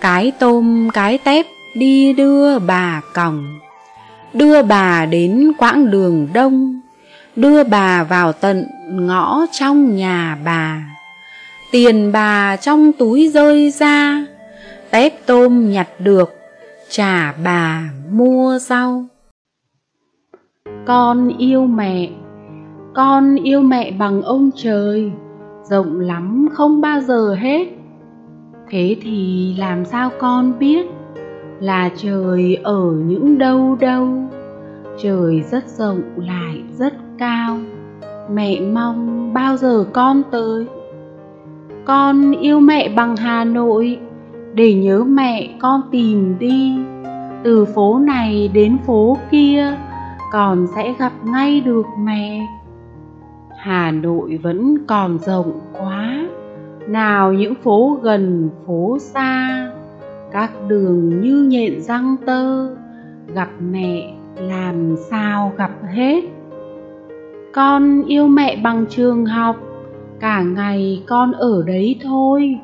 cái 0.00 0.32
tôm, 0.38 0.88
cái 0.92 1.18
tép 1.18 1.46
đi 1.74 2.12
đưa 2.12 2.58
bà 2.58 3.00
còng. 3.14 3.58
Đưa 4.32 4.62
bà 4.62 5.06
đến 5.06 5.52
quãng 5.58 5.90
đường 5.90 6.28
đông 6.32 6.80
đưa 7.38 7.64
bà 7.64 8.04
vào 8.04 8.32
tận 8.32 8.64
ngõ 8.90 9.46
trong 9.52 9.96
nhà 9.96 10.38
bà. 10.44 10.84
Tiền 11.72 12.12
bà 12.12 12.56
trong 12.56 12.92
túi 12.92 13.28
rơi 13.28 13.70
ra, 13.70 14.26
tép 14.90 15.26
tôm 15.26 15.70
nhặt 15.70 15.88
được, 15.98 16.34
trả 16.88 17.32
bà 17.44 17.82
mua 18.10 18.58
rau. 18.58 19.04
Con 20.86 21.28
yêu 21.38 21.66
mẹ, 21.66 22.08
con 22.94 23.34
yêu 23.34 23.60
mẹ 23.60 23.90
bằng 23.90 24.22
ông 24.22 24.50
trời, 24.56 25.10
rộng 25.70 26.00
lắm 26.00 26.48
không 26.52 26.80
bao 26.80 27.00
giờ 27.00 27.34
hết. 27.34 27.66
Thế 28.70 28.96
thì 29.02 29.54
làm 29.58 29.84
sao 29.84 30.10
con 30.18 30.58
biết 30.58 30.86
là 31.60 31.90
trời 31.96 32.58
ở 32.62 32.92
những 33.06 33.38
đâu 33.38 33.76
đâu? 33.80 34.08
Trời 35.02 35.42
rất 35.50 35.68
rộng 35.68 36.02
lại 36.16 36.62
rất 36.78 36.92
cao. 37.18 37.58
Mẹ 38.32 38.60
mong 38.60 39.32
bao 39.34 39.56
giờ 39.56 39.84
con 39.92 40.22
tới? 40.30 40.66
Con 41.84 42.32
yêu 42.32 42.60
mẹ 42.60 42.88
bằng 42.88 43.16
hà 43.16 43.44
nội. 43.44 43.98
Để 44.54 44.74
nhớ 44.74 45.04
mẹ, 45.04 45.48
con 45.60 45.80
tìm 45.90 46.38
đi. 46.38 46.78
Từ 47.42 47.64
phố 47.64 47.98
này 47.98 48.50
đến 48.54 48.78
phố 48.86 49.16
kia 49.30 49.76
còn 50.32 50.66
sẽ 50.74 50.94
gặp 50.98 51.12
ngay 51.24 51.60
được 51.60 51.86
mẹ. 51.98 52.46
Hà 53.58 53.90
nội 53.90 54.40
vẫn 54.42 54.86
còn 54.86 55.18
rộng 55.18 55.60
quá. 55.72 56.28
Nào 56.88 57.32
những 57.32 57.54
phố 57.54 57.98
gần, 58.02 58.50
phố 58.66 58.98
xa. 59.00 59.70
Các 60.32 60.50
đường 60.68 61.20
như 61.20 61.48
nhện 61.50 61.82
răng 61.82 62.16
tơ. 62.26 62.74
Gặp 63.34 63.48
mẹ, 63.70 64.14
làm 64.36 64.96
sao 65.10 65.52
gặp 65.56 65.70
hết? 65.94 66.24
Con 67.52 68.04
yêu 68.04 68.28
mẹ 68.28 68.56
bằng 68.56 68.84
trường 68.90 69.26
học, 69.26 69.56
cả 70.20 70.42
ngày 70.42 71.02
con 71.06 71.32
ở 71.32 71.62
đấy 71.66 72.00
thôi. 72.02 72.58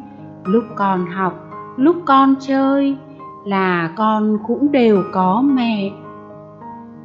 Lúc 0.45 0.65
con 0.77 1.07
học, 1.07 1.51
lúc 1.77 1.97
con 2.05 2.35
chơi 2.41 2.97
là 3.45 3.91
con 3.97 4.39
cũng 4.47 4.73
đều 4.73 5.03
có 5.13 5.43
mẹ. 5.43 5.91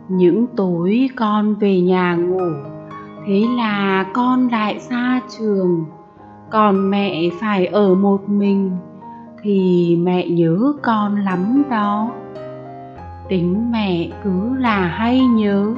Những 0.10 0.48
tối 0.56 1.10
con 1.16 1.56
về 1.56 1.82
nhà 1.82 2.16
ngủ, 2.16 2.52
thế 3.28 3.46
là 3.58 4.06
con 4.14 4.48
lại 4.48 4.80
xa 4.80 5.22
trường. 5.38 5.86
Còn 6.52 6.90
mẹ 6.90 7.30
phải 7.40 7.66
ở 7.66 7.96
một 7.96 8.30
mình, 8.30 8.72
thì 9.42 9.96
mẹ 10.04 10.28
nhớ 10.28 10.74
con 10.82 11.16
lắm 11.16 11.64
đó. 11.70 12.12
Tính 13.30 13.72
mẹ 13.72 14.10
cứ 14.24 14.58
là 14.58 14.88
hay 14.88 15.20
nhớ 15.20 15.74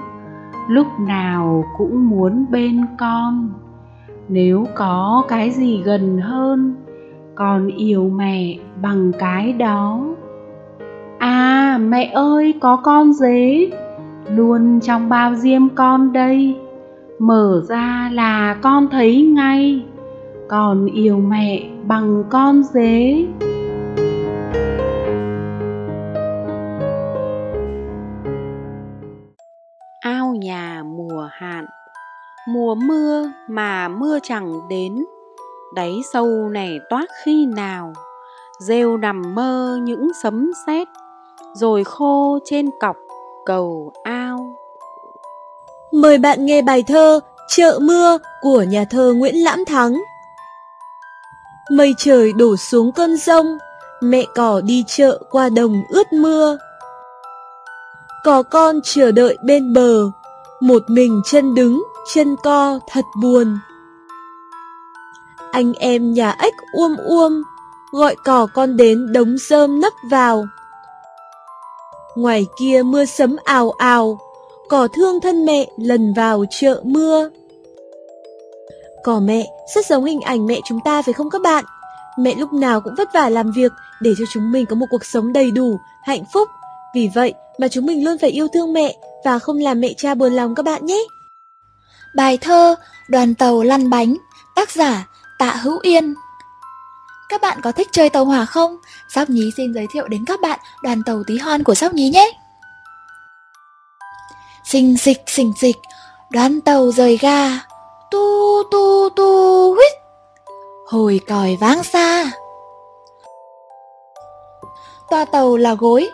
lúc 0.68 0.88
nào 1.00 1.66
cũng 1.78 2.10
muốn 2.10 2.46
bên 2.52 2.86
con. 3.00 3.50
Nếu 4.30 4.66
có 4.76 5.24
cái 5.28 5.52
gì 5.52 5.82
gần 5.84 6.18
hơn 6.18 6.76
con 7.36 7.68
yêu 7.68 8.10
mẹ 8.16 8.58
bằng 8.82 9.12
cái 9.20 9.54
đó. 9.54 10.06
À 11.20 11.78
mẹ 11.82 12.12
ơi, 12.14 12.54
có 12.62 12.76
con 12.76 13.14
dế 13.14 13.70
luôn 14.30 14.80
trong 14.80 15.10
bao 15.10 15.36
diêm 15.36 15.70
con 15.70 16.14
đây. 16.14 16.56
Mở 17.20 17.62
ra 17.70 18.10
là 18.14 18.56
con 18.62 18.88
thấy 18.92 19.26
ngay. 19.26 19.86
Con 20.50 20.86
yêu 20.86 21.18
mẹ 21.18 21.64
bằng 21.88 22.24
con 22.30 22.64
dế. 22.64 23.26
Hạn. 31.42 31.66
Mùa 32.48 32.76
mưa 32.76 33.32
mà 33.48 33.88
mưa 33.88 34.20
chẳng 34.24 34.68
đến, 34.70 35.06
đáy 35.74 36.02
sâu 36.14 36.50
này 36.50 36.80
toát 36.90 37.06
khi 37.24 37.46
nào? 37.46 37.94
Rêu 38.60 38.98
nằm 38.98 39.36
mơ 39.36 39.80
những 39.82 40.12
sấm 40.24 40.52
sét, 40.68 40.88
rồi 41.54 41.84
khô 41.84 42.40
trên 42.46 42.70
cọc 42.80 42.96
cầu 43.46 43.92
ao. 44.04 44.56
Mời 45.92 46.18
bạn 46.18 46.46
nghe 46.46 46.62
bài 46.62 46.84
thơ 46.88 47.20
chợ 47.48 47.80
mưa 47.82 48.18
của 48.42 48.64
nhà 48.64 48.86
thơ 48.90 49.14
nguyễn 49.14 49.36
lãm 49.44 49.66
thắng. 49.66 50.02
Mây 51.72 51.94
trời 51.98 52.34
đổ 52.34 52.58
xuống 52.58 52.92
cơn 52.92 53.18
rông, 53.18 53.58
mẹ 54.02 54.24
cỏ 54.36 54.62
đi 54.66 54.84
chợ 54.88 55.20
qua 55.32 55.50
đồng 55.50 55.84
ướt 55.90 56.14
mưa. 56.14 56.58
Cỏ 58.24 58.44
con 58.44 58.80
chờ 58.84 59.12
đợi 59.12 59.38
bên 59.44 59.74
bờ 59.74 60.12
một 60.62 60.84
mình 60.88 61.22
chân 61.26 61.56
đứng, 61.56 61.84
chân 62.14 62.36
co, 62.44 62.80
thật 62.88 63.06
buồn. 63.22 63.58
Anh 65.52 65.74
em 65.74 66.14
nhà 66.14 66.36
ếch 66.40 66.54
uôm 66.74 66.96
uôm, 66.98 67.44
gọi 67.92 68.16
cỏ 68.24 68.48
con 68.54 68.78
đến 68.78 69.14
đống 69.14 69.38
rơm 69.38 69.82
nấp 69.82 69.94
vào. 70.10 70.46
Ngoài 72.16 72.48
kia 72.60 72.82
mưa 72.86 73.06
sấm 73.06 73.36
ào 73.44 73.72
ào 73.72 74.20
cỏ 74.70 74.88
thương 74.94 75.22
thân 75.22 75.46
mẹ 75.46 75.68
lần 75.78 76.14
vào 76.14 76.46
chợ 76.50 76.82
mưa. 76.84 77.30
Cỏ 79.04 79.20
mẹ, 79.20 79.48
rất 79.76 79.86
giống 79.86 80.06
hình 80.06 80.22
ảnh 80.22 80.46
mẹ 80.46 80.60
chúng 80.66 80.80
ta 80.86 81.02
phải 81.02 81.14
không 81.14 81.30
các 81.30 81.42
bạn? 81.42 81.66
Mẹ 82.20 82.36
lúc 82.36 82.54
nào 82.54 82.82
cũng 82.82 82.94
vất 82.98 83.14
vả 83.14 83.30
làm 83.30 83.52
việc 83.52 83.72
để 84.02 84.12
cho 84.18 84.26
chúng 84.30 84.52
mình 84.52 84.66
có 84.66 84.76
một 84.76 84.86
cuộc 84.90 85.06
sống 85.06 85.34
đầy 85.34 85.52
đủ, 85.52 85.78
hạnh 86.04 86.24
phúc. 86.34 86.50
Vì 86.96 87.10
vậy 87.16 87.34
mà 87.62 87.68
chúng 87.68 87.86
mình 87.86 88.06
luôn 88.06 88.18
phải 88.18 88.30
yêu 88.30 88.48
thương 88.54 88.74
mẹ 88.74 88.96
và 89.26 89.40
không 89.40 89.58
làm 89.58 89.82
mẹ 89.82 89.94
cha 89.98 90.14
buồn 90.14 90.34
lòng 90.34 90.56
các 90.56 90.64
bạn 90.64 90.86
nhé. 90.86 91.04
Bài 92.16 92.38
thơ 92.38 92.76
Đoàn 93.08 93.36
tàu 93.36 93.64
lăn 93.64 93.90
bánh, 93.90 94.18
Tác 94.56 94.72
giả 94.72 95.08
Tạ 95.40 95.52
Hữu 95.52 95.80
Yên. 95.82 96.14
Các 97.30 97.42
bạn 97.42 97.60
có 97.64 97.72
thích 97.72 97.88
chơi 97.92 98.10
tàu 98.10 98.26
hỏa 98.26 98.46
không? 98.46 98.78
Sóc 99.16 99.30
Nhí 99.30 99.52
xin 99.58 99.74
giới 99.74 99.88
thiệu 99.94 100.08
đến 100.08 100.26
các 100.26 100.42
bạn 100.42 100.60
đoàn 100.84 101.02
tàu 101.06 101.24
tí 101.28 101.38
hon 101.38 101.64
của 101.64 101.76
Sóc 101.76 101.94
Nhí 101.94 102.10
nhé. 102.10 102.32
Xình 104.66 104.98
xịch 104.98 105.24
xình 105.28 105.54
xịch, 105.62 105.78
Đoàn 106.32 106.62
tàu 106.62 106.92
rời 106.92 107.18
ga. 107.18 107.60
Tu 108.12 108.64
tu 108.72 109.10
tu, 109.16 109.74
huýt. 109.74 109.94
Hồi 110.88 111.20
còi 111.28 111.58
vang 111.62 111.84
xa. 111.84 112.32
Toa 115.10 115.26
tàu 115.26 115.58
là 115.58 115.74
gối 115.74 116.10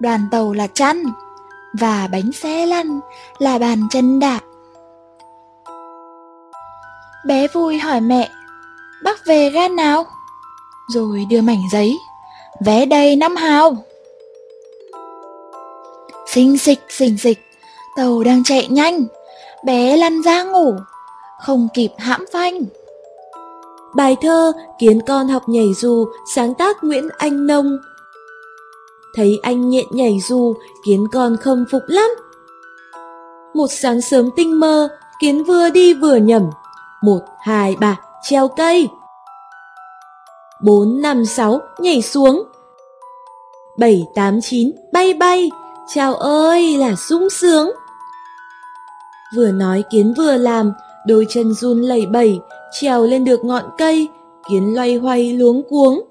Đoàn 0.00 0.28
tàu 0.30 0.52
là 0.52 0.66
chăn 0.66 1.02
Và 1.72 2.08
bánh 2.12 2.32
xe 2.32 2.66
lăn 2.66 3.00
là 3.38 3.58
bàn 3.58 3.80
chân 3.90 4.20
đạp 4.20 4.40
Bé 7.26 7.46
vui 7.48 7.78
hỏi 7.78 8.00
mẹ, 8.00 8.30
bác 9.04 9.26
về 9.26 9.50
ga 9.50 9.68
nào? 9.68 10.06
Rồi 10.94 11.26
đưa 11.30 11.40
mảnh 11.40 11.62
giấy, 11.72 11.98
vé 12.64 12.86
đầy 12.86 13.16
năm 13.16 13.36
hào. 13.36 13.76
Xinh 16.26 16.58
xịch 16.58 16.80
xình 16.88 17.18
xịch, 17.18 17.38
tàu 17.96 18.24
đang 18.24 18.44
chạy 18.44 18.68
nhanh, 18.68 19.04
bé 19.64 19.96
lăn 19.96 20.22
ra 20.22 20.42
ngủ, 20.42 20.74
không 21.40 21.68
kịp 21.74 21.90
hãm 21.98 22.24
phanh. 22.32 22.60
Bài 23.94 24.16
thơ 24.22 24.52
Kiến 24.78 25.00
con 25.06 25.28
học 25.28 25.42
nhảy 25.48 25.74
dù 25.76 26.06
sáng 26.34 26.54
tác 26.54 26.84
Nguyễn 26.84 27.08
Anh 27.18 27.46
Nông 27.46 27.78
Thấy 29.14 29.40
anh 29.42 29.70
nhện 29.70 29.86
nhảy 29.90 30.20
dù, 30.28 30.54
kiến 30.84 31.06
con 31.12 31.36
không 31.36 31.64
phục 31.70 31.82
lắm. 31.86 32.10
Một 33.54 33.66
sáng 33.70 34.00
sớm 34.00 34.30
tinh 34.36 34.60
mơ, 34.60 34.88
kiến 35.20 35.44
vừa 35.44 35.70
đi 35.70 35.94
vừa 35.94 36.16
nhẩm 36.16 36.50
một, 37.02 37.20
hai, 37.38 37.76
ba, 37.76 38.00
treo 38.22 38.48
cây. 38.48 38.88
4, 40.62 41.00
5, 41.00 41.24
6 41.24 41.60
nhảy 41.78 42.02
xuống. 42.02 42.42
7, 43.78 44.06
8, 44.14 44.40
9 44.40 44.72
bay 44.92 45.14
bay, 45.14 45.50
chào 45.94 46.14
ơi 46.14 46.76
là 46.76 46.96
sung 46.96 47.30
sướng. 47.30 47.70
Vừa 49.36 49.50
nói 49.50 49.84
kiến 49.90 50.14
vừa 50.16 50.36
làm, 50.36 50.72
đôi 51.06 51.26
chân 51.28 51.54
run 51.54 51.82
lẩy 51.82 52.06
bẩy, 52.06 52.40
trèo 52.80 53.06
lên 53.06 53.24
được 53.24 53.44
ngọn 53.44 53.64
cây, 53.78 54.08
kiến 54.48 54.74
loay 54.74 54.96
hoay 54.96 55.32
luống 55.32 55.62
cuống. 55.68 56.09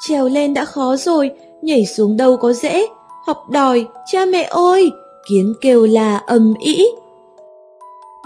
Trèo 0.00 0.28
lên 0.28 0.54
đã 0.54 0.64
khó 0.64 0.96
rồi, 0.96 1.30
nhảy 1.62 1.86
xuống 1.86 2.16
đâu 2.16 2.36
có 2.36 2.52
dễ, 2.52 2.86
học 3.26 3.50
đòi, 3.50 3.86
cha 4.12 4.24
mẹ 4.24 4.42
ơi, 4.50 4.90
kiến 5.28 5.54
kêu 5.60 5.86
là 5.86 6.16
ầm 6.16 6.54
ĩ. 6.60 6.86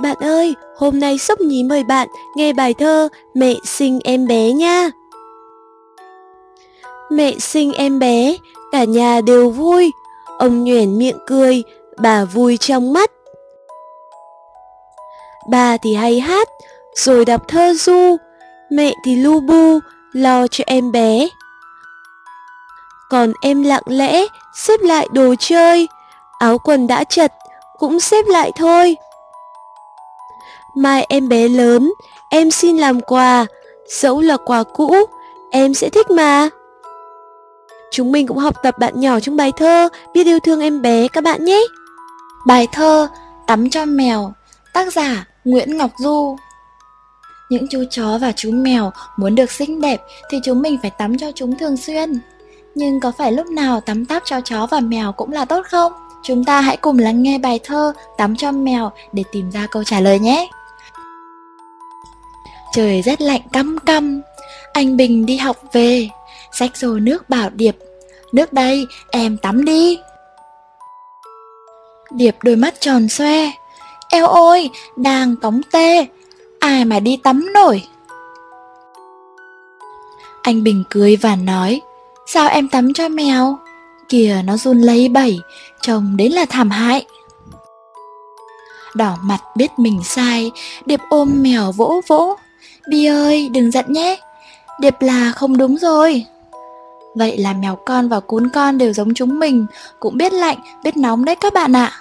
Bạn 0.03 0.17
ơi, 0.21 0.55
hôm 0.77 1.01
nay 1.01 1.19
Sóc 1.19 1.41
Nhí 1.41 1.63
mời 1.63 1.85
bạn 1.85 2.09
nghe 2.37 2.53
bài 2.53 2.75
thơ 2.75 3.09
Mẹ 3.35 3.55
sinh 3.65 4.01
em 4.05 4.27
bé 4.27 4.53
nha. 4.53 4.91
Mẹ 7.11 7.35
sinh 7.39 7.73
em 7.73 7.99
bé, 7.99 8.37
cả 8.73 8.85
nhà 8.85 9.21
đều 9.21 9.51
vui, 9.51 9.93
ông 10.39 10.65
nhoẻn 10.65 10.99
miệng 10.99 11.19
cười, 11.27 11.63
bà 12.03 12.25
vui 12.25 12.57
trong 12.57 12.93
mắt. 12.93 13.11
Bà 15.51 15.77
thì 15.77 15.95
hay 15.95 16.21
hát, 16.21 16.49
rồi 16.95 17.25
đọc 17.25 17.49
thơ 17.49 17.75
du, 17.75 18.17
mẹ 18.71 18.95
thì 19.05 19.17
lu 19.17 19.41
bu, 19.41 19.79
lo 20.13 20.47
cho 20.47 20.65
em 20.67 20.93
bé. 20.93 21.29
Còn 23.11 23.33
em 23.41 23.63
lặng 23.63 23.83
lẽ, 23.87 24.25
xếp 24.55 24.81
lại 24.81 25.09
đồ 25.13 25.35
chơi, 25.39 25.89
áo 26.39 26.59
quần 26.59 26.87
đã 26.87 27.05
chật, 27.05 27.33
cũng 27.79 28.01
xếp 28.01 28.25
lại 28.29 28.53
thôi. 28.57 28.97
Mai 30.77 31.07
em 31.09 31.29
bé 31.29 31.49
lớn, 31.49 31.93
em 32.31 32.51
xin 32.51 32.77
làm 32.77 33.01
quà, 33.01 33.47
dẫu 33.89 34.21
là 34.21 34.37
quà 34.37 34.63
cũ, 34.63 34.97
em 35.51 35.75
sẽ 35.75 35.89
thích 35.89 36.11
mà. 36.11 36.49
Chúng 37.95 38.13
mình 38.13 38.27
cũng 38.27 38.39
học 38.39 38.55
tập 38.63 38.79
bạn 38.79 39.01
nhỏ 39.01 39.21
trong 39.21 39.37
bài 39.37 39.53
thơ 39.57 39.89
Biết 40.15 40.27
yêu 40.27 40.39
thương 40.41 40.61
em 40.61 40.83
bé 40.83 41.09
các 41.09 41.25
bạn 41.25 41.45
nhé. 41.45 41.61
Bài 42.47 42.69
thơ 42.73 43.09
Tắm 43.47 43.71
cho 43.71 43.85
mèo 43.85 44.33
Tác 44.73 44.93
giả 44.93 45.27
Nguyễn 45.45 45.77
Ngọc 45.77 45.91
Du 45.99 46.37
Những 47.49 47.67
chú 47.71 47.85
chó 47.91 48.19
và 48.19 48.33
chú 48.37 48.51
mèo 48.51 48.93
muốn 49.17 49.35
được 49.35 49.51
xinh 49.51 49.81
đẹp 49.81 50.03
thì 50.31 50.39
chúng 50.45 50.63
mình 50.63 50.79
phải 50.83 50.91
tắm 50.91 51.19
cho 51.19 51.31
chúng 51.35 51.59
thường 51.59 51.77
xuyên. 51.77 52.21
Nhưng 52.75 53.01
có 53.01 53.13
phải 53.19 53.33
lúc 53.33 53.47
nào 53.47 53.81
tắm 53.81 54.07
táp 54.07 54.23
cho 54.25 54.41
chó 54.41 54.67
và 54.67 54.81
mèo 54.81 55.13
cũng 55.13 55.33
là 55.33 55.45
tốt 55.45 55.67
không? 55.71 55.93
Chúng 56.23 56.45
ta 56.45 56.61
hãy 56.61 56.77
cùng 56.77 56.99
lắng 56.99 57.23
nghe 57.23 57.39
bài 57.39 57.61
thơ 57.65 57.93
Tắm 58.17 58.37
cho 58.37 58.53
mèo 58.53 58.93
để 59.13 59.25
tìm 59.33 59.51
ra 59.51 59.67
câu 59.71 59.85
trả 59.85 60.01
lời 60.01 60.19
nhé. 60.19 60.49
Trời 62.73 63.03
rất 63.03 63.21
lạnh 63.21 63.41
căm 63.53 63.79
căm, 63.79 64.23
anh 64.73 64.97
Bình 64.97 65.27
đi 65.27 65.37
học 65.37 65.57
về, 65.73 66.09
xách 66.53 66.77
rồi 66.77 67.01
nước 67.01 67.29
bảo 67.29 67.51
Điệp, 67.51 67.77
nước 68.33 68.53
đây, 68.53 68.87
em 69.11 69.37
tắm 69.37 69.65
đi. 69.65 69.99
Điệp 72.11 72.37
đôi 72.43 72.57
mắt 72.57 72.81
tròn 72.81 73.09
xoe, 73.09 73.51
eo 74.09 74.27
ôi, 74.27 74.71
đang 74.97 75.37
cống 75.37 75.61
tê, 75.73 76.07
ai 76.61 76.85
mà 76.85 77.01
đi 77.01 77.17
tắm 77.17 77.53
nổi. 77.55 77.85
Anh 80.43 80.63
Bình 80.63 80.85
cười 80.91 81.17
và 81.17 81.37
nói, 81.37 81.81
sao 82.27 82.49
em 82.49 82.69
tắm 82.69 82.93
cho 82.93 83.09
mèo? 83.09 83.59
Kìa 84.09 84.43
nó 84.45 84.57
run 84.57 84.81
lấy 84.81 85.09
bẩy, 85.09 85.39
trông 85.81 86.17
đến 86.17 86.33
là 86.33 86.45
thảm 86.45 86.71
hại. 86.71 87.07
Đỏ 88.95 89.17
mặt 89.23 89.41
biết 89.57 89.71
mình 89.77 90.01
sai, 90.05 90.51
Điệp 90.87 91.01
ôm 91.11 91.43
mèo 91.43 91.73
vỗ 91.73 92.01
vỗ, 92.07 92.37
Bi 92.89 93.07
ơi, 93.07 93.49
đừng 93.49 93.71
giận 93.71 93.85
nhé. 93.89 94.17
Điệp 94.81 94.95
là 95.01 95.33
không 95.33 95.57
đúng 95.57 95.79
rồi. 95.79 96.27
Vậy 97.15 97.39
là 97.39 97.53
mèo 97.53 97.79
con 97.87 98.09
và 98.09 98.21
cún 98.21 98.49
con 98.49 98.79
đều 98.79 98.93
giống 98.93 99.15
chúng 99.15 99.39
mình, 99.39 99.67
cũng 100.01 100.17
biết 100.17 100.33
lạnh, 100.33 100.59
biết 100.85 100.97
nóng 100.97 101.25
đấy 101.25 101.35
các 101.35 101.55
bạn 101.55 101.77
ạ. 101.77 101.93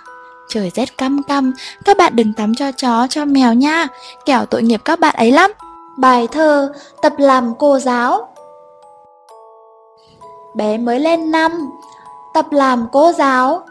Trời 0.49 0.71
rét 0.75 0.97
căm 0.97 1.23
căm, 1.23 1.53
các 1.85 1.97
bạn 1.97 2.15
đừng 2.15 2.33
tắm 2.33 2.55
cho 2.55 2.71
chó, 2.71 3.07
cho 3.09 3.25
mèo 3.25 3.53
nha, 3.53 3.87
kẻo 4.25 4.45
tội 4.45 4.63
nghiệp 4.63 4.81
các 4.85 4.99
bạn 4.99 5.15
ấy 5.15 5.31
lắm. 5.31 5.51
Bài 5.97 6.27
thơ 6.27 6.73
Tập 7.01 7.13
làm 7.17 7.53
cô 7.59 7.79
giáo 7.79 8.32
Bé 10.55 10.77
mới 10.77 10.99
lên 10.99 11.31
năm, 11.31 11.69
tập 12.33 12.45
làm 12.51 12.87
cô 12.91 13.11
giáo, 13.11 13.61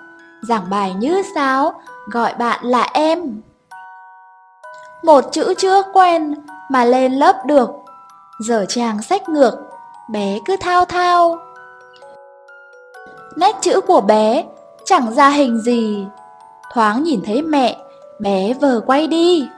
giảng 0.49 0.71
bài 0.71 0.95
như 0.99 1.23
sao, 1.35 1.73
gọi 2.13 2.35
bạn 2.39 2.65
là 2.65 2.91
em. 2.93 3.41
Một 5.03 5.25
chữ 5.33 5.55
chưa 5.59 5.83
quen, 5.93 6.35
mà 6.71 6.85
lên 6.85 7.13
lớp 7.13 7.47
được. 7.47 7.71
Giờ 8.41 8.65
chàng 8.69 9.03
sách 9.03 9.29
ngược, 9.29 9.55
bé 10.11 10.39
cứ 10.45 10.57
thao 10.61 10.85
thao. 10.85 11.39
Nét 13.37 13.57
chữ 13.61 13.81
của 13.81 14.01
bé 14.01 14.45
chẳng 14.85 15.15
ra 15.15 15.29
hình 15.29 15.61
gì. 15.61 16.07
Thoáng 16.73 17.03
nhìn 17.03 17.21
thấy 17.27 17.43
mẹ, 17.43 17.77
bé 18.19 18.55
vờ 18.61 18.81
quay 18.87 19.07
đi. 19.07 19.49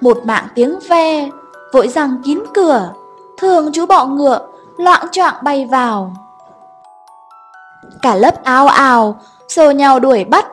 Một 0.00 0.18
mạng 0.24 0.48
tiếng 0.54 0.78
ve, 0.88 1.30
vội 1.72 1.88
rằng 1.88 2.22
kín 2.24 2.42
cửa, 2.54 2.92
thường 3.38 3.72
chú 3.72 3.86
bọ 3.86 4.06
ngựa, 4.06 4.40
loạn 4.78 5.06
choạng 5.12 5.34
bay 5.44 5.66
vào. 5.66 6.12
Cả 8.02 8.14
lớp 8.14 8.44
áo 8.44 8.66
ào, 8.66 9.20
xô 9.48 9.70
nhau 9.70 10.00
đuổi 10.00 10.24
bắt. 10.24 10.46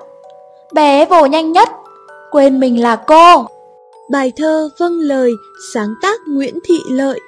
Bé 0.74 1.06
vồ 1.06 1.26
nhanh 1.26 1.52
nhất, 1.52 1.70
quên 2.32 2.60
mình 2.60 2.82
là 2.82 2.95
cô. 2.95 3.45
Bài 4.10 4.32
thơ 4.36 4.70
vâng 4.80 5.00
lời 5.00 5.32
sáng 5.74 5.94
tác 6.02 6.20
Nguyễn 6.28 6.60
Thị 6.64 6.80
Lợi 6.90 7.20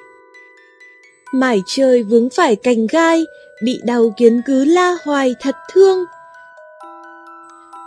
Mải 1.33 1.61
trời 1.65 2.03
vướng 2.03 2.29
phải 2.29 2.55
cành 2.55 2.87
gai 2.91 3.25
Bị 3.63 3.79
đau 3.83 4.13
kiến 4.17 4.41
cứ 4.45 4.65
la 4.65 4.97
hoài 5.03 5.35
thật 5.41 5.55
thương 5.73 6.05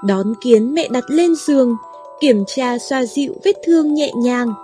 Đón 0.04 0.34
kiến 0.40 0.74
mẹ 0.74 0.88
đặt 0.88 1.04
lên 1.08 1.34
giường 1.34 1.76
Kiểm 2.20 2.44
tra 2.46 2.78
xoa 2.78 3.04
dịu 3.04 3.34
vết 3.44 3.56
thương 3.66 3.94
nhẹ 3.94 4.12
nhàng 4.16 4.54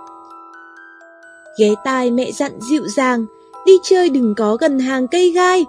Ghé 1.59 1.73
tai 1.83 2.11
mẹ 2.11 2.31
dặn 2.31 2.51
dịu 2.69 2.87
dàng 2.87 3.25
Đi 3.65 3.73
chơi 3.83 4.09
đừng 4.09 4.35
có 4.37 4.55
gần 4.55 4.79
hàng 4.79 5.07
cây 5.07 5.31
gai 5.31 5.65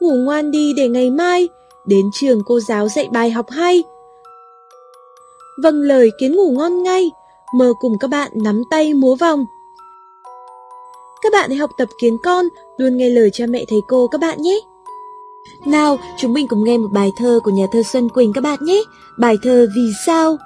Ngủ 0.00 0.14
ngoan 0.14 0.50
đi 0.50 0.72
để 0.76 0.88
ngày 0.88 1.10
mai 1.10 1.48
Đến 1.86 2.10
trường 2.12 2.42
cô 2.46 2.60
giáo 2.60 2.88
dạy 2.88 3.08
bài 3.12 3.30
học 3.30 3.46
hay 3.50 3.82
Vâng 5.62 5.82
lời 5.82 6.10
kiến 6.18 6.36
ngủ 6.36 6.50
ngon 6.50 6.82
ngay, 6.82 7.10
mơ 7.54 7.72
cùng 7.80 7.98
các 7.98 8.08
bạn 8.08 8.30
nắm 8.34 8.62
tay 8.70 8.94
múa 8.94 9.14
vòng. 9.14 9.44
Các 11.22 11.32
bạn 11.32 11.50
hãy 11.50 11.58
học 11.58 11.70
tập 11.78 11.88
kiến 12.00 12.16
con, 12.24 12.44
luôn 12.76 12.96
nghe 12.96 13.08
lời 13.08 13.30
cha 13.32 13.46
mẹ 13.48 13.64
thầy 13.68 13.80
cô 13.88 14.08
các 14.08 14.20
bạn 14.20 14.42
nhé. 14.42 14.60
Nào, 15.66 15.98
chúng 16.18 16.32
mình 16.32 16.48
cùng 16.48 16.64
nghe 16.64 16.78
một 16.78 16.88
bài 16.92 17.12
thơ 17.16 17.40
của 17.44 17.50
nhà 17.50 17.66
thơ 17.72 17.82
Xuân 17.82 18.08
Quỳnh 18.08 18.32
các 18.32 18.40
bạn 18.40 18.58
nhé. 18.62 18.82
Bài 19.18 19.36
thơ 19.42 19.66
Vì 19.76 19.90
sao? 20.06 20.36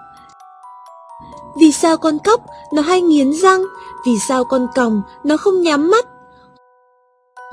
Vì 1.60 1.72
sao 1.72 1.96
con 1.96 2.18
cóc 2.24 2.40
nó 2.72 2.82
hay 2.82 3.00
nghiến 3.00 3.32
răng? 3.32 3.62
Vì 4.06 4.12
sao 4.28 4.44
con 4.44 4.66
còng 4.74 5.02
nó 5.24 5.36
không 5.36 5.62
nhắm 5.62 5.90
mắt? 5.90 6.06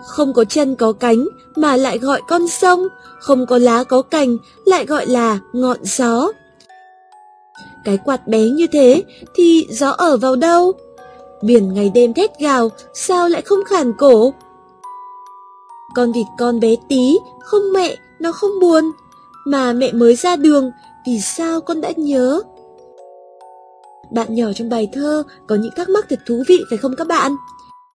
Không 0.05 0.33
có 0.33 0.45
chân 0.45 0.75
có 0.75 0.91
cánh 0.91 1.25
mà 1.55 1.75
lại 1.75 1.97
gọi 1.97 2.21
con 2.27 2.47
sông, 2.47 2.87
không 3.19 3.45
có 3.45 3.57
lá 3.57 3.83
có 3.83 4.01
cành 4.01 4.37
lại 4.65 4.85
gọi 4.85 5.07
là 5.07 5.39
ngọn 5.53 5.77
gió. 5.83 6.31
Cái 7.85 7.97
quạt 8.05 8.27
bé 8.27 8.39
như 8.39 8.67
thế 8.71 9.03
thì 9.35 9.67
gió 9.69 9.89
ở 9.89 10.17
vào 10.17 10.35
đâu? 10.35 10.73
Biển 11.41 11.73
ngày 11.73 11.91
đêm 11.93 12.13
thét 12.13 12.39
gào, 12.39 12.69
sao 12.93 13.29
lại 13.29 13.41
không 13.41 13.63
khản 13.65 13.93
cổ? 13.93 14.33
Con 15.95 16.11
vịt 16.11 16.25
con 16.39 16.59
bé 16.59 16.75
tí, 16.89 17.17
không 17.43 17.73
mẹ, 17.73 17.95
nó 18.19 18.31
không 18.31 18.59
buồn. 18.61 18.91
Mà 19.45 19.73
mẹ 19.73 19.91
mới 19.91 20.15
ra 20.15 20.35
đường, 20.35 20.71
vì 21.07 21.19
sao 21.19 21.61
con 21.61 21.81
đã 21.81 21.91
nhớ? 21.97 22.41
Bạn 24.11 24.35
nhỏ 24.35 24.53
trong 24.55 24.69
bài 24.69 24.89
thơ 24.93 25.23
có 25.47 25.55
những 25.55 25.73
thắc 25.75 25.89
mắc 25.89 26.05
thật 26.09 26.19
thú 26.25 26.43
vị 26.47 26.63
phải 26.69 26.77
không 26.77 26.95
các 26.95 27.07
bạn? 27.07 27.31